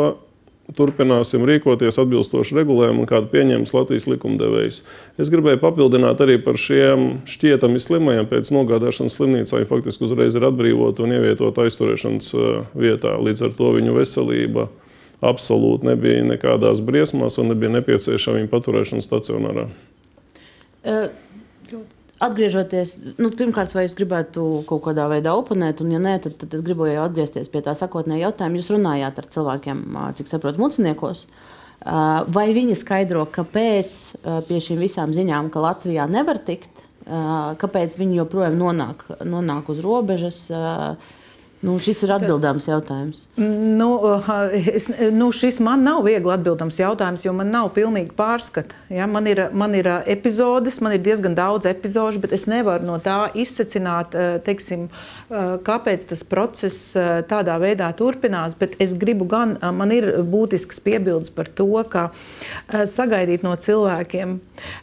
turpināsim 0.78 1.46
rīkoties 1.48 1.98
atbilstoši 2.02 2.58
regulējumam, 2.60 3.08
kādu 3.10 3.30
pieņems 3.32 3.74
Latvijas 3.74 4.08
likumdevējs. 4.10 4.82
Es 5.22 5.32
gribēju 5.34 5.62
papildināt 5.64 6.22
arī 6.24 6.38
par 6.44 6.60
šiem 6.62 7.24
šķietami 7.30 7.82
slimajiem 7.82 8.30
pēc 8.30 8.52
nogādāšanas 8.56 9.18
slimnīcā. 9.18 9.62
Viņi 9.62 9.70
faktiski 9.70 10.06
uzreiz 10.08 10.38
ir 10.38 10.48
atbrīvoti 10.50 11.06
un 11.06 11.16
ievietot 11.18 11.62
aizturēšanas 11.66 12.34
uh, 12.36 12.50
vietā. 12.78 13.16
Līdz 13.18 13.48
ar 13.50 13.56
to 13.58 13.72
viņu 13.78 13.96
veselība 13.98 14.68
absolūti 15.26 15.90
nebija 15.90 16.28
nekādās 16.28 16.84
briesmās 16.86 17.40
un 17.42 17.52
nebija 17.54 17.74
nepieciešama 17.80 18.40
viņa 18.40 18.54
paturēšana 18.54 19.06
stacionārā. 19.06 19.70
Uh. 20.86 21.10
Atgriežoties, 22.20 22.98
nu, 23.16 23.30
pirmkārt, 23.32 23.72
vai 23.72 23.86
es 23.88 23.94
gribētu 23.96 24.42
kaut 24.68 24.82
kādā 24.90 25.06
veidā 25.08 25.32
oponēt, 25.40 25.80
un, 25.80 25.94
ja 25.96 26.02
nē, 26.04 26.18
tad, 26.26 26.34
tad 26.42 26.58
es 26.58 26.64
gribu 26.66 26.90
jau 26.90 27.06
atgriezties 27.06 27.48
pie 27.52 27.62
tā 27.64 27.72
sakotnējā 27.80 28.26
jautājuma. 28.26 28.60
Jūs 28.60 28.72
runājāt 28.76 29.22
ar 29.22 29.30
cilvēkiem, 29.36 29.86
cik 30.18 30.32
saprotu, 30.32 30.60
muciniekos. 30.60 31.24
Vai 32.36 32.50
viņi 32.52 32.76
skaidro, 32.76 33.24
kāpēc 33.32 33.96
pie 34.50 34.60
šīm 34.66 34.82
visām 34.84 35.16
ziņām, 35.16 35.48
ka 35.54 35.64
Latvijā 35.64 36.10
nevar 36.12 36.42
tikt, 36.44 36.84
kāpēc 37.08 37.96
viņi 38.02 38.20
joprojām 38.20 38.60
nonāk, 38.60 39.08
nonāk 39.24 39.72
uz 39.72 39.80
robežas? 39.86 40.42
Nu, 41.60 41.74
šis 41.84 42.06
ir 42.06 42.14
atbildāms 42.16 42.64
Tas, 42.64 42.70
jautājums. 42.72 43.24
Nu, 43.36 43.90
es, 44.56 44.86
nu, 45.12 45.26
šis 45.36 45.58
man 45.64 45.82
nav 45.84 46.06
viegli 46.08 46.32
atbildams 46.32 46.78
jautājums, 46.80 47.26
jo 47.26 47.34
man 47.36 47.50
nav 47.52 47.74
pilnīgi 47.76 48.14
pārskata. 48.16 48.78
Ja? 48.88 49.10
Man, 49.12 49.28
ir, 49.28 49.42
man 49.52 49.76
ir 49.76 49.90
epizodes, 50.08 50.78
man 50.80 50.96
ir 50.96 51.04
diezgan 51.04 51.36
daudz 51.36 51.68
epizodu, 51.68 52.22
bet 52.24 52.32
es 52.38 52.48
nevaru 52.48 52.88
no 52.88 52.96
tā 53.04 53.18
izsacināt, 53.36 54.16
teiksim, 54.46 54.88
kāpēc 55.68 56.06
tas 56.14 56.24
process 56.24 56.94
tādā 57.28 57.58
veidā 57.60 57.92
turpinās. 58.00 58.56
Bet 58.60 58.80
es 58.80 58.96
gribu 58.96 59.28
gan, 59.28 59.58
man 59.60 59.92
ir 59.92 60.08
būtisks 60.24 60.80
piebildes 60.86 61.34
par 61.36 61.52
to, 61.52 61.68
ka 61.92 62.08
sagaidīt 62.88 63.44
no 63.44 63.58
cilvēkiem, 63.60 64.38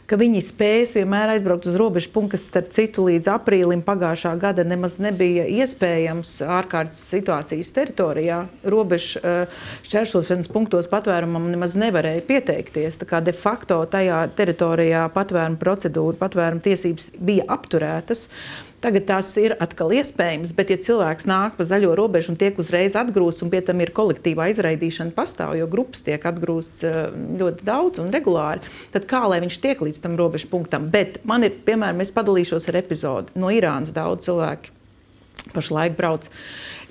ka 0.05 0.21
viņi 0.21 0.45
spēs 0.45 0.93
vienmēr 0.99 1.33
aizbraukt 1.39 1.65
uz 1.65 1.81
robežu 1.81 2.13
punktu, 2.13 2.35
kas 2.37 2.45
starp 2.51 2.69
citu 2.75 3.09
līdz 3.09 3.33
aprīlim 3.33 3.81
pagājušā 3.85 4.37
gada 4.37 4.61
nemaz 4.67 5.01
nebija 5.01 5.49
iespējams. 5.57 6.37
Ar 6.45 6.66
ārkārtas 6.67 6.99
situācijas 7.07 7.71
teritorijā, 7.75 8.43
robežu 8.67 9.21
šķērsošanas 9.87 10.51
punktos 10.51 10.89
patvērumam 10.91 11.47
nemaz 11.53 11.77
nevarēja 11.79 12.25
pieteikties. 12.27 12.99
Tā 13.01 13.07
kā 13.07 13.23
de 13.23 13.33
facto 13.33 13.79
tajā 13.89 14.25
teritorijā 14.37 15.07
patvēruma 15.15 15.59
procedūra, 15.61 16.19
patvēruma 16.19 16.63
tiesības 16.63 17.13
bija 17.17 17.47
apturētas. 17.57 18.27
Tagad 18.77 19.07
tās 19.09 19.31
ir 19.41 19.55
atkal 19.57 19.89
iespējamas, 19.97 20.51
bet, 20.53 20.69
ja 20.69 20.77
cilvēks 20.77 21.25
nāk 21.25 21.55
pa 21.57 21.65
zaļo 21.65 21.95
robežu 21.97 22.29
un 22.29 22.37
tiek 22.37 22.59
uzreiz 22.61 22.93
atgrūsts, 22.99 23.41
un 23.41 23.49
pie 23.49 23.63
tam 23.65 23.81
ir 23.81 23.89
kolektīva 23.89 24.45
aizraidīšana 24.51 25.15
pastāv, 25.17 25.55
jo 25.57 25.65
grupas 25.71 26.05
tiek 26.05 26.21
atgrūstas 26.29 27.09
ļoti 27.41 27.65
daudz 27.65 28.03
un 28.03 28.13
regulāri, 28.13 28.61
tad 28.93 29.09
kā 29.09 29.23
lai 29.25 29.41
viņš 29.41 29.59
tiek 29.65 29.81
līdz 29.81 30.03
tam 30.05 30.13
robežu 30.21 30.51
punktam? 30.53 30.91
Bet 30.93 31.23
man 31.25 31.49
ir, 31.49 31.57
piemēram, 31.65 32.05
es 32.05 32.13
padalīšos 32.13 32.69
ar 32.69 32.83
epizodi 32.83 33.33
no 33.41 33.49
Irānas 33.49 33.89
daudz 33.97 34.29
cilvēku 34.29 34.76
pašlaik 35.53 35.97
brauc. 35.97 36.27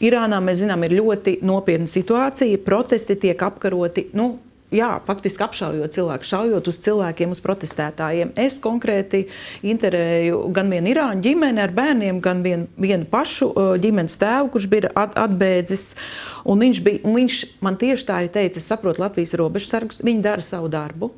Irānā 0.04 0.40
mēs 0.44 0.60
zinām, 0.64 0.84
ir 0.84 0.98
ļoti 0.98 1.38
nopietna 1.46 1.88
situācija. 1.90 2.60
Protesti 2.64 3.16
tiek 3.20 3.42
apkaroti. 3.46 4.10
Nu, 4.16 4.34
Jā, 4.74 4.96
faktiski 5.06 5.44
apšaujot 5.46 5.94
cilvēku, 5.94 6.26
šaujot 6.26 6.66
uz 6.66 6.78
cilvēkiem, 6.82 7.30
uz 7.30 7.38
protestētājiem. 7.44 8.32
Es 8.42 8.56
konkrēti 8.58 9.20
interēju 9.62 10.40
gan 10.54 10.72
vienu 10.74 10.90
irāņu 10.90 11.22
ģimeni 11.22 11.62
ar 11.62 11.74
bērniem, 11.74 12.18
gan 12.24 12.40
vienu, 12.42 12.66
vienu 12.74 13.06
pašu 13.06 13.52
ģimenes 13.78 14.18
tēvu, 14.18 14.50
kurš 14.56 14.66
bija 14.72 14.90
at, 14.98 15.14
atbēdzis. 15.22 15.84
Viņš, 16.50 16.80
bija, 16.82 17.14
viņš 17.14 17.38
man 17.62 17.78
tieši 17.78 18.08
tā 18.08 18.18
arī 18.18 18.32
teica, 18.34 18.58
es 18.58 18.66
saprotu 18.66 19.04
Latvijas 19.04 19.36
robežsargus, 19.38 20.02
viņi 20.02 20.26
dara 20.26 20.42
savu 20.42 20.72
darbu. 20.72 21.12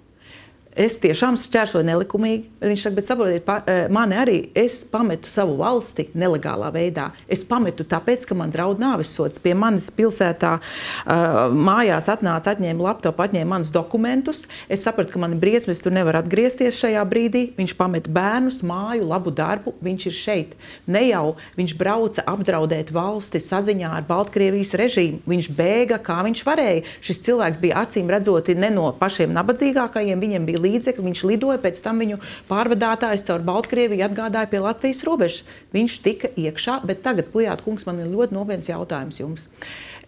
Es 0.79 0.95
tiešām 1.03 1.35
šķērsoju 1.35 1.83
nelikumīgi. 1.89 2.45
Viņš 2.63 2.83
saka, 2.85 2.95
bet 2.95 3.09
saprotiet, 3.11 3.43
pa, 3.43 3.57
eh, 3.67 3.89
mani 3.91 4.15
arī 4.15 4.37
es 4.55 4.85
pametu 4.87 5.27
savu 5.27 5.57
valsti 5.59 6.05
nelegālā 6.15 6.71
veidā. 6.71 7.11
Es 7.27 7.43
pametu 7.43 7.83
tāpēc, 7.83 8.25
ka 8.29 8.37
man 8.39 8.53
draud 8.55 8.79
nāves 8.79 9.11
sods. 9.11 9.41
Pie 9.43 9.55
manis 9.55 9.91
pilsētā 9.91 10.53
uh, 10.61 11.51
mājās 11.51 12.07
atnāca, 12.07 12.55
atņēma 12.55 12.85
laptopu, 12.85 13.25
atņēma 13.25 13.51
manus 13.57 13.73
dokumentus. 13.75 14.47
Es 14.69 14.85
sapratu, 14.87 15.13
ka 15.13 15.19
man 15.19 15.35
ir 15.35 15.41
briesmas, 15.43 15.81
tur 15.83 15.91
nevar 15.91 16.21
atgriezties 16.21 16.79
šajā 16.79 17.03
brīdī. 17.11 17.43
Viņš 17.59 17.75
pamet 17.75 18.07
bērnus, 18.07 18.63
māju, 18.63 19.09
labu 19.11 19.35
darbu. 19.35 19.75
Viņš 19.83 20.07
ir 20.07 20.15
šeit. 20.15 20.55
Ne 20.87 21.09
jau 21.09 21.35
viņš 21.59 21.75
brauca 21.81 22.23
apdraudēt 22.23 22.93
valsti 22.95 23.43
saziņā 23.43 23.91
ar 23.99 24.07
Baltkrievijas 24.07 24.77
režīmu. 24.79 25.25
Viņš 25.27 25.51
bēga, 25.59 25.99
kā 25.99 26.23
viņš 26.23 26.45
varēja. 26.47 26.87
Šis 27.03 27.23
cilvēks 27.27 27.59
bija 27.59 27.83
acīm 27.83 28.11
redzoti 28.15 28.55
ne 28.55 28.71
no 28.71 28.93
pašiem 28.95 29.35
nabadzīgākajiem. 29.35 30.23
Viņam 30.23 30.47
bija 30.47 30.59
līdzekļi, 30.59 30.68
viņš 30.69 31.25
lidoja, 31.29 31.59
pēc 31.63 31.83
tam 31.85 32.01
viņu 32.03 32.21
pārvadātājs 32.51 33.27
caur 33.29 33.45
Baltkrieviju 33.47 34.07
atgādāja 34.09 34.51
pie 34.51 34.63
Latvijas 34.65 35.05
robežas. 35.07 35.45
Viņš 35.75 36.01
tika 36.05 36.33
iekšā, 36.37 36.81
bet 36.89 37.05
tagad, 37.05 37.31
Pujāt 37.33 37.63
kungs, 37.65 37.87
man 37.89 38.01
ir 38.03 38.11
ļoti 38.13 38.37
nopietns 38.37 38.71
jautājums 38.71 39.21
jums. 39.21 39.49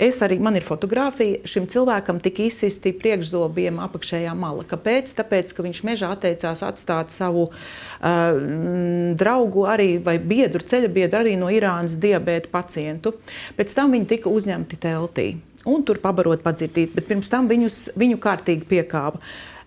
Es 0.00 0.22
arī, 0.24 0.38
man 0.40 0.56
ir 0.56 0.64
fotografija, 0.64 1.42
šim 1.44 1.66
cilvēkam 1.68 2.22
tika 2.24 2.46
izsisti 2.46 2.94
priekšzobiem 2.96 3.82
apakšējā 3.84 4.32
mala. 4.32 4.64
Kāpēc? 4.64 5.12
Tāpēc, 5.18 5.52
ka 5.52 5.66
viņš 5.66 5.82
mežā 5.84 6.08
atteicās 6.14 6.62
atstāt 6.64 7.12
savu 7.12 7.50
uh, 7.50 8.38
draugu 9.20 9.66
arī, 9.68 9.90
vai 10.00 10.16
biedru, 10.16 10.64
ceļa 10.64 10.88
biedru 10.94 11.20
arī 11.20 11.36
no 11.36 11.52
Irānas 11.52 11.98
diabēta 12.00 12.48
pacientu. 12.48 13.12
Pēc 13.60 13.76
tam 13.76 13.92
viņi 13.92 14.08
tika 14.14 14.32
uzņemti 14.32 14.80
teltī 14.80 15.28
un 15.68 15.84
tur 15.84 16.00
pabarot, 16.00 16.40
padzirdīt, 16.44 16.94
bet 16.96 17.08
pirms 17.10 17.28
tam 17.28 17.48
viņus, 17.50 17.90
viņu 18.00 18.20
kārtīgi 18.22 18.68
piekāva. 18.70 19.20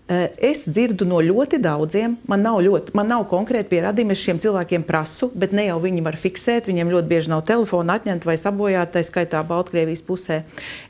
Eh, 0.04 0.34
es 0.52 0.66
dzirdu 0.68 1.06
no 1.08 1.22
ļoti 1.24 1.62
daudziem, 1.64 2.18
man 2.28 2.42
nav, 2.44 2.58
ļoti, 2.66 2.92
man 2.98 3.08
nav 3.08 3.22
konkrēti 3.32 3.70
pierādījumi, 3.72 4.12
es 4.12 4.20
šiem 4.20 4.42
cilvēkiem 4.44 4.84
prasu, 4.84 5.30
bet 5.32 5.54
ne 5.56 5.64
jau 5.70 5.78
viņi 5.80 6.04
var 6.04 6.18
fiksēt. 6.20 6.68
Viņiem 6.68 6.92
ļoti 6.92 7.08
bieži 7.08 7.32
nav 7.32 7.46
telefona 7.48 7.96
atņemta 7.96 8.28
vai 8.28 8.36
sabojāta, 8.42 8.98
tā 8.98 9.04
skaitā 9.08 9.40
Baltkrievijas 9.48 10.04
pusē. 10.04 10.42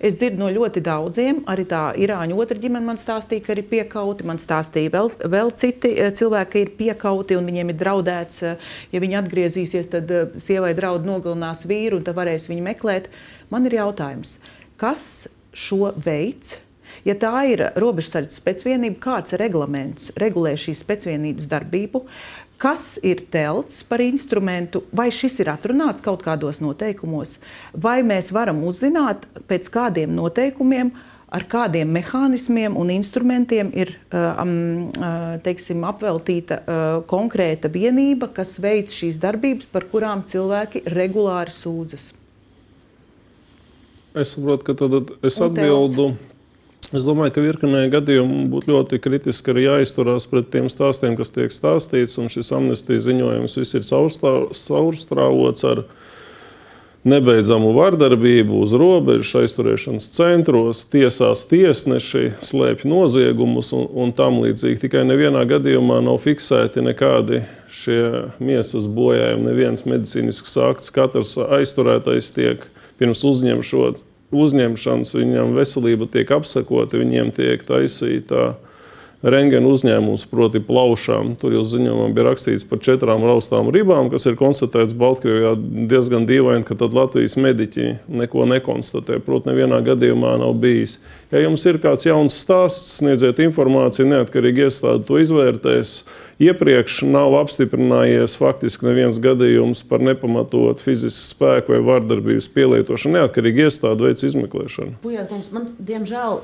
Es 0.02 0.18
dzirdu 0.18 0.42
no 0.42 0.50
ļoti 0.56 0.82
daudziem, 0.82 1.44
arī 1.46 1.68
tā 1.70 1.84
Irāņu 2.02 2.40
otra 2.42 2.58
ģimene 2.58 2.90
man 2.90 2.98
stāstīja, 2.98 3.46
ka 3.46 3.54
ir 3.54 3.62
piekauti. 3.70 4.26
Man 4.26 4.42
stāstīja 4.42 4.96
vēl, 4.98 5.14
vēl 5.36 5.54
citi 5.62 5.94
eh, 5.94 6.10
cilvēki, 6.10 6.50
ka 6.56 6.62
ir 6.64 6.74
piekauti 6.82 7.38
un 7.38 7.54
viņiem 7.54 7.70
ir 7.70 7.80
draudēts, 7.86 8.42
eh, 8.50 8.68
ja 8.98 9.06
viņi 9.06 9.22
atgriezīsies, 9.22 9.94
tad 9.94 10.18
sievai 10.42 10.74
draud 10.74 11.06
nogalinās 11.06 11.68
vīru 11.70 12.02
un 12.02 12.10
tad 12.10 12.18
varēs 12.18 12.50
viņu 12.50 12.66
meklēt. 12.66 13.14
Man 13.54 13.70
ir 13.70 13.78
jautājums, 13.78 14.40
kas 14.82 15.28
šo 15.54 15.94
veids? 16.02 16.63
Ja 17.04 17.18
tā 17.20 17.34
ir 17.52 17.66
robežsardzes 17.80 18.40
spēcvienība, 18.40 19.00
kāds 19.04 19.36
reglaments 19.40 20.14
regulē 20.20 20.54
šīs 20.60 20.86
spēcvienības 20.86 21.50
darbību, 21.52 22.06
kas 22.64 22.96
ir 23.04 23.26
telts 23.34 23.82
par 23.84 24.00
instrumentu, 24.00 24.86
vai 24.96 25.10
šis 25.12 25.42
ir 25.44 25.52
atrunāts 25.52 26.04
kaut 26.04 26.24
kādos 26.24 26.62
noteikumos, 26.64 27.38
vai 27.76 28.00
mēs 28.08 28.32
varam 28.32 28.64
uzzināt, 28.64 29.28
pēc 29.50 29.68
kādiem 29.74 30.16
noteikumiem, 30.16 30.94
ar 31.34 31.44
kādiem 31.50 31.92
mehānismiem 31.92 32.78
un 32.80 32.94
instrumentiem 32.94 33.74
ir 33.76 33.96
um, 34.14 34.90
teiksim, 35.44 35.84
apveltīta 35.90 36.60
uh, 36.62 36.98
konkrēta 37.10 37.72
vienība, 37.74 38.30
kas 38.32 38.56
veic 38.64 38.94
šīs 38.96 39.20
darbības, 39.20 39.68
par 39.74 39.90
kurām 39.92 40.24
cilvēki 40.30 40.86
regulāri 40.94 41.52
sūdzas. 41.52 42.12
Es 44.14 44.36
saprotu, 44.38 44.70
ka 44.70 44.78
tad 44.78 45.18
es 45.26 45.42
atbildu 45.42 46.14
Es 46.94 47.08
domāju, 47.08 47.34
ka 47.34 47.42
virknē 47.42 47.88
gadījumu 47.90 48.44
būtu 48.52 48.70
ļoti 48.70 49.00
kritiski 49.02 49.50
arī 49.50 49.64
jāizturās 49.66 50.28
pret 50.30 50.52
tiem 50.54 50.68
stāstiem, 50.70 51.16
kas 51.18 51.34
tiek 51.34 51.50
stāstīts. 51.50 52.20
Šis 52.30 52.54
amnestijas 52.54 53.08
ziņojums 53.08 53.58
viss 53.58 53.78
ir 53.80 53.88
caurstrāvots 53.88 55.66
ar 55.72 55.82
nebeidzamu 57.10 57.72
vardarbību 57.74 58.62
uz 58.68 58.78
robežas, 58.78 59.34
aizturēšanas 59.42 60.06
centros, 60.14 60.84
tiesās 60.94 61.48
tiesneši 61.50 62.36
slēpj 62.46 62.86
noziegumus 62.94 63.74
un, 63.74 63.90
un 63.90 64.14
tam 64.14 64.44
līdzīgi. 64.46 64.84
Tikai 64.86 65.02
nevienā 65.10 65.48
gadījumā 65.50 65.98
nav 66.06 66.22
fiksēti 66.22 66.86
nekādi 66.86 67.42
šie 67.74 68.30
miesas 68.38 68.86
bojājumi, 68.86 69.50
neviens 69.50 69.90
medicīnisks 69.90 70.62
akts. 70.70 70.94
Katrs 70.94 71.40
aizturētais 71.42 72.30
tiek 72.38 72.70
pirms 73.02 73.26
uzņemšanas 73.34 74.13
uzņemšanas, 74.34 75.16
viņam 75.20 75.56
veselība 75.58 76.10
tiek 76.12 76.32
apsekota, 76.34 77.00
viņiem 77.02 77.32
tiek 77.36 77.64
taisīta 77.68 78.54
rengena 79.24 79.70
uzņēmums, 79.72 80.26
proti, 80.28 80.60
plaušām. 80.64 81.34
Tur 81.40 81.56
jau 81.56 81.64
ziņojumā 81.68 82.10
bija 82.16 82.28
rakstīts 82.28 82.66
par 82.68 82.82
četrām 82.84 83.24
raustām 83.24 83.72
ribām, 83.74 84.10
kas 84.12 84.28
ir 84.28 84.38
konstatēts 84.40 84.96
Baltkrievijā. 85.00 85.56
Diezgan 85.90 86.28
dīvaini, 86.28 86.68
ka 86.68 86.76
Latvijas 86.84 87.38
mediķi 87.40 87.98
neko 88.12 88.48
nekonstatē. 88.52 89.22
Protams, 89.24 89.54
nevienā 89.54 89.80
gadījumā 89.86 90.36
nav 90.44 90.58
bijis. 90.60 91.00
Ja 91.34 91.40
jums 91.42 91.64
ir 91.66 91.80
kāds 91.82 92.06
jauns 92.06 92.36
stāsts, 92.44 93.00
sniedziet 93.00 93.40
informāciju, 93.42 94.06
neatkarīgi 94.12 94.68
iestāde 94.68 95.02
to 95.08 95.18
izvērtēs 95.18 96.04
iepriekš 96.42 97.02
nav 97.08 97.36
apstiprinājies 97.38 98.36
faktiski 98.40 98.88
neviens 98.88 99.20
gadījums 99.22 99.84
par 99.88 100.02
nepamatotu 100.04 100.84
fizisku 100.84 101.22
spēku 101.34 101.76
vai 101.76 101.82
vardarbības 101.86 102.50
pielietošanu. 102.54 103.20
Neatkarīgi 103.20 103.68
iestāde 103.68 104.08
veids 104.08 104.26
izmeklēšanu. 104.28 104.98
Pujāt, 105.04 105.32
mums, 105.34 105.50
man, 105.54 105.70
diemžēl 105.78 106.40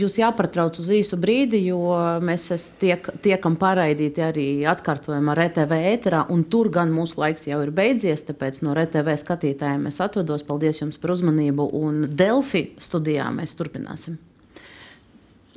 jūs 0.00 0.18
jāpatrauc 0.20 0.78
uz 0.80 0.90
īsu 0.98 1.18
brīdi, 1.20 1.62
jo 1.70 1.80
mēs 2.24 2.48
tiek, 2.80 3.08
tiekam 3.24 3.56
paraidīti 3.60 4.24
arī 4.24 4.48
atkārtojumā 4.70 5.36
RTV 5.38 5.80
ēterā, 5.94 6.24
un 6.32 6.44
tur 6.50 6.70
gan 6.74 6.92
mūsu 6.94 7.20
laiks 7.22 7.48
jau 7.48 7.62
ir 7.64 7.72
beidzies, 7.74 8.26
tāpēc 8.28 8.60
no 8.66 8.76
RTV 8.76 9.16
skatītājiem 9.24 9.88
es 9.90 10.00
atvados. 10.04 10.44
Paldies 10.44 10.82
jums 10.82 11.00
par 11.00 11.14
uzmanību, 11.16 11.70
un 11.78 12.04
Delfi 12.14 12.66
studijā 12.82 13.30
mēs 13.34 13.56
turpināsim. 13.74 14.18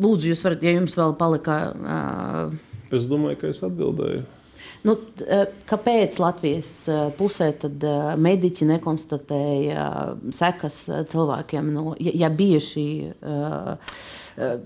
Lūdzu, 0.02 0.32
jūs 0.32 0.44
varat, 0.46 0.64
ja 0.66 0.76
jums 0.76 0.98
vēl 0.98 1.16
palika 1.18 1.60
uh, 1.74 2.58
Es 2.94 3.08
domāju, 3.10 3.42
ka 3.42 3.52
es 3.52 3.64
atbildēju. 3.66 4.26
Nu, 4.86 4.94
kāpēc 5.68 6.16
Latvijas 6.22 6.70
pusē 7.18 7.50
mediķi 8.22 8.68
nekonstatēja 8.70 9.88
sekas 10.32 10.78
cilvēkiem, 11.12 11.72
nu, 11.74 11.96
ja, 12.00 12.14
ja 12.16 12.30
bija 12.32 12.62
šī 12.64 12.86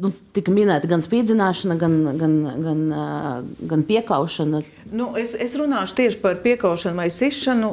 nu, 0.03 0.11
tika 0.35 0.53
minēta 0.53 0.89
gan 0.91 1.01
spīdzināšana, 1.01 1.77
gan, 1.81 1.97
gan, 2.19 2.37
gan, 2.67 2.83
gan 3.71 3.85
piekaušana. 3.87 4.61
Nu, 4.89 5.11
es, 5.19 5.33
es 5.37 5.53
runāšu 5.57 5.95
tieši 5.97 6.19
par 6.21 6.39
piekaušanu 6.43 6.97
vai 6.97 7.09
sišanu. 7.13 7.69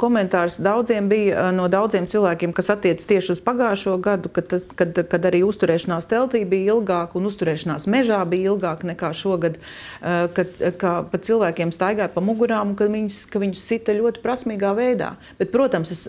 Komentārs 0.00 0.60
daudziem 0.62 1.08
bija 1.10 1.50
no 1.54 1.66
daudziem 1.72 2.06
cilvēkiem, 2.10 2.54
kas 2.56 2.70
attiecas 2.74 3.08
tieši 3.10 3.34
uz 3.34 3.42
pagājušo 3.44 3.96
gadu, 4.04 4.30
kad, 4.32 4.48
tas, 4.52 4.66
kad, 4.78 5.00
kad 5.10 5.28
arī 5.30 5.42
uzturēšanās 5.46 6.08
teltī 6.10 6.44
bija 6.48 6.76
ilgāka 6.76 7.18
un 7.18 7.28
uzturēšanās 7.30 7.88
mežā 7.90 8.20
bija 8.28 8.54
ilgāka 8.54 8.88
nekā 8.92 9.12
šogad. 9.16 9.58
Kad 10.00 10.54
ka 10.80 10.94
pa 11.10 11.20
cilvēkiem 11.20 11.72
staigāja 11.74 12.10
pa 12.14 12.22
mugurām 12.24 12.72
un 12.72 12.78
ka 12.78 12.88
viņus, 12.90 13.24
ka 13.30 13.42
viņus 13.42 13.66
sita 13.68 13.94
ļoti 13.96 14.22
prasmīgā 14.24 14.74
veidā. 14.76 15.14
Bet, 15.38 15.52
protams, 15.54 15.92
es, 15.94 16.06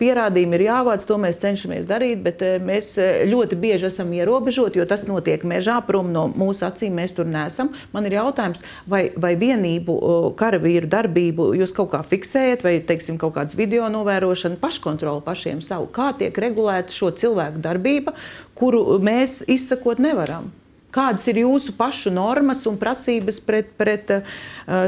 pierādījumi 0.00 0.58
ir 0.58 0.66
jāvāc, 0.68 1.04
to 1.06 1.18
mēs 1.20 1.40
cenšamies 1.42 1.88
darīt, 1.90 2.22
bet 2.24 2.44
mēs 2.64 2.94
ļoti 3.30 3.58
bieži 3.60 3.90
esam 3.90 4.12
ierobežoti 4.14 4.30
ierobežot, 4.30 4.76
jo 4.76 4.86
tas 4.86 5.06
notiek 5.08 5.44
mežā, 5.44 5.80
prom 5.86 6.12
no 6.12 6.28
mūsu 6.28 6.64
acīm. 6.66 6.94
Mēs 6.94 7.14
tur 7.16 7.26
nesam. 7.26 7.72
Man 7.92 8.06
ir 8.06 8.16
jautājums, 8.18 8.62
vai, 8.86 9.10
vai 9.16 9.34
vienību, 9.40 9.96
karavīru 10.38 10.90
darbību 10.90 11.50
jūs 11.58 11.74
kaut 11.76 11.92
kā 11.94 12.02
fiksējat, 12.06 12.64
vai 12.66 12.76
teiksim, 12.86 13.18
kaut 13.20 13.34
kādas 13.38 13.56
video 13.58 13.88
novērošana, 13.92 14.60
paškontroli 14.62 15.24
pašiem 15.26 15.64
savu? 15.64 15.90
Kā 15.94 16.12
tiek 16.18 16.36
regulēta 16.44 16.94
šo 16.94 17.12
cilvēku 17.16 17.62
darbība, 17.64 18.16
kuru 18.58 19.00
mēs 19.02 19.40
izsakot 19.50 20.02
nevaram? 20.02 20.50
Kādas 20.90 21.22
ir 21.30 21.38
jūsu 21.44 21.76
pašu 21.78 22.10
normas 22.10 22.64
un 22.66 22.74
prasības 22.78 23.36
pret, 23.46 23.68
pret 23.78 24.08
uh, 24.10 24.24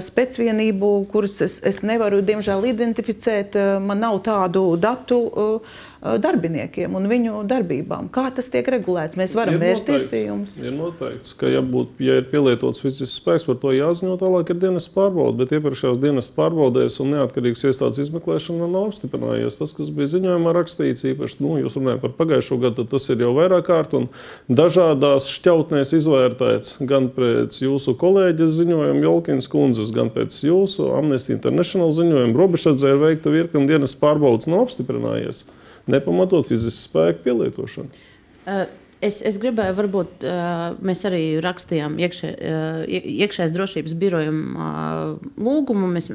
spēcvienību, 0.03 0.89
kuras 1.13 1.37
es, 1.47 1.61
es 1.63 1.79
nevaru, 1.87 2.19
diemžēl, 2.27 2.67
identificēt? 2.73 3.55
Uh, 3.55 3.77
man 3.79 4.03
nav 4.03 4.19
tādu 4.27 4.65
datu. 4.83 5.21
Uh, 5.31 5.79
darbiniekiem 6.03 6.97
un 6.99 7.07
viņu 7.11 7.45
darbībām. 7.47 8.09
Kā 8.13 8.27
tas 8.35 8.49
tiek 8.51 8.67
regulēts? 8.75 9.15
Mēs 9.19 9.37
varam 9.39 9.55
ir 9.55 9.63
vērsties 9.63 10.03
noteikts, 10.03 10.11
pie 10.11 10.23
jums. 10.25 10.57
Ir 10.59 10.75
noteikts, 10.75 11.35
ka, 11.39 11.51
ja, 11.53 11.63
būt, 11.63 11.95
ja 12.03 12.19
ir 12.19 12.27
pielietots 12.33 12.83
fizisks 12.83 13.21
spēks, 13.21 13.47
par 13.47 13.61
to 13.63 13.71
jāziņo 13.77 14.17
tālāk 14.19 14.51
ir 14.51 14.59
dienas 14.65 14.89
pārbaude. 14.91 15.39
Bet 15.39 15.55
iepriekšējās 15.55 16.01
dienas 16.03 16.31
pārbaudēs 16.35 16.99
un 17.05 17.15
neatkarīgas 17.15 17.63
iestādes 17.71 18.03
izmeklēšana 18.03 18.67
nav 18.67 18.91
apstiprinājies. 18.91 19.61
Tas, 19.61 19.77
kas 19.79 19.93
bija 19.95 20.11
ziņojumā 20.17 20.57
rakstīts, 20.59 21.07
īpaši, 21.13 21.39
nu, 21.45 21.55
jūs 21.63 21.79
runājat 21.79 22.03
par 22.03 22.17
pagājušo 22.19 22.59
gadu, 22.67 22.89
tas 22.91 23.07
ir 23.15 23.23
jau 23.23 23.31
vairāk 23.39 23.69
kārt 23.71 23.95
un 23.95 24.11
dažādās 24.51 25.31
šķautnēs 25.37 25.95
izvērtēts 26.01 26.81
gan 26.91 27.13
pēc 27.15 27.63
jūsu 27.63 27.95
kolēģis 28.03 28.59
ziņojuma, 28.59 29.07
Jolkins 29.07 29.51
kundzes, 29.53 29.95
gan 29.95 30.11
pēc 30.11 30.35
jūsu 30.49 30.91
Amnesty 30.99 31.37
International 31.37 31.95
ziņojuma. 31.95 32.39
Robežsardzē 32.43 32.97
ir 32.97 33.03
veikta 33.07 33.31
virkni 33.31 33.69
dienas 33.71 33.95
pārbaudas, 33.99 34.51
nav 34.51 34.67
apstiprinājies 34.67 35.45
nepamatot 35.91 36.47
fizisku 36.51 36.89
spēku 36.91 37.27
pielietošanu. 37.27 38.07
Uh. 38.47 38.65
Es, 39.03 39.17
es 39.27 39.35
gribēju, 39.43 39.75
varbūt 39.75 40.23
uh, 40.23 40.77
mēs 40.87 41.01
arī 41.09 41.23
rakstījām 41.43 41.97
iekšē, 41.99 42.29
uh, 42.31 42.83
iekšējās 42.87 43.51
drošības 43.51 43.95
birojam 43.99 44.37
uh, 44.55 45.33
lūgumu. 45.43 45.89
Mēs 45.91 46.07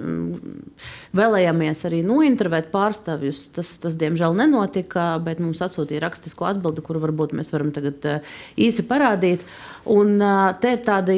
vēlējāmies 1.19 1.83
arī 1.89 1.99
nointervēt 2.07 2.69
pārstāvjus. 2.71 3.41
Tas, 3.57 3.73
tas 3.83 3.97
diemžēl 3.99 4.37
nenotika, 4.39 5.09
bet 5.25 5.41
mums 5.43 5.59
atsūtīja 5.65 6.05
rakstisku 6.05 6.47
atbildi, 6.47 6.85
kuru 6.85 7.03
varbūt 7.03 7.35
mēs 7.35 7.51
varam 7.51 7.73
tagad 7.75 8.07
īsi 8.55 8.87
parādīt. 8.87 9.43
Un, 9.91 10.15
te 10.63 10.71
ir 10.77 10.81
tāda, 10.87 11.15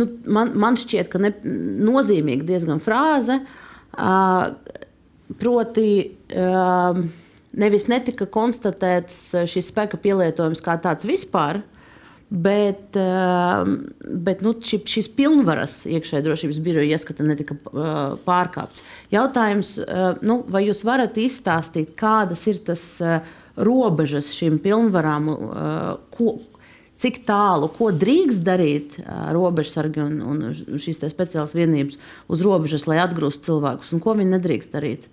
nu, 0.00 0.08
man, 0.24 0.54
man 0.60 0.80
šķiet, 0.80 1.12
ka 1.12 1.20
ne, 1.20 1.34
nozīmīga 1.84 2.48
diezgan 2.48 2.80
frāze, 2.84 3.42
proti 5.40 5.88
nevis 7.58 7.86
netika 7.90 8.26
konstatēts 8.30 9.20
eh, 9.34 9.46
šis 9.50 9.70
spēka 9.72 10.00
pielietojums 10.00 10.62
kā 10.64 10.76
tāds 10.82 11.06
vispār, 11.08 11.62
bet, 12.30 12.96
eh, 12.98 13.74
bet 14.26 14.42
nu, 14.44 14.54
ši, 14.58 14.80
šis 14.90 15.10
pilnvaras 15.16 15.82
iekšējā 15.90 16.24
drošības 16.24 16.62
biroja 16.64 16.96
ieskata 16.96 17.26
netika 17.26 17.58
eh, 17.58 17.92
pārkāpts. 18.26 18.84
Jautājums, 19.14 19.76
nu, 20.26 20.40
vai 20.50 20.66
jūs 20.68 20.82
varat 20.86 21.18
izstāstīt, 21.20 21.94
kādas 21.98 22.42
ir 22.50 22.58
tas 22.66 22.82
robežas 23.54 24.32
šīm 24.34 24.56
pilnvarām, 24.58 25.28
ko, 26.10 26.32
cik 26.98 27.20
tālu, 27.28 27.68
ko 27.70 27.92
drīkst 27.94 28.42
darīt 28.42 28.96
robežsargi 29.36 30.02
un, 30.02 30.16
un 30.26 30.80
šīs 30.82 30.98
speciālās 31.04 31.54
vienības 31.54 32.00
uz 32.26 32.42
robežas, 32.42 32.88
lai 32.90 32.98
atgrūstu 33.04 33.52
cilvēkus, 33.52 33.92
un 33.94 34.02
ko 34.02 34.16
viņi 34.18 34.34
nedrīkst 34.34 34.74
darīt? 34.74 35.06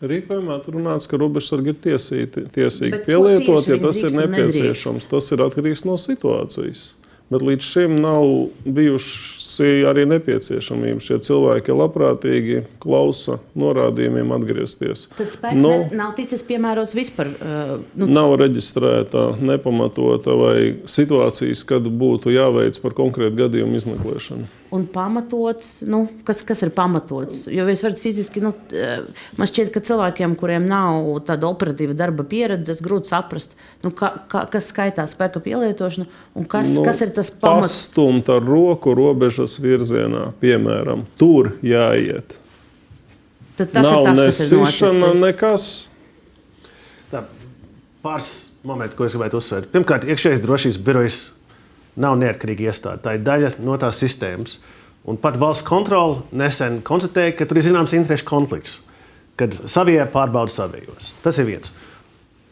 Rīkojumā 0.00 0.62
runāts, 0.72 1.08
ka 1.10 1.18
robežsargi 1.20 1.74
ir 1.74 1.82
tiesīgi, 1.84 2.46
tiesīgi 2.54 3.02
pielietot, 3.04 3.68
ja 3.68 3.76
tas 3.82 4.00
ir 4.00 4.16
nepieciešams. 4.16 5.04
Tas 5.10 5.28
ir 5.34 5.44
atkarīgs 5.44 5.84
no 5.84 5.98
situācijas. 6.00 6.94
Bet 7.30 7.44
līdz 7.46 7.62
šim 7.62 7.92
nav 8.02 8.24
bijusi 8.66 9.84
arī 9.86 10.02
nepieciešamība. 10.10 11.02
Šie 11.04 11.20
cilvēki 11.22 11.76
labprātīgi 11.78 12.64
klausa 12.82 13.36
norādījumiem 13.60 14.32
atgriezties. 14.34 15.04
Tad 15.14 15.30
spēks 15.36 15.60
nu, 15.60 15.70
ne, 15.84 16.00
nav 16.00 16.16
ticis 16.18 16.42
piemērots 16.48 16.96
vispār. 16.98 17.30
Uh, 17.36 17.76
nu. 17.94 18.08
Nav 18.10 18.34
reģistrēta, 18.40 19.28
nepamatota 19.38 20.34
vai 20.40 20.56
situācijas, 20.90 21.62
kad 21.68 21.86
būtu 21.86 22.34
jāveic 22.34 22.80
par 22.82 22.98
konkrētu 22.98 23.44
gadījumu 23.44 23.78
izmeklēšanu 23.78 24.50
un 24.70 24.86
pamatots. 24.86 25.80
Nu, 25.86 26.04
kas, 26.24 26.42
kas 26.46 26.62
ir 26.62 26.72
pamatots? 26.74 27.44
Jo 27.50 27.66
jūs 27.68 27.82
varat 27.84 28.02
fiziski, 28.02 28.42
nu, 28.44 28.52
eh, 28.74 29.02
man 29.38 29.50
šķiet, 29.50 29.72
ka 29.74 29.82
cilvēkiem, 29.84 30.36
kuriem 30.38 30.68
nav 30.70 31.08
tāda 31.28 31.48
operatīva 31.50 31.96
darba 31.98 32.26
pieredze, 32.28 32.76
grūti 32.84 33.10
saprast, 33.10 33.56
nu, 33.84 33.92
ka, 33.96 34.12
ka, 34.30 34.44
kas 34.52 34.70
skaitā 34.70 35.06
spēka 35.10 35.42
pielietošana 35.44 36.06
un 36.38 36.46
kas, 36.50 36.70
nu, 36.74 36.84
kas 36.86 37.02
ir 37.04 37.14
tas 37.16 37.32
pamats. 37.34 37.66
Pastumt 37.66 38.30
ar 38.30 38.44
roku 38.46 38.94
robežas 38.98 39.58
virzienā, 39.62 40.30
piemēram, 40.42 41.06
tur 41.20 41.54
jāiet. 41.66 42.38
Tad 43.58 43.74
tas 43.74 43.84
nav 43.84 44.06
nesišana, 44.16 45.12
nekas. 45.20 45.66
Tā, 47.10 47.26
pāris 48.04 48.30
momenti, 48.64 48.96
ko 48.96 49.04
es 49.04 49.16
gribētu 49.16 49.40
uzsvērt. 49.40 49.68
Pirmkārt, 49.74 50.06
iekšējais 50.08 50.40
drošības 50.44 50.80
birojas 50.86 51.20
nav 51.96 52.18
neatkarīga 52.20 52.70
iestāde. 52.70 53.02
Tā 53.04 53.16
ir 53.16 53.26
daļa 53.26 53.54
no 53.64 53.78
tās 53.80 54.00
sistēmas. 54.02 54.58
Un 55.08 55.16
pat 55.20 55.38
valsts 55.40 55.64
kontrole 55.66 56.20
nesen 56.36 56.82
konstatēja, 56.86 57.34
ka 57.38 57.48
tur 57.48 57.60
ir 57.60 57.66
zināms 57.70 57.94
interešu 57.96 58.26
konflikts, 58.28 58.76
kad 59.40 59.56
savie 59.70 60.00
pārbauda 60.12 60.52
savējos. 60.52 61.14
Tas 61.24 61.40
ir 61.40 61.48
viens. 61.48 61.72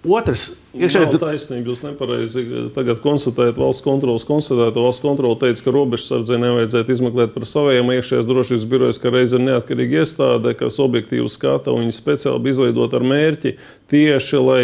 Otrs 0.07 0.45
ir 0.73 0.87
iekšējais 0.87 1.19
taisnība. 1.19 1.73
Jūs 1.73 1.83
nepareizi 1.83 2.45
tagad 2.77 3.01
konstatējat 3.03 3.59
valsts 3.59 3.83
kontrolas 3.83 4.25
konstatēto. 4.29 4.85
Valsts 4.87 5.03
kontrole 5.03 5.37
teica, 5.41 5.65
ka 5.67 5.75
robežsardzē 5.75 6.39
nevajadzētu 6.39 6.95
izmeklēt 6.95 7.35
par 7.35 7.47
saviem 7.51 7.91
iekšējās 7.97 8.29
drošības 8.29 8.67
birojas, 8.71 9.01
ka 9.03 9.13
reiz 9.13 9.35
ir 9.35 9.43
neatkarīga 9.43 10.05
iestāde, 10.05 10.55
kas 10.59 10.79
objektīvi 10.85 11.27
skata 11.35 11.75
un 11.75 11.85
viņi 11.85 11.97
speciāli 11.99 12.45
bija 12.47 12.57
izveidota 12.57 13.01
ar 13.01 13.09
mērķi 13.11 13.57
tieši, 13.91 14.39
lai 14.39 14.63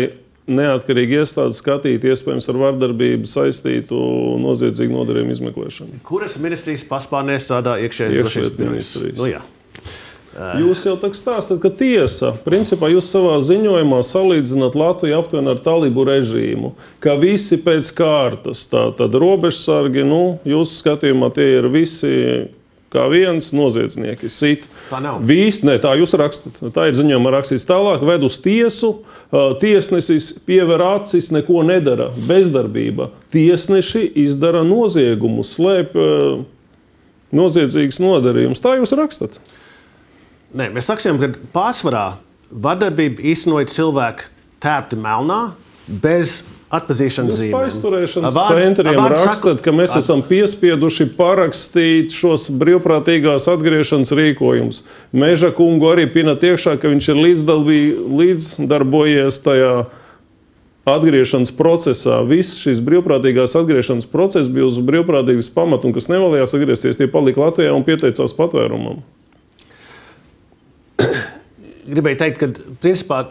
neatkarīgi 0.50 1.20
iestāde 1.22 1.56
skatīt 1.56 2.04
iespējams 2.04 2.48
ar 2.52 2.60
vardarbību 2.60 3.28
saistītu 3.28 3.98
noziedzīgu 4.42 4.92
nodarījumu 4.98 5.36
izmeklēšanu. 5.36 6.00
Kuras 6.06 6.36
ministrijas 6.42 6.84
paspārnē 6.88 7.38
strādā 7.42 7.78
iekšējais 7.86 8.18
drošības 8.18 8.56
ministrijas? 8.60 9.20
Nu, 9.20 9.28
jā. 9.32 9.44
Jūs 10.34 10.80
jau 10.82 10.96
tā 10.98 11.12
stāstāt, 11.14 11.60
ka 11.62 11.70
tiesa, 11.70 12.32
principā 12.42 12.88
jūs 12.90 13.06
savā 13.06 13.36
ziņojumā 13.46 14.00
salīdzināt 14.02 14.74
Latviju 14.74 15.20
aptuveni 15.20 15.52
ar 15.52 15.60
talību 15.62 16.06
režīmu, 16.08 16.72
ka 16.98 17.14
visi 17.20 17.60
pēc 17.62 17.92
kārtas, 17.94 18.64
tātad 18.70 19.14
robežsargi, 19.14 20.02
nu, 20.08 20.40
jūsu 20.48 20.80
skatījumā 20.80 21.30
tie 21.36 21.46
ir 21.60 21.70
visi 21.70 22.14
kā 22.94 23.04
viens 23.10 23.50
noziedznieki 23.54 24.30
sit. 24.32 24.68
Tā 24.90 25.00
nav. 25.02 25.20
Vīst, 25.26 25.64
ne, 25.66 25.76
tā 25.82 25.96
jūs 25.98 26.14
rakstat. 26.18 26.60
Tā 26.74 26.88
ir 26.88 26.98
ziņojumā 26.98 27.34
rakstīts 27.34 27.66
tālāk, 27.68 28.04
ved 28.06 28.26
uz 28.26 28.38
tiesu. 28.42 28.94
Tiesnesis 29.60 30.30
piever 30.46 30.82
acis, 30.86 31.32
neko 31.34 31.64
nedara. 31.66 32.10
Bezdarbība. 32.28 33.10
Tiesneši 33.34 34.06
izdara 34.24 34.62
noziegumus, 34.66 35.56
slēp 35.58 35.96
noziedzīgas 37.34 37.98
nodarījumus. 38.02 38.62
Tā 38.62 38.76
jūs 38.78 38.94
rakstat. 38.98 39.40
Nē, 40.54 40.68
mēs 40.70 40.86
sakām, 40.86 41.18
ka 41.18 41.32
pārsvarā 41.54 42.06
vardarbība 42.54 43.24
īstenojot 43.32 43.72
cilvēku 43.74 44.28
tēpti 44.62 44.98
melnā 45.00 45.40
bez 45.88 46.42
atpazīšanas 46.78 47.38
zīmēm. 47.38 47.66
Aizturēšanas 47.68 48.38
centriem 48.48 49.00
rakstat, 49.12 49.60
ka 49.64 49.74
mēs 49.74 49.96
esam 49.98 50.22
piespieduši 50.26 51.06
parakstīt 51.18 52.14
šos 52.14 52.48
brīvprātīgās 52.60 53.48
atgriešanas 53.52 54.14
rīkojumus. 54.18 54.82
Meža 55.14 55.50
kungu 55.54 55.90
arī 55.92 56.06
pinat 56.12 56.44
iekšā, 56.46 56.76
ka 56.80 56.92
viņš 56.92 57.10
ir 57.12 57.20
līdzdarbojies 58.22 59.40
tajā 59.44 59.74
atgriešanas 60.84 61.52
procesā. 61.56 62.20
Viss 62.28 62.58
šis 62.60 62.82
brīvprātīgās 62.84 63.56
atgriešanas 63.56 64.08
process 64.10 64.50
bija 64.52 64.68
uz 64.68 64.80
brīvprātības 64.84 65.48
pamata, 65.54 65.88
un 65.88 65.94
kas 65.96 66.10
nevēlējās 66.12 66.56
atgriezties, 66.58 67.00
tie 67.00 67.08
palika 67.10 67.46
Latvijā 67.46 67.72
un 67.76 67.86
pieteicās 67.86 68.36
patvērumam. 68.36 69.00
Gribēju 71.94 72.20
teikt, 72.20 72.42
ka 72.42 72.76
principā 72.84 73.22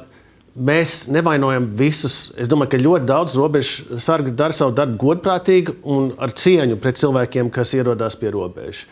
Mēs 0.54 1.08
nevainojam 1.10 1.66
visus. 1.74 2.28
Es 2.38 2.50
domāju, 2.50 2.76
ka 2.76 2.80
ļoti 2.82 3.08
daudz 3.10 3.34
robežu 3.40 3.98
sargi 3.98 4.30
dara 4.38 4.54
savu 4.54 4.76
darbu 4.78 5.00
godprātīgi 5.02 5.80
un 5.90 6.12
ar 6.22 6.36
cieņu 6.38 6.78
pret 6.82 7.00
cilvēkiem, 7.02 7.50
kas 7.54 7.72
ierodas 7.74 8.14
pie 8.20 8.30
robežas. 8.36 8.84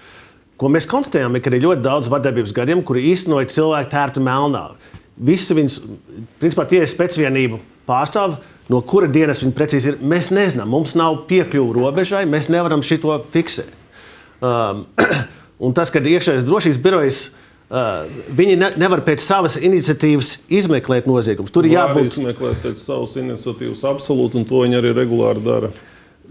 Ko 0.57 0.69
mēs 0.73 0.87
konstatējām, 0.89 1.37
ir, 1.37 1.43
ka 1.45 1.53
ir 1.53 1.61
ļoti 1.61 1.83
daudz 1.85 2.09
vardarbības 2.09 2.53
gadījumu, 2.57 2.85
kuri 2.85 3.03
īstenoja 3.11 3.49
cilvēku 3.53 3.93
tērtu 3.93 4.23
melnā. 4.25 4.63
Visi 5.21 5.57
viņus, 5.57 5.77
principā, 6.41 6.65
tie 6.69 6.81
ir 6.81 6.89
spēcvienību 6.89 7.61
pārstāvji, 7.89 8.41
no 8.73 8.81
kura 8.85 9.09
dienas 9.09 9.41
viņi 9.41 9.53
precīzi 9.57 9.93
ir. 9.93 9.99
Mēs 10.01 10.31
nezinām, 10.33 10.69
mums 10.69 10.95
nav 10.97 11.23
piekļuvu 11.29 11.77
robežai, 11.77 12.23
mēs 12.29 12.49
nevaram 12.49 12.81
šo 12.85 13.19
fiksēt. 13.33 13.69
Um, 14.41 14.87
un 15.65 15.77
tas, 15.77 15.93
ka 15.93 16.01
iekšējais 16.01 16.45
drošības 16.49 16.81
birojs 16.81 17.23
Uh, 17.29 17.47
viņi 17.71 18.57
ne, 18.59 18.71
nevar 18.81 19.03
pēc 19.05 19.23
savas 19.23 19.55
iniciatīvas 19.61 20.33
izmeklēt 20.51 21.07
noziegumus. 21.07 21.53
Tur 21.55 21.69
ir 21.69 21.77
jābūt 21.77 22.09
izmeklēt 22.09 22.59
pēc 22.65 22.81
savas 22.83 23.15
iniciatīvas, 23.21 23.85
absolūti, 23.93 24.41
un 24.41 24.49
to 24.49 24.65
viņi 24.65 24.81
arī 24.81 24.91
regulāri 24.97 25.43
dara. 25.45 25.71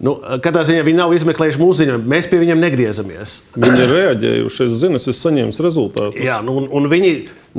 Nu, 0.01 0.15
katrā 0.41 0.63
ziņā 0.65 0.81
viņi 0.87 0.97
nav 0.97 1.11
izmeklējuši 1.13 1.61
mūsu 1.61 1.83
ziņojumu. 1.83 2.09
Mēs 2.09 2.29
pie 2.31 2.39
viņiem 2.41 2.61
negriezamies. 2.63 3.33
Viņi 3.53 3.83
ir 3.85 3.91
reaģējuši. 3.93 4.63
Es 4.65 4.79
zinu, 4.81 4.97
es 4.97 5.19
saņēmis 5.21 5.61
rezultātus. 5.61 6.17
Jā, 6.25 6.39
nu, 6.45 6.55
un, 6.57 6.69
un 6.73 6.89
viņi 6.89 7.11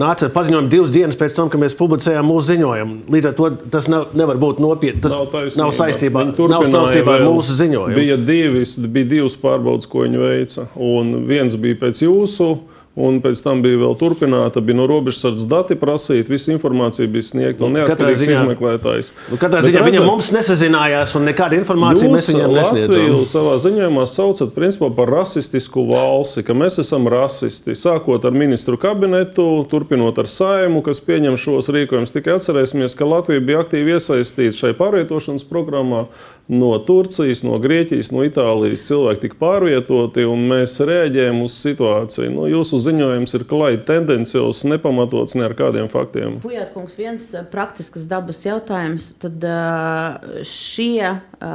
nāca 0.02 0.26
ar 0.26 0.34
paziņojumu 0.34 0.72
divas 0.72 0.94
dienas 0.96 1.20
pēc 1.20 1.36
tam, 1.38 1.52
kad 1.54 1.62
mēs 1.62 1.78
publicējām 1.78 2.26
mūsu 2.26 2.56
ziņojumu. 2.56 2.98
Līdz 3.14 3.30
ar 3.30 3.38
to 3.38 3.52
tas 3.76 3.86
nav, 3.92 4.08
nevar 4.18 4.42
būt 4.42 4.62
nopietni. 4.64 5.04
Tas 5.06 5.14
Nav 5.14 5.30
taisnība. 5.30 5.62
nav 5.62 5.76
saistībā, 5.78 6.26
nav 6.50 7.14
ar 7.20 7.28
mūsu 7.28 7.60
ziņojumu. 7.62 8.00
Bija, 8.00 8.18
divis, 8.18 8.74
bija 8.90 9.12
divas 9.14 9.38
pārbaudas, 9.38 9.90
ko 9.92 10.08
viņi 10.08 10.26
veica. 10.26 10.66
Un 10.82 11.20
viens 11.30 11.60
bija 11.62 11.78
pēc 11.86 12.02
jūsu. 12.08 12.56
Un 12.94 13.22
pēc 13.24 13.40
tam 13.40 13.62
bija 13.64 13.78
vēl 13.80 13.94
turpināta, 13.96 14.60
bija 14.60 14.76
no 14.76 14.84
robežsardzes 14.90 15.46
dati 15.48 15.78
prasīta, 15.80 16.28
visa 16.28 16.52
informācija 16.52 17.08
bija 17.08 17.24
sniegta 17.24 17.64
un 17.64 17.72
Nu, 17.72 17.80
neatkarīgs 17.80 18.26
ziņā- 18.26 18.42
izmeklētājs. 18.42 19.12
Nu, 19.32 19.38
katrā 19.40 19.62
ziņā 19.64 19.80
redzat, 19.80 19.88
viņa 19.94 20.06
mums 20.10 20.32
nesazinājās, 20.36 21.16
un 21.16 21.24
nekāda 21.30 21.56
informācija 21.56 22.10
mēs 22.12 22.28
viņiem 22.34 22.52
Latviju 22.52 22.88
nesniedzām. 22.90 23.24
savā 23.32 23.54
ziņojumā 23.64 24.04
saucat 24.12 24.52
principā, 24.54 24.90
par 24.94 25.08
rasistisku 25.08 25.86
valsti, 25.88 26.44
ka 26.44 26.54
mēs 26.54 26.80
esam 26.84 27.08
rasisti. 27.08 27.72
Sākot 27.80 28.26
ar 28.28 28.32
ministru 28.36 28.76
kabinetu, 28.78 29.48
turpinot 29.72 30.20
ar 30.20 30.26
saimu, 30.28 30.84
kas 30.84 31.00
pieņem 31.00 31.40
šos 31.40 31.72
rīkojumus. 31.72 32.12
Tikai 32.12 32.36
atcerēsimies, 32.42 32.98
ka 32.98 33.06
Latvija 33.06 33.40
bija 33.40 33.64
aktīvi 33.64 33.96
iesaistīta 33.96 34.52
šai 34.52 34.74
pārvietošanas 34.76 35.48
programmā. 35.48 36.08
No 36.52 36.74
Turcijas, 36.84 37.44
no 37.48 37.56
Grieķijas, 37.64 38.10
no 38.12 38.26
Itālijas 38.28 38.82
cilvēki 38.90 39.22
tika 39.28 39.38
pārvietoti, 39.40 40.26
un 40.28 40.42
mēs 40.50 40.74
reaģējam 40.84 41.44
uz 41.46 41.54
situāciju. 41.62 42.32
Nu, 42.34 42.48
jūsu 42.52 42.80
ziņojums 42.84 43.36
ir 43.38 43.46
klāji 43.48 43.80
tendenciāls, 43.88 44.64
nepamatots 44.68 45.38
ne 45.40 45.46
ar 45.48 45.56
kādiem 45.56 45.88
faktiem. 45.92 46.40
Pujātkungs, 46.44 46.98
viens 47.00 47.30
ā, 47.38 47.46
praktisks 47.54 48.04
dabas 48.12 48.42
jautājums. 48.44 49.14
Tad 49.22 49.46
ā, 49.48 50.42
šie, 50.48 51.14
ā, 51.40 51.54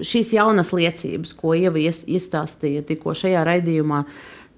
šīs 0.00 0.32
jaunas 0.38 0.72
liecības, 0.72 1.34
ko 1.36 1.52
Ieva 1.58 1.82
ies- 1.82 2.06
izstāstīja 2.08 2.86
tikko 2.88 3.12
šajā 3.18 3.44
raidījumā, 3.50 4.04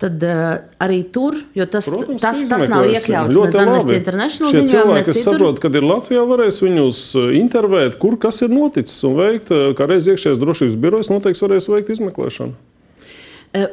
tad 0.03 0.22
ā, 0.26 0.36
arī 0.82 1.01
tur, 1.12 1.38
jo 1.57 1.66
tas, 1.70 1.88
Protams, 1.88 2.20
tas, 2.20 2.40
tas 2.51 2.64
nav 2.68 2.84
iekļauts 2.90 3.36
Ļoti 3.36 3.64
labi. 3.64 3.99
Šie 4.36 4.62
cilvēki, 4.68 5.07
kas 5.09 5.22
saprot, 5.24 5.61
kad 5.62 5.76
ir 5.78 5.86
Latvijā, 5.86 6.24
varēs 6.28 6.61
viņus 6.64 7.03
uh, 7.16 7.30
intervēt, 7.38 7.97
kur 8.03 8.18
kas 8.20 8.42
ir 8.44 8.53
noticis 8.53 8.99
un 9.09 9.16
veikt, 9.18 9.53
uh, 9.55 9.70
kā 9.78 9.88
reiz 9.88 10.09
iekšējais 10.12 10.42
drošības 10.42 10.78
birojas 10.84 11.12
noteikti 11.12 11.47
varēs 11.47 11.70
veikt 11.72 11.94
izmeklēšanu. 11.97 12.57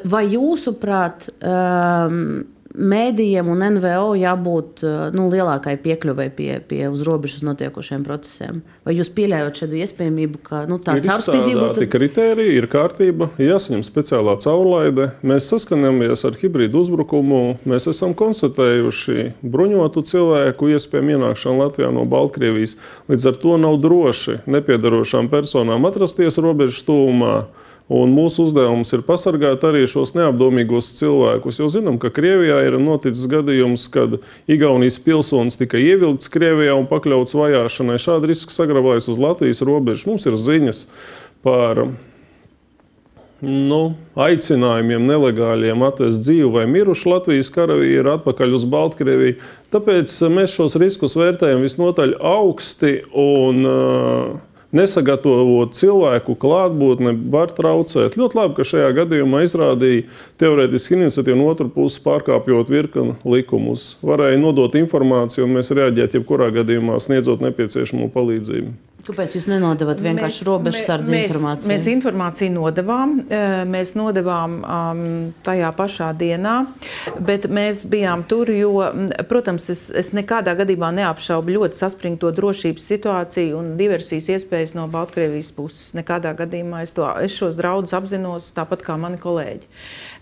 Vai 0.08 0.22
jūsuprāt, 0.32 1.26
um, 1.44 2.46
mēdījiem 2.74 3.48
un 3.50 3.62
NVO 3.76 4.14
jābūt 4.18 4.82
ā, 4.84 4.92
nu, 5.14 5.28
lielākai 5.32 5.76
piekļuvei 5.82 6.28
pie, 6.34 6.50
pie 6.68 6.82
uz 6.90 7.04
robežas 7.06 7.44
notiekošiem 7.46 8.04
procesiem? 8.06 8.62
Vai 8.86 8.96
jūs 8.98 9.10
pieļaujat 9.14 9.62
šādu 9.62 9.78
iespējamību, 9.84 10.40
ka 10.46 10.64
nu, 10.70 10.80
tā 10.82 10.98
ir 10.98 11.06
caurspīdība 11.06 11.68
izstrādāti 11.74 11.90
kriteriji, 11.92 12.56
ir 12.58 12.68
kārtība, 12.72 13.30
jāsaņem 13.40 13.84
speciālā 13.86 14.36
caurlaide. 14.42 15.10
Mēs 15.26 15.48
saskanamies 15.52 16.26
ar 16.28 16.38
hibrīdu 16.40 16.82
uzbrukumu. 16.84 17.42
Mēs 17.68 17.88
esam 17.90 18.14
konstatējuši 18.18 19.30
bruņotu 19.42 20.04
cilvēku 20.10 20.72
iespējamu 20.74 21.18
ienākšanu 21.18 21.62
Latvijā 21.62 21.92
no 21.94 22.06
Baltkrievijas. 22.10 22.78
Līdz 23.10 23.30
ar 23.30 23.38
to 23.42 23.58
nav 23.60 23.78
droši 23.82 24.40
nepiedarošām 24.50 25.30
personām 25.32 25.86
atrasties 25.90 26.40
robežas 26.42 26.82
tūmā. 26.88 27.36
Un 27.92 28.14
mūsu 28.16 28.46
uzdevums 28.46 28.94
ir 28.96 29.02
pasargāt 29.04 29.64
arī 29.68 29.82
šos 29.90 30.14
neapdomīgos 30.16 30.94
cilvēkus. 30.96 31.58
Jo 31.60 31.68
zinām, 31.68 31.98
ka 32.00 32.08
Krievijā 32.14 32.62
ir 32.64 32.78
noticis 32.80 33.26
gadījums, 33.28 33.84
kad 33.92 34.16
Igaunijas 34.48 34.96
pilsonis 35.04 35.60
tika 35.60 35.76
ievilkts 35.76 36.32
Krievijā 36.32 36.78
un 36.78 36.88
pakļauts 36.88 37.36
vajāšanai. 37.36 38.00
Šādi 38.00 38.32
riski 38.32 38.56
saglabājas 38.56 39.10
uz 39.12 39.20
Latvijas 39.20 39.60
robežas. 39.68 40.06
Mums 40.08 40.24
ir 40.24 40.40
ziņas 40.40 40.86
par 41.44 41.82
nu, 43.44 43.82
aicinājumiem 44.16 45.04
nelegāliem 45.04 45.84
atvest 45.84 46.24
dzīvu 46.24 46.54
vai 46.56 46.64
mirušu 46.70 47.12
Latvijas 47.12 47.52
karavīru 47.52 48.14
atpakaļ 48.14 48.56
uz 48.56 48.64
Baltkrieviju. 48.70 49.36
Tāpēc 49.74 50.16
mēs 50.32 50.56
šos 50.56 50.78
riskus 50.80 51.18
vērtējam 51.20 51.60
visnotaļ 51.68 52.16
augsti. 52.32 52.96
Un, 53.12 53.60
uh, 53.68 54.53
Nesagatavot 54.74 55.76
cilvēku 55.78 56.34
klātbūtni 56.42 57.12
var 57.30 57.52
traucēt. 57.54 58.16
Ļoti 58.18 58.38
labi, 58.40 58.56
ka 58.56 58.66
šajā 58.66 58.88
gadījumā 58.96 59.44
izrādīja 59.46 60.08
teorētiski 60.42 60.98
iniciatīvu 60.98 61.38
no 61.38 61.46
otras 61.52 61.70
puses, 61.76 62.00
pārkāpjot 62.02 62.72
virkni 62.74 63.14
likumus. 63.22 63.92
Varēja 64.02 64.40
nodot 64.42 64.74
informāciju, 64.80 65.46
un 65.46 65.54
mēs 65.60 65.70
reaģētu 65.78 66.18
jebkurā 66.18 66.50
gadījumā, 66.58 66.98
sniedzot 67.02 67.44
nepieciešamo 67.46 68.10
palīdzību. 68.16 68.74
Kāpēc 69.04 69.34
jūs 69.36 69.44
nenodevat 69.50 70.00
vienkārši 70.00 70.46
robežsardze 70.48 71.12
informāciju? 71.12 71.68
Mēs 71.68 71.86
informāciju 71.92 72.52
nodevām. 72.54 73.10
eh, 73.28 73.64
Mēs 73.68 73.92
nodevām 73.98 74.54
um, 74.64 75.02
tajā 75.44 75.68
pašā 75.76 76.08
dienā, 76.16 76.54
bet 77.20 77.44
mēs 77.52 77.82
bijām 77.90 78.22
tur, 78.28 78.48
jo, 78.48 78.70
protams, 79.28 79.68
es, 79.74 79.82
es 79.90 80.12
nekādā 80.16 80.54
gadījumā 80.56 80.88
neapšaubu 80.96 81.52
ļoti 81.58 81.76
saspringto 81.76 82.30
drošības 82.32 82.86
situāciju 82.94 83.58
un 83.58 83.74
diversijas 83.76 84.30
iespējas 84.38 84.74
no 84.78 84.86
Baltkrievijas 84.88 85.52
puses. 85.52 85.92
Nekādā 85.98 86.32
gadījumā 86.38 86.82
es, 86.86 86.96
to, 86.96 87.04
es 87.20 87.36
šos 87.36 87.58
draudus 87.60 87.92
apzinos 87.96 88.50
tāpat 88.56 88.84
kā 88.86 88.96
mani 89.00 89.20
kolēģi. 89.20 89.68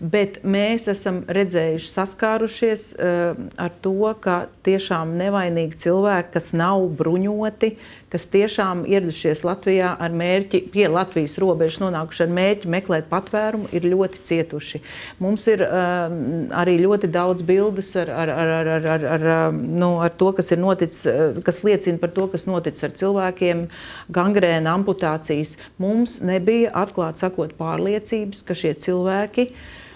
Bet 0.03 0.41
mēs 0.43 0.89
esam 0.91 1.23
redzējuši, 1.31 1.91
saskārušies 1.93 2.87
uh, 2.99 3.39
ar 3.63 3.71
to, 3.83 3.95
ka 4.19 4.47
tiešām 4.67 5.15
nevainīgi 5.23 5.79
cilvēki, 5.87 6.33
kas 6.35 6.51
nav 6.57 6.83
bruņoti, 6.99 7.75
kas 8.13 8.27
tiešām 8.29 8.83
ieradušies 8.85 9.41
Latvijā 9.41 9.89
ar 9.97 10.13
mērķi, 10.13 10.59
pie 10.73 10.85
Latvijas 10.91 11.39
robežas 11.41 11.79
nonākuši 11.81 12.23
ar 12.27 12.33
mērķi 12.37 12.69
meklēt 12.69 13.09
patvērumu, 13.09 13.71
ir 13.73 13.87
ļoti 13.89 14.21
cietuši. 14.29 14.83
Mums 15.23 15.47
ir 15.49 15.65
um, 15.65 16.15
arī 16.53 16.77
ļoti 16.83 17.09
daudz 17.13 17.41
bildes 17.47 17.89
ar, 17.97 18.13
ar, 18.13 18.29
ar, 18.29 18.53
ar, 18.53 18.71
ar, 18.77 18.87
ar, 18.93 19.07
ar, 19.15 19.27
um, 19.49 19.61
nu, 19.81 19.91
ar 20.05 20.13
to, 20.13 20.29
kas 20.37 20.53
ir 20.53 20.61
noticis, 20.61 21.07
uh, 21.09 21.41
kas 21.45 21.63
liecina 21.65 21.97
par 22.01 22.13
to, 22.13 22.29
kas 22.29 22.45
noticis 22.49 22.85
ar 22.85 22.93
cilvēkiem, 23.01 23.67
gangrēna, 24.13 24.77
amputācijas. 24.77 25.57
Mums 25.81 26.19
nebija 26.21 26.69
atklāti 26.83 27.25
sakot 27.25 27.57
pārliecības, 27.57 28.45
ka 28.45 28.57
šie 28.57 28.75
cilvēki 28.85 29.49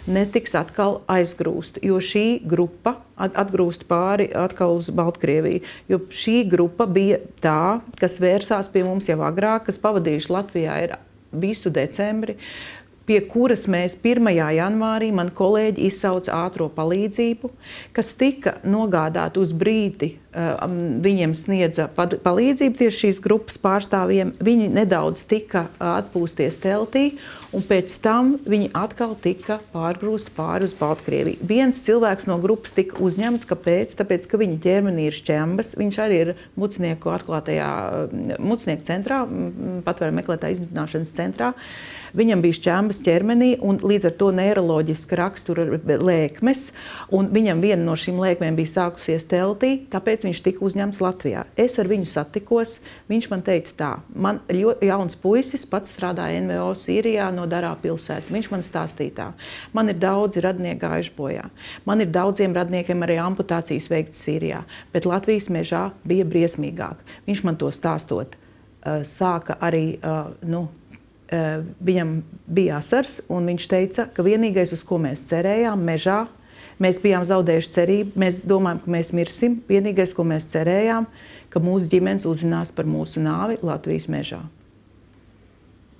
netiks 0.08 0.55
atkal 0.58 1.01
aizgrūsti, 1.12 1.84
jo 1.88 1.99
šī 2.03 2.41
grupa 2.47 2.97
at- 3.18 3.36
atgrūst 3.36 3.86
pāri 3.89 4.30
atkal 4.36 4.78
uz 4.78 4.89
Baltkrieviju. 4.89 5.62
Jo 5.89 5.99
šī 6.10 6.49
grupa 6.49 6.88
bija 6.88 7.20
tā, 7.43 7.82
kas 7.99 8.20
vērsās 8.24 8.72
pie 8.72 8.84
mums 8.84 9.10
jau 9.10 9.20
agrāk, 9.20 9.68
kas 9.68 9.80
pavadījuši 9.84 10.34
Latvijā 10.34 10.97
visu 11.32 11.70
decembri. 11.70 12.38
Pie 13.08 13.22
kuras 13.24 13.62
mēs 13.72 13.93
1. 14.03 14.28
janvārī 14.36 15.14
man 15.16 15.30
kolēģi 15.32 15.86
izsauca 15.88 16.41
ātrā 16.43 16.66
palīdzību, 16.76 17.49
kas 17.95 18.10
tika 18.20 18.58
nogādāta 18.68 19.39
uz 19.39 19.53
brīdi. 19.55 20.18
uh, 20.36 20.58
um, 20.66 20.74
Viņiem 21.05 21.32
sniedza 21.39 21.86
palīdzību 21.95 22.76
tieši 22.82 22.97
šīs 23.05 23.22
grupas 23.24 23.55
pārstāvjiem. 23.64 24.34
Viņi 24.43 24.68
nedaudz 24.76 25.24
tika 25.30 25.70
uh, 25.70 25.93
atpūsties 26.01 26.60
teltī, 26.60 27.05
un 27.55 27.64
pēc 27.64 27.95
tam 28.03 28.34
viņi 28.43 28.74
atkal 28.76 29.16
tika 29.24 29.62
pārgrūsti 29.72 30.34
pāri 30.36 30.68
uz 30.68 30.76
Baltkrieviju. 30.76 31.47
Viens 31.47 31.80
cilvēks 31.88 32.28
no 32.28 32.36
grupas 32.43 32.76
tika 32.76 32.99
uzņemts. 32.99 33.47
Kāpēc? 33.47 33.95
Tāpēc, 34.01 34.28
ka 34.28 34.41
viņa 34.41 34.60
ķermenī 34.66 35.08
ir 35.08 35.16
šķembas. 35.16 35.78
Viņš 35.80 36.01
arī 36.03 36.20
ir 36.26 36.34
mucnieku 36.60 37.16
atklātajā 37.16 37.72
mucnieku 38.43 38.84
centrā, 38.91 39.22
patvērumu 39.88 40.20
meklētāju 40.20 40.60
izmitināšanas 40.60 41.16
centrā. 41.16 41.53
Viņam 42.18 42.41
bija 42.41 42.55
šķembas 42.57 42.99
ķermenī 43.05 43.49
un 43.61 43.78
līdz 43.78 44.07
ar 44.09 44.13
to 44.18 44.32
neiroloģiska 44.34 45.18
rakstura 45.20 45.65
lēkmes. 45.78 46.63
Viņam 47.11 47.59
viena 47.61 47.84
no 47.84 47.93
šīm 47.99 48.18
lēkmēm 48.24 48.57
bija 48.57 48.72
sākusies 48.72 49.28
teltī, 49.30 49.74
tāpēc 49.91 50.26
viņš 50.26 50.41
tika 50.47 50.65
uzņemts 50.65 51.01
Latvijā. 51.03 51.43
Es 51.59 51.78
ar 51.78 51.89
viņu 51.91 52.09
satikos. 52.09 52.78
Viņš 53.11 53.28
man 53.30 53.43
teica, 53.45 53.74
tā, 53.78 53.91
man 54.18 54.39
ļoti 54.49 54.89
jauns 54.89 55.18
puisis, 55.22 55.68
pats 55.70 55.93
strādāja 55.93 56.41
NVO 56.41 56.72
Sīrijā 56.78 57.30
no 57.36 57.45
Darā 57.49 57.76
pilsētas. 57.84 58.34
Viņš 58.34 58.49
man 58.55 58.65
stāstīja, 58.65 59.13
tā, 59.20 59.28
man 59.78 59.93
ir 59.93 60.01
daudzi 60.01 60.41
radnieki 60.41 60.82
gājuši 60.82 61.13
bojā. 61.20 61.45
Man 61.86 62.01
ir 62.01 62.09
daudziem 62.13 62.57
radniekiem 62.57 63.05
arī 63.05 63.20
amputācijas 63.22 63.91
veikts 63.93 64.26
Sīrijā, 64.26 64.63
bet 64.95 65.05
Latvijas 65.05 65.51
mežā 65.53 65.91
bija 66.07 66.26
briesmīgāk. 66.26 67.05
Viņš 67.30 67.45
man 67.45 67.61
to 67.61 67.70
stāstot, 67.70 68.34
uh, 68.34 69.05
sāka 69.05 69.61
arī. 69.61 69.86
Uh, 70.01 70.34
nu, 70.49 70.65
viņam 71.28 72.17
bija 72.47 72.78
asars, 72.82 73.21
un 73.30 73.49
viņš 73.51 73.69
teica, 73.71 74.07
ka 74.13 74.25
vienīgais, 74.25 74.73
uz 74.75 74.84
ko 74.88 74.99
mēs 75.01 75.25
cerējām, 75.28 75.84
mežā, 75.88 76.21
mēs 76.84 77.01
bijām 77.03 77.25
zaudējuši 77.28 77.73
cerību. 77.78 78.19
Mēs 78.19 78.43
domājam, 78.47 78.84
ka 78.84 78.93
mēs 78.97 79.13
mirsim. 79.17 79.59
Vienīgais, 79.69 80.13
ko 80.15 80.28
mēs 80.28 80.47
cerējām, 80.53 81.09
ka 81.53 81.63
mūsu 81.63 81.89
ģimenes 81.91 82.28
uzzinās 82.30 82.71
par 82.75 82.88
mūsu 82.89 83.23
nāvi 83.23 83.59
Latvijas 83.65 84.07
mežā. 84.11 84.43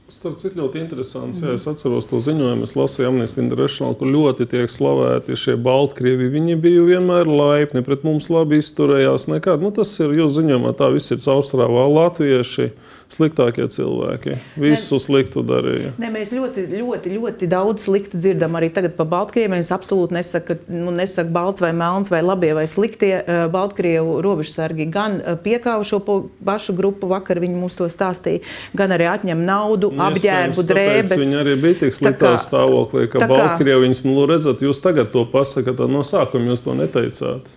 Starp 0.08 0.38
citu, 0.40 0.62
ļoti 0.62 0.80
interesants. 0.80 1.42
Jā, 1.44 1.58
es 1.58 1.66
atceros 1.68 2.06
to 2.08 2.22
ziņojumu, 2.24 2.64
es 2.64 2.78
lasīju 2.80 3.10
Amnesty 3.10 3.42
International, 3.44 3.92
kur 4.00 4.08
ļoti 4.08 4.46
tiek 4.48 4.72
slavēti 4.72 5.36
šie 5.36 5.58
Baltkrievi. 5.60 6.30
Viņi 6.32 6.56
bija 6.64 6.86
vienmēr 6.88 7.28
laipni, 7.28 7.84
pret 7.84 8.06
mums 8.08 8.30
labi 8.32 8.62
izturējās. 8.62 9.28
Nekad. 9.28 9.60
Nu, 9.60 9.74
tas 9.76 9.92
ir 10.00 10.16
jūsu 10.16 10.38
ziņojumā, 10.40 10.72
tā 10.80 10.88
viss 10.96 11.12
ir 11.12 11.20
caurstrāvā 11.26 11.84
latvieši 11.92 12.70
sliktākie 13.12 13.66
cilvēki. 13.72 14.38
Visu 14.60 14.96
ne, 14.96 15.02
sliktu 15.04 15.44
darīja. 15.48 15.92
Ne, 16.00 16.10
mēs 16.12 16.32
ļoti, 16.36 16.64
ļoti, 16.72 17.12
ļoti 17.18 17.50
daudz 17.52 17.86
sliktu 17.88 18.20
dzirdam 18.20 18.56
arī 18.60 18.70
tagad 18.76 18.96
par 18.98 19.08
Baltkrieviem. 19.12 19.58
Es 19.60 19.72
absolūti 19.76 20.16
nesaku, 20.16 20.58
nu, 20.72 20.92
nesaku 20.96 21.32
balts 21.36 21.64
vai 21.64 21.74
melns 21.76 22.12
vai 22.12 22.24
labie 22.24 22.54
vai 22.56 22.66
sliktie 22.72 23.14
uh, 23.20 23.46
Baltkrievu 23.52 24.18
robežsargi. 24.24 24.88
Gan 24.92 25.20
uh, 25.20 25.36
piekāva 25.44 25.88
šo 25.88 26.00
pašu 26.48 26.76
grupu, 26.80 27.12
vakar 27.12 27.44
viņi 27.44 27.60
mums 27.60 27.80
to 27.80 27.88
stāstīja, 27.92 28.44
gan 28.78 28.96
arī 28.96 29.08
atņem 29.12 29.44
naudu, 29.48 29.94
apģērbu, 30.08 30.66
drēbes. 30.72 31.20
Viņi 31.20 31.40
arī 31.42 31.56
bija 31.62 31.80
tik 31.84 31.96
sliktā 31.98 32.34
kā, 32.34 32.42
stāvoklī, 32.42 33.08
ka 33.12 33.28
Baltkrievi 33.30 33.88
viņus, 33.88 34.04
nu, 34.08 34.26
redzat, 34.30 34.64
jūs 34.66 34.82
tagad 34.84 35.14
to 35.14 35.26
pasakāt, 35.32 35.82
no 35.92 36.04
sākuma 36.08 36.54
jūs 36.54 36.66
to 36.66 36.76
neteicāt. 36.78 37.50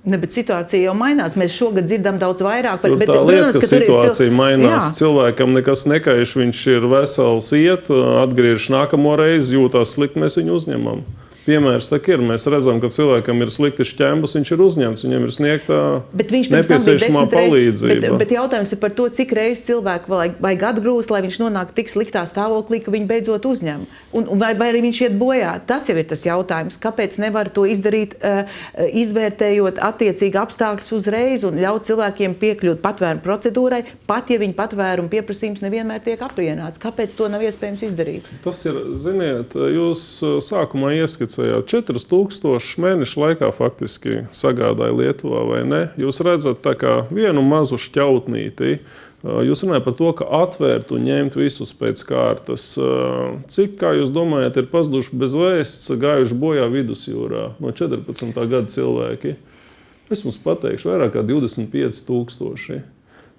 Ne, 0.00 0.16
bet 0.16 0.32
situācija 0.32 0.86
jau 0.86 0.94
mainās. 0.96 1.34
Mēs 1.36 1.52
šogad 1.52 1.84
dzirdam 1.84 2.16
daudz 2.20 2.40
vairāk 2.40 2.80
par 2.80 2.88
to. 2.88 2.96
Tā 2.96 3.00
bet, 3.02 3.10
lieta, 3.10 3.24
protams, 3.28 3.56
ka, 3.56 3.60
ka 3.60 3.68
situācija 3.68 4.28
cil... 4.30 4.36
mainās. 4.38 4.86
Jā. 4.86 4.94
Cilvēkam 5.02 5.52
nekas 5.58 5.84
nekaiš, 5.90 6.36
viņš 6.40 6.62
ir 6.72 6.86
vesels, 6.88 7.50
iet, 7.58 7.90
atgriežas 8.22 8.70
nākamo 8.72 9.12
reizi, 9.20 9.58
jūtas 9.58 9.92
slikti, 9.98 10.22
mēs 10.24 10.40
viņu 10.40 10.56
uzņemam 10.56 11.04
piemērs 11.50 11.90
tā 11.90 11.98
ir. 12.10 12.22
Mēs 12.24 12.46
redzam, 12.50 12.80
ka 12.82 12.90
cilvēkam 12.92 13.42
ir 13.44 13.52
slikti 13.52 13.86
šķēmas, 13.88 14.34
viņš 14.38 14.52
ir 14.54 14.62
uzņemts, 14.66 15.04
viņam 15.06 15.26
ir 15.26 15.34
sniegta 15.34 15.78
nepieciešamā 16.14 17.24
palīdzība. 17.32 18.00
Bet, 18.04 18.18
bet 18.22 18.34
jautājums 18.36 18.74
ir 18.74 18.80
par 18.82 18.94
to, 18.96 19.08
cik 19.14 19.34
reizes 19.36 19.64
cilvēku 19.68 20.12
vajag, 20.12 20.38
vajag 20.42 20.66
atgrūst, 20.70 21.12
lai 21.12 21.22
viņš 21.26 21.40
nonāktu 21.42 21.76
tik 21.80 21.92
sliktā 21.92 22.24
stāvoklī, 22.30 22.82
ka 22.84 22.94
viņu 22.94 23.10
beidzot 23.10 23.48
uzņem. 23.50 23.86
Un, 24.16 24.28
vai, 24.40 24.52
vai 24.58 24.70
arī 24.72 24.84
viņš 24.86 25.02
iet 25.06 25.16
bojā? 25.20 25.56
Tas 25.66 25.88
jau 25.90 25.96
ir 25.98 26.08
tas 26.10 26.24
jautājums. 26.26 26.78
Kāpēc 26.82 27.18
nevar 27.22 27.50
to 27.54 27.66
izdarīt, 27.68 28.16
uh, 28.20 28.50
izvērtējot 29.02 29.80
attiecīgi 29.90 30.40
apstākļus 30.40 30.94
uzreiz 30.98 31.46
un 31.48 31.60
ļaut 31.62 31.88
cilvēkiem 31.90 32.36
piekļūt 32.40 32.82
patvērumu 32.84 33.24
procedūrai, 33.24 33.82
pat 34.10 34.30
ja 34.32 34.40
viņa 34.42 34.58
patvērumu 34.58 35.12
pieprasījums 35.12 35.64
nevienmēr 35.64 36.04
tiek 36.06 36.22
apvienots? 36.24 36.80
Kāpēc 36.82 37.14
to 37.18 37.30
nav 37.32 37.44
iespējams 37.46 37.86
izdarīt? 37.90 38.28
Tas 38.44 38.62
ir, 38.68 38.78
ziniet, 39.00 39.54
jūs 39.54 40.04
sākumā 40.46 40.94
ieskicējāt 41.00 41.39
ieskicējāt, 41.40 41.68
4000 41.70 42.80
mēnešu 42.80 43.20
laikā 43.20 43.50
faktiski 43.54 44.26
sagādāja 44.32 44.96
Lietuvā 44.96 45.44
vai 45.48 45.62
ne? 45.64 45.80
Jūs 45.96 46.20
redzat 46.24 46.64
kā 46.78 47.06
vienu 47.10 47.42
mazu 47.42 47.78
šķautnīti. 47.78 48.80
Jūs 49.20 49.64
runājat 49.66 49.84
par 49.84 49.94
to, 49.98 50.12
ka 50.16 50.24
atvērt 50.24 50.92
un 50.92 51.04
ņemt 51.04 51.36
visus 51.36 51.74
pēc 51.76 52.00
kārtas. 52.08 52.72
Cik, 53.52 53.76
kā 53.80 53.92
jūs 53.98 54.12
domājat, 54.12 54.56
ir 54.56 54.70
pazuduši 54.72 55.16
bez 55.20 55.34
vēsts, 55.36 55.90
gājuši 56.00 56.38
bojā 56.40 56.68
vidusjūrā 56.72 57.50
no 57.60 57.72
14. 57.72 58.32
gada 58.48 58.66
cilvēki? 58.72 59.36
Es 60.10 60.24
jums 60.24 60.40
pateikšu, 60.42 60.90
vairāk 60.90 61.14
kā 61.18 61.22
25,000. 61.26 62.80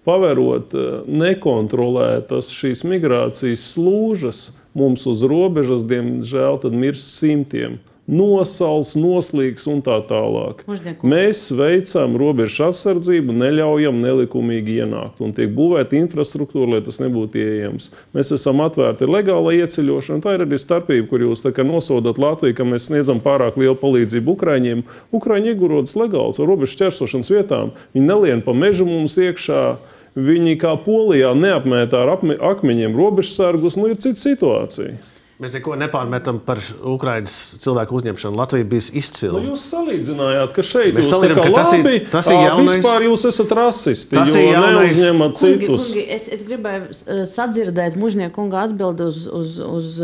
Paverot 0.05 0.71
nekontrolētas 1.05 2.49
šīs 2.53 2.85
migrācijas 2.89 3.65
slūžas, 3.73 4.39
mums 4.77 5.03
uz 5.09 5.21
robežas, 5.27 5.83
diemžēl, 5.85 6.61
mirs 6.73 7.03
simtiem 7.19 7.81
nosals, 8.11 8.93
noslīgs 8.99 9.65
un 9.71 9.79
tā 9.85 9.97
tālāk. 10.09 10.65
Mužnieku. 10.67 11.07
Mēs 11.07 11.45
veicam 11.55 12.17
robežu 12.19 12.67
aizsardzību, 12.67 13.35
neļaujam 13.39 14.01
nelikumīgi 14.03 14.81
ienākt 14.83 15.21
un 15.23 15.31
tiek 15.37 15.53
būvēta 15.55 15.95
infrastruktūra, 15.99 16.75
lai 16.75 16.81
tas 16.85 16.99
nebūtu 17.01 17.39
iejams. 17.41 17.91
Mēs 18.15 18.33
esam 18.35 18.63
atvērti 18.65 19.07
legālai 19.09 19.57
ieceļošanai. 19.61 20.23
Tā 20.25 20.35
ir 20.35 20.45
arī 20.45 20.59
starpība, 20.59 21.07
kur 21.11 21.23
jūs 21.23 21.45
nosodat 21.61 22.19
Latviju, 22.21 22.57
ka 22.57 22.67
mēs 22.67 22.89
sniedzam 22.89 23.21
pārāk 23.23 23.57
lielu 23.59 23.77
palīdzību 23.79 24.35
Ukraiņiem. 24.35 24.83
Ukraiņi 25.15 25.53
iegurodas 25.53 25.95
legāls 25.99 26.41
ar 26.41 26.51
robežu 26.51 26.81
ķersošanas 26.83 27.31
vietām. 27.31 27.71
Viņi 27.95 28.07
nelien 28.07 28.43
pa 28.43 28.55
mežu 28.57 28.87
mums 28.89 29.15
iekšā. 29.21 29.63
Viņi 30.11 30.57
kā 30.59 30.73
polijā 30.83 31.31
neapmētā 31.39 32.01
ar 32.03 32.17
akmeņiem 32.19 32.97
robežsargus, 32.99 33.79
nu 33.79 33.93
ir 33.93 34.01
cita 34.03 34.19
situācija. 34.19 34.97
Mēs 35.41 35.55
neko 35.57 35.73
nepārmetam 35.73 36.37
par 36.45 36.59
Ukraiņas 36.85 37.35
cilvēku 37.63 37.95
uzņemšanu. 37.97 38.37
Latvija 38.37 38.65
bija 38.69 38.83
izcila. 38.99 39.39
Nu, 39.39 39.55
jūs 39.55 39.63
salīdzinājāt, 39.71 40.51
ka 40.53 40.65
šeit 40.65 40.93
Mēs 40.93 41.07
jūs 41.07 41.23
esat 41.25 41.49
labi. 41.55 41.93
Ir, 41.95 42.03
tas 42.11 42.29
ir 42.29 42.37
jaunais. 42.37 42.75
Vispār 42.75 43.05
jūs 43.07 43.25
esat 43.31 43.53
rasisti. 43.57 44.17
Tas 44.19 44.35
ir 44.37 44.45
jaunais. 44.51 44.91
Neuzņemat 44.91 45.41
citus. 45.41 45.63
Kungi, 45.65 45.79
kungi, 45.95 46.03
es, 46.13 46.27
es 46.37 46.43
gribēju 46.45 47.25
sadzirdēt 47.31 47.97
mužnieku 47.97 48.35
kunga 48.37 48.67
atbildi 48.67 49.07
uz, 49.09 49.23
uz, 49.39 49.57
uz 49.65 49.97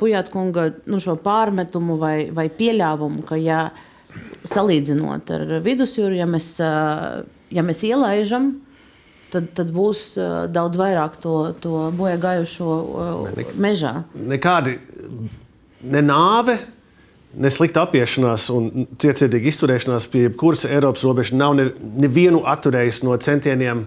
Pujāta 0.00 0.32
kunga 0.32 0.70
nu, 0.88 1.02
šo 1.04 1.18
pārmetumu 1.20 1.98
vai, 2.00 2.16
vai 2.32 2.48
pieļāvumu, 2.48 3.26
ka 3.28 3.36
ja 3.36 3.66
salīdzinot 4.48 5.36
ar 5.36 5.56
vidusjūru, 5.60 6.16
ja 6.16 6.24
mēs, 6.30 6.54
ja 6.56 7.68
mēs 7.68 7.84
ielaižam 7.84 8.54
tad, 9.32 9.48
tad 9.56 9.70
būs 9.74 10.02
daudz 10.52 10.80
vairāk 10.80 11.16
to, 11.22 11.36
to 11.62 11.86
bojā 11.96 12.18
gājušo 12.20 12.74
ne, 13.36 13.46
mežā. 13.60 13.94
Nekādi 14.14 14.78
ne 15.82 16.04
nāve. 16.04 16.58
Ne 17.30 17.46
slikta 17.52 17.84
apiešanās 17.86 18.48
un 18.50 18.88
cietsirdīga 18.98 19.52
izturēšanās 19.52 20.08
pie 20.10 20.24
jebkuras 20.24 20.66
Eiropas 20.66 21.04
robežas 21.06 21.36
nav 21.38 21.54
nevienu 21.54 22.42
atturējis 22.50 23.04
no 23.06 23.14
centieniem 23.22 23.84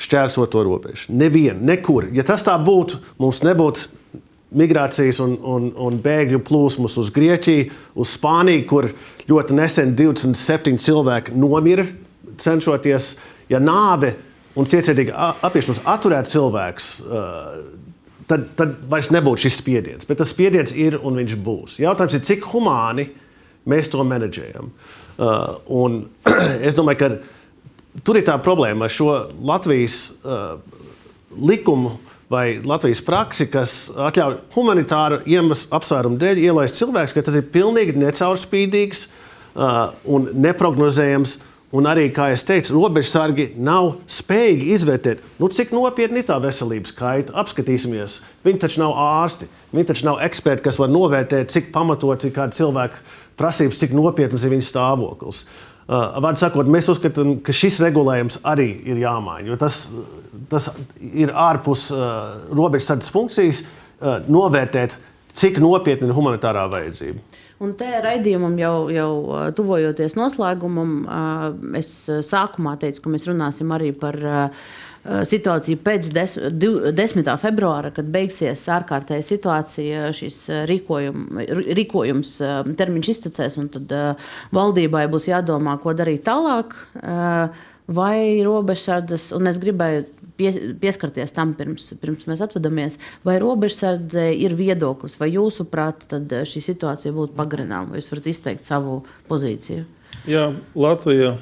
šķērsot 0.00 0.52
to 0.52 0.62
robežu. 0.64 1.12
Nevienu, 1.12 1.60
nekur. 1.68 2.08
Ja 2.16 2.24
tas 2.24 2.44
tā 2.44 2.56
būtu, 2.60 3.02
mums 3.20 3.42
nebūtu 3.44 4.16
migrācijas 4.56 5.20
un, 5.24 5.36
un, 5.44 5.68
un 5.76 6.00
bēgļu 6.00 6.40
plūsmas 6.46 6.96
uz 7.00 7.10
Grieķiju, 7.12 7.68
uz 8.00 8.16
Spāniju, 8.16 8.64
kur 8.68 8.88
ļoti 9.28 9.56
nesen 9.58 9.92
27 9.98 10.80
cilvēki 10.80 11.36
nomira 11.36 11.84
cenšoties. 12.40 13.14
Ja 13.52 13.60
nāve 13.62 14.14
un 14.56 14.68
cietsirdīgi 14.68 15.14
apiešanos 15.16 15.82
atturēt 15.88 16.30
cilvēks, 16.32 16.90
tad, 18.30 18.48
tad 18.58 18.76
vairs 18.90 19.10
nebūtu 19.14 19.46
šis 19.46 19.60
spiediens. 19.60 20.08
Bet 20.08 20.20
tas 20.22 20.32
spiediens 20.32 20.74
ir 20.76 20.98
un 21.02 21.20
viņš 21.20 21.36
būs. 21.46 21.78
Jautājums 21.82 22.16
ir, 22.18 22.24
cik 22.26 22.48
humāni 22.52 23.10
mēs 23.68 23.90
to 23.92 24.04
menedžējam. 24.06 24.72
Un 25.76 26.00
es 26.66 26.76
domāju, 26.78 27.02
ka 27.02 28.02
tur 28.06 28.20
ir 28.20 28.26
tā 28.26 28.36
problēma 28.42 28.88
ar 28.88 28.92
šo 28.92 29.10
Latvijas 29.46 30.00
likumu 31.36 31.96
vai 32.32 32.58
Latvijas 32.64 33.02
praksi, 33.06 33.46
kas 33.50 33.76
atļauj 33.92 34.40
humanitāru 34.56 35.20
iemeslu 35.30 35.70
apsvērumu 35.76 36.18
dēļ 36.18 36.40
ielaist 36.48 36.80
cilvēkus, 36.80 37.14
ka 37.14 37.22
tas 37.28 37.36
ir 37.38 37.46
pilnīgi 37.52 37.94
necaurspīdīgs 38.00 39.04
un 40.10 40.26
neprognozējams 40.34 41.36
Un 41.74 41.88
arī, 41.90 42.06
kā 42.14 42.28
jau 42.30 42.38
teicu, 42.46 42.76
robežsargi 42.76 43.48
nav 43.58 43.96
spējīgi 44.12 44.68
izvērtēt, 44.76 45.22
nu, 45.42 45.48
cik 45.50 45.72
nopietni 45.74 46.22
ir 46.22 46.28
tā 46.28 46.36
veselības 46.42 46.94
kaita. 46.94 47.34
Apskatīsimies, 47.42 48.20
viņi 48.46 48.60
taču 48.62 48.84
nav 48.84 48.94
ārsti, 49.02 49.48
viņi 49.74 49.88
taču 49.88 50.06
nav 50.06 50.20
eksperti, 50.28 50.62
kas 50.68 50.78
var 50.78 50.92
novērtēt, 50.94 51.50
cik 51.50 51.72
pamatots 51.74 52.28
ir 52.28 52.34
kāda 52.36 52.54
cilvēka 52.54 53.02
prasības, 53.40 53.80
cik 53.82 53.96
nopietnas 53.98 54.46
ir 54.46 54.54
viņa 54.54 54.68
stāvoklis. 54.68 55.42
Uh, 55.86 56.16
Vārds 56.22 56.42
sakot, 56.42 56.70
mēs 56.70 56.88
uzskatām, 56.90 57.36
ka 57.46 57.54
šis 57.54 57.80
regulējums 57.82 58.40
arī 58.46 58.68
ir 58.86 59.02
jāmaina, 59.02 59.46
jo 59.50 59.58
tas, 59.58 59.84
tas 60.50 60.70
ir 60.98 61.34
ārpus 61.34 61.88
uh, 61.94 62.46
robežsardzes 62.54 63.10
funkcijas 63.14 63.60
uh, 63.66 64.16
novērtēt, 64.26 64.96
cik 65.36 65.60
nopietna 65.62 66.08
ir 66.08 66.16
humanitārā 66.16 66.66
vajadzība. 66.72 67.42
Un 67.64 67.70
te 67.76 67.88
raidījumam 68.04 68.58
jau, 68.60 68.74
jau 68.92 69.12
tuvojoties 69.56 70.16
noslēgumam, 70.18 70.90
es 71.78 71.92
sākumā 72.28 72.74
teicu, 72.82 73.00
ka 73.04 73.12
mēs 73.14 73.24
runāsim 73.30 73.70
arī 73.72 73.94
par 73.96 74.18
situāciju 75.06 75.78
pēc 75.86 76.08
10. 76.12 77.30
februāra, 77.40 77.92
kad 77.94 78.08
beigsies 78.12 78.64
ārkārtēja 78.74 79.24
situācija, 79.24 80.08
šis 80.16 80.40
rīkojum, 80.68 81.40
rīkojums 81.78 82.34
termiņš 82.76 83.12
iztecēs, 83.14 83.56
un 83.62 83.70
tad 83.78 83.96
valdībai 84.56 85.06
būs 85.12 85.30
jādomā, 85.30 85.78
ko 85.80 85.94
darīt 85.96 86.26
tālāk. 86.26 86.76
Vai 87.86 88.42
robežsardzes, 88.42 89.28
un 89.36 89.46
es 89.46 89.60
gribēju 89.62 90.08
pie, 90.36 90.52
pieskarties 90.80 91.34
tam, 91.36 91.54
pirms, 91.58 91.90
pirms 92.00 92.28
mēs 92.30 92.44
atvadāmies. 92.44 93.00
Vai 93.26 93.38
robežsardze 93.42 94.28
ir 94.36 94.56
viedoklis, 94.58 95.18
vai 95.20 95.32
jūsuprāt, 95.34 96.06
eh, 96.12 96.46
šī 96.48 96.62
situācija 96.70 97.14
būtu 97.16 97.36
pagarināma, 97.38 97.90
vai 97.90 98.00
jūs 98.00 98.12
varat 98.12 98.30
izteikt 98.32 98.68
savu 98.68 99.02
pozīciju? 99.28 99.84
Jā, 100.26 100.48
Latvija 100.74 101.36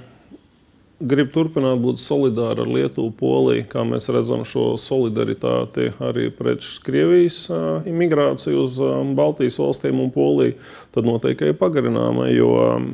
grib 1.04 1.32
turpināt 1.34 1.80
būt 1.82 1.98
solidāra 2.00 2.64
ar 2.64 2.70
Lietuvu, 2.70 3.12
Poliju, 3.18 3.66
kā 3.70 3.82
mēs 3.86 4.08
redzam 4.14 4.44
šo 4.46 4.74
solidaritāti 4.80 5.90
arī 6.02 6.30
pret 6.34 6.64
Krievijas 6.84 7.44
uh, 7.50 7.84
imigrāciju 7.88 8.62
uz 8.64 8.78
um, 8.82 9.14
Baltijas 9.18 9.58
valstīm 9.60 10.00
un 10.04 10.12
Poliju, 10.14 10.56
tad 10.94 11.08
noteikti 11.08 11.50
ir 11.50 11.58
pagarināma. 11.60 12.28
Jo 12.32 12.52
um, 12.62 12.88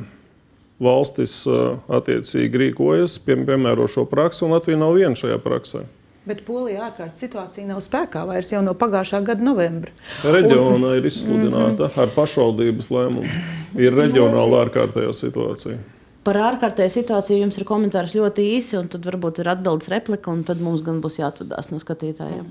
valstis 0.81 1.41
attiecīgi 1.47 2.65
rīkojas, 2.65 3.19
pie, 3.25 3.37
piemēro 3.47 3.87
šo 3.91 4.05
praksi, 4.09 4.45
un 4.45 4.55
Latvija 4.55 4.79
nav 4.81 4.97
viena 4.97 5.17
šajā 5.17 5.37
praksē. 5.43 5.85
Bet 6.21 6.43
Polijā 6.45 6.83
ārkārtas 6.85 7.23
situācija 7.23 7.65
nav 7.65 7.79
spēkā 7.81 8.21
vairs 8.29 8.51
jau 8.53 8.59
no 8.61 8.75
pagājušā 8.77 9.23
gada 9.25 9.41
novembra. 9.41 9.89
Reģionā 10.21 10.91
un... 10.91 10.99
ir 10.99 11.07
izsludināta 11.09 11.87
mm 11.87 11.87
-hmm. 11.87 12.01
ar 12.03 12.13
pašvaldības 12.13 12.91
lēmumu. 12.93 13.39
Ir 13.81 13.97
reģionāla 13.97 14.65
ārkārtējā 14.67 15.15
situācija. 15.17 15.79
Par 16.21 16.37
ārkārtēju 16.37 16.91
situāciju 16.93 17.39
jums 17.39 17.55
ir 17.57 17.63
komentārs 17.65 18.11
ļoti 18.13 18.43
īsi, 18.53 18.75
un 18.77 18.85
tad 18.93 19.07
varbūt 19.09 19.39
ir 19.41 19.47
atbildes 19.55 19.89
replika, 19.89 20.29
un 20.29 20.43
tad 20.45 20.59
mums 20.61 20.83
gan 20.85 20.99
būs 21.01 21.15
jāatvadās 21.17 21.71
no 21.71 21.79
skatītājiem. 21.81 22.43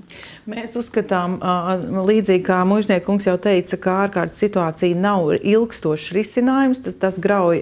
Mēs 0.51 0.75
uzskatām, 0.75 1.37
līdzīgi 2.09 2.43
kā 2.49 2.57
Mūžniekungs 2.67 3.29
jau 3.29 3.37
teica, 3.39 3.79
ka 3.79 3.93
ārkārtas 4.05 4.41
situācija 4.43 4.97
nav 4.99 5.31
ilgstošs 5.39 6.11
risinājums. 6.17 6.81
Tas, 6.83 6.97
tas 6.99 7.19
grauj 7.23 7.61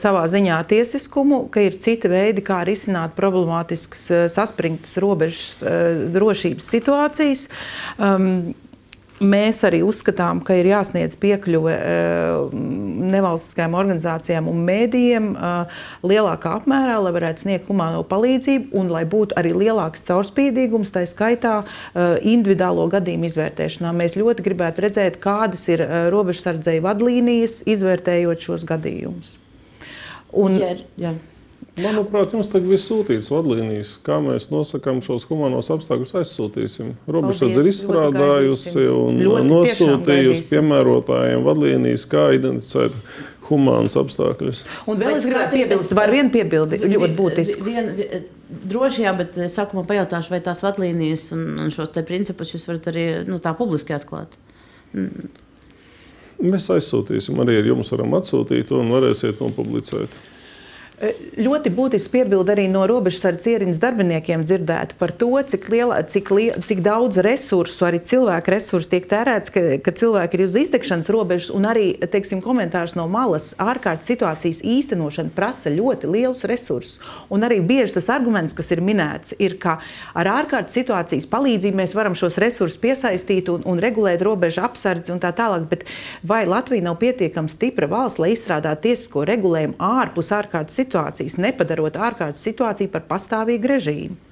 savā 0.00 0.22
ziņā 0.32 0.62
tiesiskumu, 0.72 1.42
ka 1.52 1.66
ir 1.66 1.76
citi 1.76 2.08
veidi, 2.08 2.46
kā 2.46 2.62
risināt 2.64 3.12
problemātiskas, 3.18 4.06
saspringtas 4.32 4.96
robežas 5.04 5.60
drošības 6.16 6.72
situācijas. 6.78 7.44
Mēs 9.18 9.64
arī 9.66 9.80
uzskatām, 9.82 10.38
ka 10.46 10.54
ir 10.54 10.68
jāsniedz 10.70 11.16
piekļuve 11.18 11.72
uh, 11.74 12.52
nevalstiskajām 12.54 13.74
organizācijām 13.74 14.50
un 14.50 14.60
mēdījiem 14.68 15.30
uh, 15.32 15.80
lielākā 16.06 16.52
apmērā, 16.60 17.00
lai 17.02 17.12
varētu 17.16 17.42
sniegt 17.42 17.66
humāno 17.70 18.04
palīdzību 18.06 18.78
un 18.78 18.92
lai 18.94 19.02
būtu 19.10 19.34
arī 19.40 19.54
lielāks 19.56 20.06
caurspīdīgums, 20.06 20.92
tā 20.94 21.02
skaitā 21.10 21.56
uh, 21.64 22.14
individuālo 22.22 22.86
gadījumu 22.94 23.26
izvērtēšanā. 23.26 23.90
Mēs 23.98 24.14
ļoti 24.20 24.46
gribētu 24.46 24.86
redzēt, 24.86 25.18
kādas 25.22 25.66
ir 25.72 25.82
robežsardzēju 26.14 26.86
vadlīnijas, 26.86 27.64
izvērtējot 27.74 28.46
šos 28.46 28.68
gadījumus. 28.68 29.34
Un, 30.38 30.60
jā, 30.60 30.76
jā. 31.00 31.16
Manuprāt, 31.82 32.32
jums 32.34 32.50
tagad 32.50 32.74
ir 32.74 32.80
sūtīts 32.82 33.30
vadlīnijas, 33.32 33.94
kā 34.06 34.18
mēs 34.24 34.48
nosakām 34.52 35.00
šos 35.04 35.26
humanos 35.30 35.70
apstākļus, 35.74 36.14
aizsūtīsim. 36.20 36.92
Robežsardze 37.10 37.62
ir 37.62 37.70
izstrādājusi 37.70 38.84
un 38.92 39.20
nosūtījusi 39.48 40.46
piemērotājiem 40.50 41.44
vadlīnijas, 41.46 42.06
kā 42.10 42.28
identificēt 42.36 42.96
humānus 43.48 43.96
apstākļus. 43.98 44.62
Un 44.90 45.00
vēl 45.00 45.14
es 45.14 45.26
gribētu 45.26 45.54
piebilst, 45.56 45.94
var 45.96 46.12
vienu 46.12 46.32
piebildi, 46.34 46.80
ļoti 46.84 47.14
būtisku. 47.18 47.66
Vien, 47.68 47.92
vien, 47.96 48.26
droši 48.72 49.04
jā, 49.06 49.14
bet 49.16 49.38
sākumā 49.52 49.84
pajautāšu, 49.88 50.34
vai 50.34 50.42
tās 50.44 50.62
vadlīnijas 50.64 51.30
un, 51.36 51.44
un 51.64 51.74
šos 51.74 51.92
te 51.94 52.04
principus 52.06 52.52
jūs 52.54 52.66
varat 52.68 52.90
arī 52.92 53.06
nu, 53.28 53.40
tā 53.42 53.54
publiski 53.56 53.96
atklāt. 53.96 54.36
Mm. 54.92 55.30
Mēs 56.38 56.68
aizsūtīsim, 56.70 57.38
arī 57.42 57.56
ar 57.58 57.72
jums 57.72 57.88
varam 57.90 58.12
atsūtīt 58.20 58.70
un 58.76 58.92
varēsiet 58.94 59.40
nopublicēt. 59.42 60.12
Ļoti 60.98 61.70
būtiski 61.70 62.10
piebildi 62.10 62.50
arī 62.50 62.64
no 62.66 62.80
robežsardzes 62.90 63.46
ierīnas 63.52 63.78
darbiniekiem 63.78 64.42
dzirdēt 64.42 64.96
par 64.98 65.12
to, 65.14 65.28
cik, 65.46 65.68
liela, 65.70 66.00
cik, 66.02 66.30
liela, 66.34 66.62
cik 66.66 66.80
daudz 66.82 67.20
resursu, 67.22 67.84
arī 67.86 68.00
cilvēku 68.02 68.50
resursu 68.50 68.90
tiek 68.90 69.06
tērēts, 69.06 69.52
ka, 69.54 69.62
ka 69.84 69.94
cilvēki 69.94 70.34
ir 70.34 70.42
uz 70.48 70.56
izdegšanas 70.58 71.10
robežas, 71.14 71.52
un 71.54 71.68
arī 71.70 71.92
teiksim, 72.02 72.40
komentārs 72.42 72.96
no 72.98 73.04
malas 73.10 73.52
ārkārtas 73.62 74.10
situācijas 74.10 74.58
īstenošana 74.66 75.30
prasa 75.36 75.70
ļoti 75.70 76.10
lielus 76.10 76.42
resursus. 76.50 76.98
Un 77.30 77.46
arī 77.46 77.60
bieži 77.62 77.94
tas 78.00 78.10
arguments, 78.10 78.56
kas 78.58 78.74
ir 78.74 78.82
minēts, 78.82 79.36
ir, 79.38 79.54
ka 79.62 79.76
ar 80.18 80.32
ārkārtas 80.32 80.74
situācijas 80.80 81.30
palīdzību 81.30 81.78
mēs 81.78 81.94
varam 81.94 82.18
šos 82.18 82.40
resursus 82.42 82.80
piesaistīt 82.82 83.52
un, 83.54 83.62
un 83.70 83.78
regulēt 83.78 84.26
robežu 84.26 84.66
apsardzi 84.66 85.14
un 85.14 85.22
tā 85.22 85.30
tālāk. 85.30 85.70
Bet 85.70 85.86
vai 86.26 86.42
Latvija 86.50 86.88
nav 86.90 86.98
pietiekami 86.98 87.54
stipra 87.54 87.86
valsts, 87.86 88.18
lai 88.18 88.34
izstrādātu 88.34 88.88
tiesisko 88.88 89.22
regulējumu 89.30 89.78
ārpus 89.78 90.34
ārkārtas 90.34 90.74
situācijas? 90.74 90.86
Situācijas, 90.88 91.38
nepadarot 91.44 92.00
ārkārtas 92.08 92.48
situāciju 92.48 92.94
par 92.94 93.04
pastāvīgu 93.12 93.76
režīmu. 93.76 94.24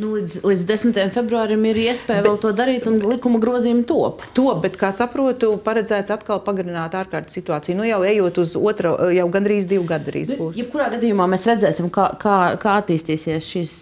Nu, 0.00 0.14
līdz, 0.16 0.38
līdz 0.48 0.62
10. 0.66 0.98
februārim 1.12 1.66
ir 1.68 1.76
iespēja 1.82 2.22
bet, 2.22 2.26
vēl 2.26 2.38
to 2.40 2.50
darīt, 2.56 2.86
un 2.88 2.96
likuma 3.04 3.36
grozījumi 3.42 3.84
top. 3.86 4.22
Top, 4.32 4.62
bet, 4.64 4.78
kā 4.80 4.88
saprotu, 4.94 5.50
paredzēts 5.62 6.10
atkal 6.14 6.40
pagarināt 6.46 6.94
ārkārtas 6.96 7.36
situāciju. 7.36 7.76
Nu, 7.76 7.84
jau 7.84 8.00
ejot 8.08 8.40
uz 8.40 8.54
otru, 8.56 8.94
jau 9.12 9.26
gandrīz 9.34 9.68
divu 9.68 9.84
gadu 9.90 10.08
drīz 10.08 10.32
būs. 10.38 10.56
Jebkurā 10.56 10.88
gadījumā 10.94 11.26
mēs 11.34 11.44
redzēsim, 11.50 11.90
kā, 11.92 12.06
kā, 12.22 12.36
kā 12.62 12.76
attīstīsies 12.80 13.50
šis, 13.52 13.74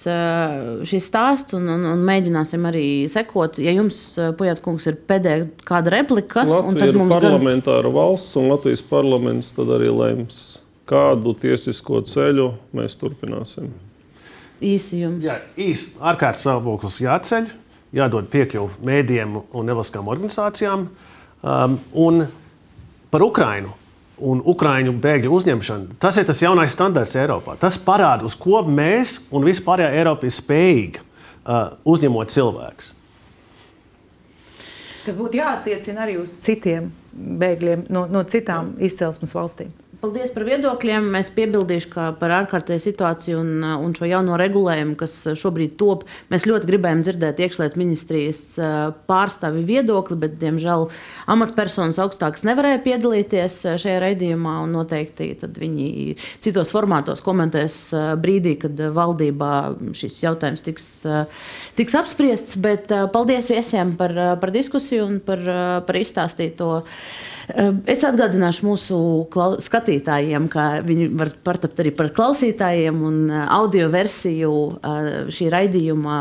šis 0.90 1.06
stāsts, 1.06 1.54
un, 1.56 1.70
un, 1.76 1.86
un 1.92 2.02
mēģināsim 2.11 2.66
arī 2.68 2.88
sekot. 3.12 3.61
Ja 3.62 3.76
jums, 3.76 4.00
Pujatkungs, 4.40 4.88
ir 4.90 4.98
pēdējā 5.06 5.46
kāda 5.68 5.94
replika, 5.94 6.42
Latvija 6.48 6.90
ir 6.90 6.98
parlamentāra 7.14 7.86
gan... 7.86 7.96
valsts, 8.00 8.34
un 8.40 8.50
Latvijas 8.50 8.82
parlaments 8.90 9.54
tad 9.54 9.70
arī 9.78 9.94
lems 9.94 10.58
kādu 10.91 11.34
tiesisko 11.38 12.03
ceļu 12.07 12.51
mēs 12.76 12.99
turpināsim. 13.01 13.70
Īsi 14.61 15.01
jums. 15.01 15.24
Jā, 15.24 15.38
īsi 15.57 15.95
ārkārtas 16.05 16.45
stāvoklis 16.45 16.99
jāceļ, 17.01 17.53
jādod 17.97 18.28
piekļuvi 18.32 18.84
mēdījiem 18.91 19.38
un 19.41 19.70
nevalstiskām 19.70 20.11
organizācijām. 20.12 20.88
Um, 21.41 21.78
un 21.97 22.26
par 23.11 23.24
Ukrajinu 23.24 23.72
un 24.20 24.43
Ukrāņu 24.45 24.93
bēgļu 25.01 25.32
uzņemšanu. 25.32 25.97
Tas 26.03 26.18
ir 26.20 26.26
tas 26.28 26.43
jaunais 26.43 26.74
standarts 26.74 27.16
Eiropā. 27.16 27.57
Tas 27.61 27.78
parāda, 27.80 28.28
uz 28.28 28.36
ko 28.36 28.61
mēs 28.68 29.16
un 29.32 29.47
vispārējā 29.49 29.95
Eiropa 30.03 30.28
ir 30.28 30.34
spējīga 30.36 31.01
uh, 31.01 31.76
uzņemot 31.88 32.34
cilvēkus. 32.34 32.93
Kas 35.07 35.16
būtu 35.16 35.41
jāattiecina 35.41 36.05
arī 36.05 36.18
uz 36.20 36.34
citiem 36.45 36.91
bēgļiem 37.41 37.86
no, 37.88 38.05
no 38.12 38.20
citām 38.28 38.74
izcelsmes 38.84 39.32
valstīm. 39.32 39.72
Paldies 40.01 40.30
par 40.32 40.46
viedokļiem. 40.48 41.11
Es 41.18 41.28
piebildīšu, 41.36 41.88
ka 41.92 42.05
par 42.16 42.32
ārkārtēju 42.38 42.80
situāciju 42.80 43.42
un, 43.42 43.51
un 43.84 43.92
šo 43.92 44.07
jauno 44.09 44.38
regulējumu, 44.40 44.94
kas 44.96 45.12
šobrīd 45.36 45.74
top, 45.80 46.07
mēs 46.32 46.46
ļoti 46.48 46.70
gribējām 46.70 47.03
dzirdēt 47.05 47.42
iekšlietu 47.44 47.76
ministrijas 47.76 48.40
pārstāvi 49.11 49.66
viedokli, 49.68 50.16
bet, 50.22 50.38
diemžēl, 50.40 50.86
amatpersonas 51.36 52.01
augstākas 52.01 52.46
nevarēja 52.48 52.80
piedalīties 52.86 53.61
šajā 53.82 54.01
raidījumā. 54.07 54.57
Noteikti 54.72 55.34
viņi 55.61 56.16
citos 56.40 56.72
formātos 56.72 57.20
komentēs 57.26 57.80
brīdī, 58.24 58.57
kad 58.64 58.80
valdībā 58.96 59.55
šis 60.01 60.22
jautājums 60.24 60.64
tiks, 60.64 60.92
tiks 61.76 62.01
apspriests. 62.01 62.57
Bet 62.57 62.88
paldies 63.12 63.53
viesiem 63.53 63.98
par, 64.01 64.16
par 64.40 64.57
diskusiju 64.57 65.11
un 65.11 65.20
par, 65.28 65.44
par 65.84 66.01
izstāstīto. 66.01 66.78
Es 67.90 68.03
atgādināšu 68.07 68.66
mūsu 68.66 68.96
skatītājiem, 69.64 70.46
ka 70.53 70.66
viņi 70.86 71.09
var 71.18 71.32
partapt 71.46 71.80
arī 71.82 71.92
par 71.96 72.11
klausītājiem 72.14 73.01
un 73.07 73.16
audio 73.30 73.88
versiju 73.92 74.53
šī 75.32 75.48
raidījuma 75.55 76.20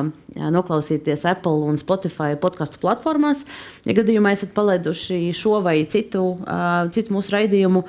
noklausīties 0.53 1.25
Apple 1.30 1.67
un 1.67 1.80
Spotify 1.82 2.38
podkāstu 2.39 2.82
platformās. 2.82 3.43
Ja 3.86 3.97
gadījumā 3.97 4.34
esat 4.36 4.53
palaiduši 4.57 5.34
šo 5.38 5.59
vai 5.65 5.82
citu, 5.91 6.38
citu 6.95 7.15
mūsu 7.15 7.36
raidījumu, 7.36 7.86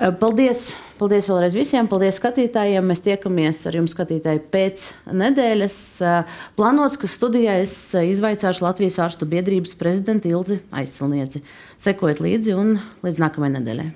paldies! 0.00 0.70
Paldies 1.00 1.30
vēlreiz 1.30 1.54
visiem, 1.56 1.86
paldies 1.88 2.18
skatītājiem. 2.20 2.84
Mēs 2.84 3.00
tiekamies 3.04 3.62
ar 3.68 3.78
jums, 3.78 3.94
skatītāji, 3.94 4.42
pēc 4.52 4.84
nedēļas. 5.16 5.78
Plānots, 6.58 6.98
ka 7.00 7.08
studijā 7.08 7.56
es 7.62 7.72
izvaicāšu 7.96 8.66
Latvijas 8.66 9.00
ārstu 9.06 9.28
biedrības 9.28 9.72
prezidentu 9.80 10.28
Ilzi 10.32 10.60
Aizsilnieci. 10.76 11.40
Sekojiet 11.80 12.20
līdzi 12.20 12.56
un 12.60 12.76
līdz 13.06 13.24
nākamajai 13.24 13.56
nedēļai. 13.56 13.90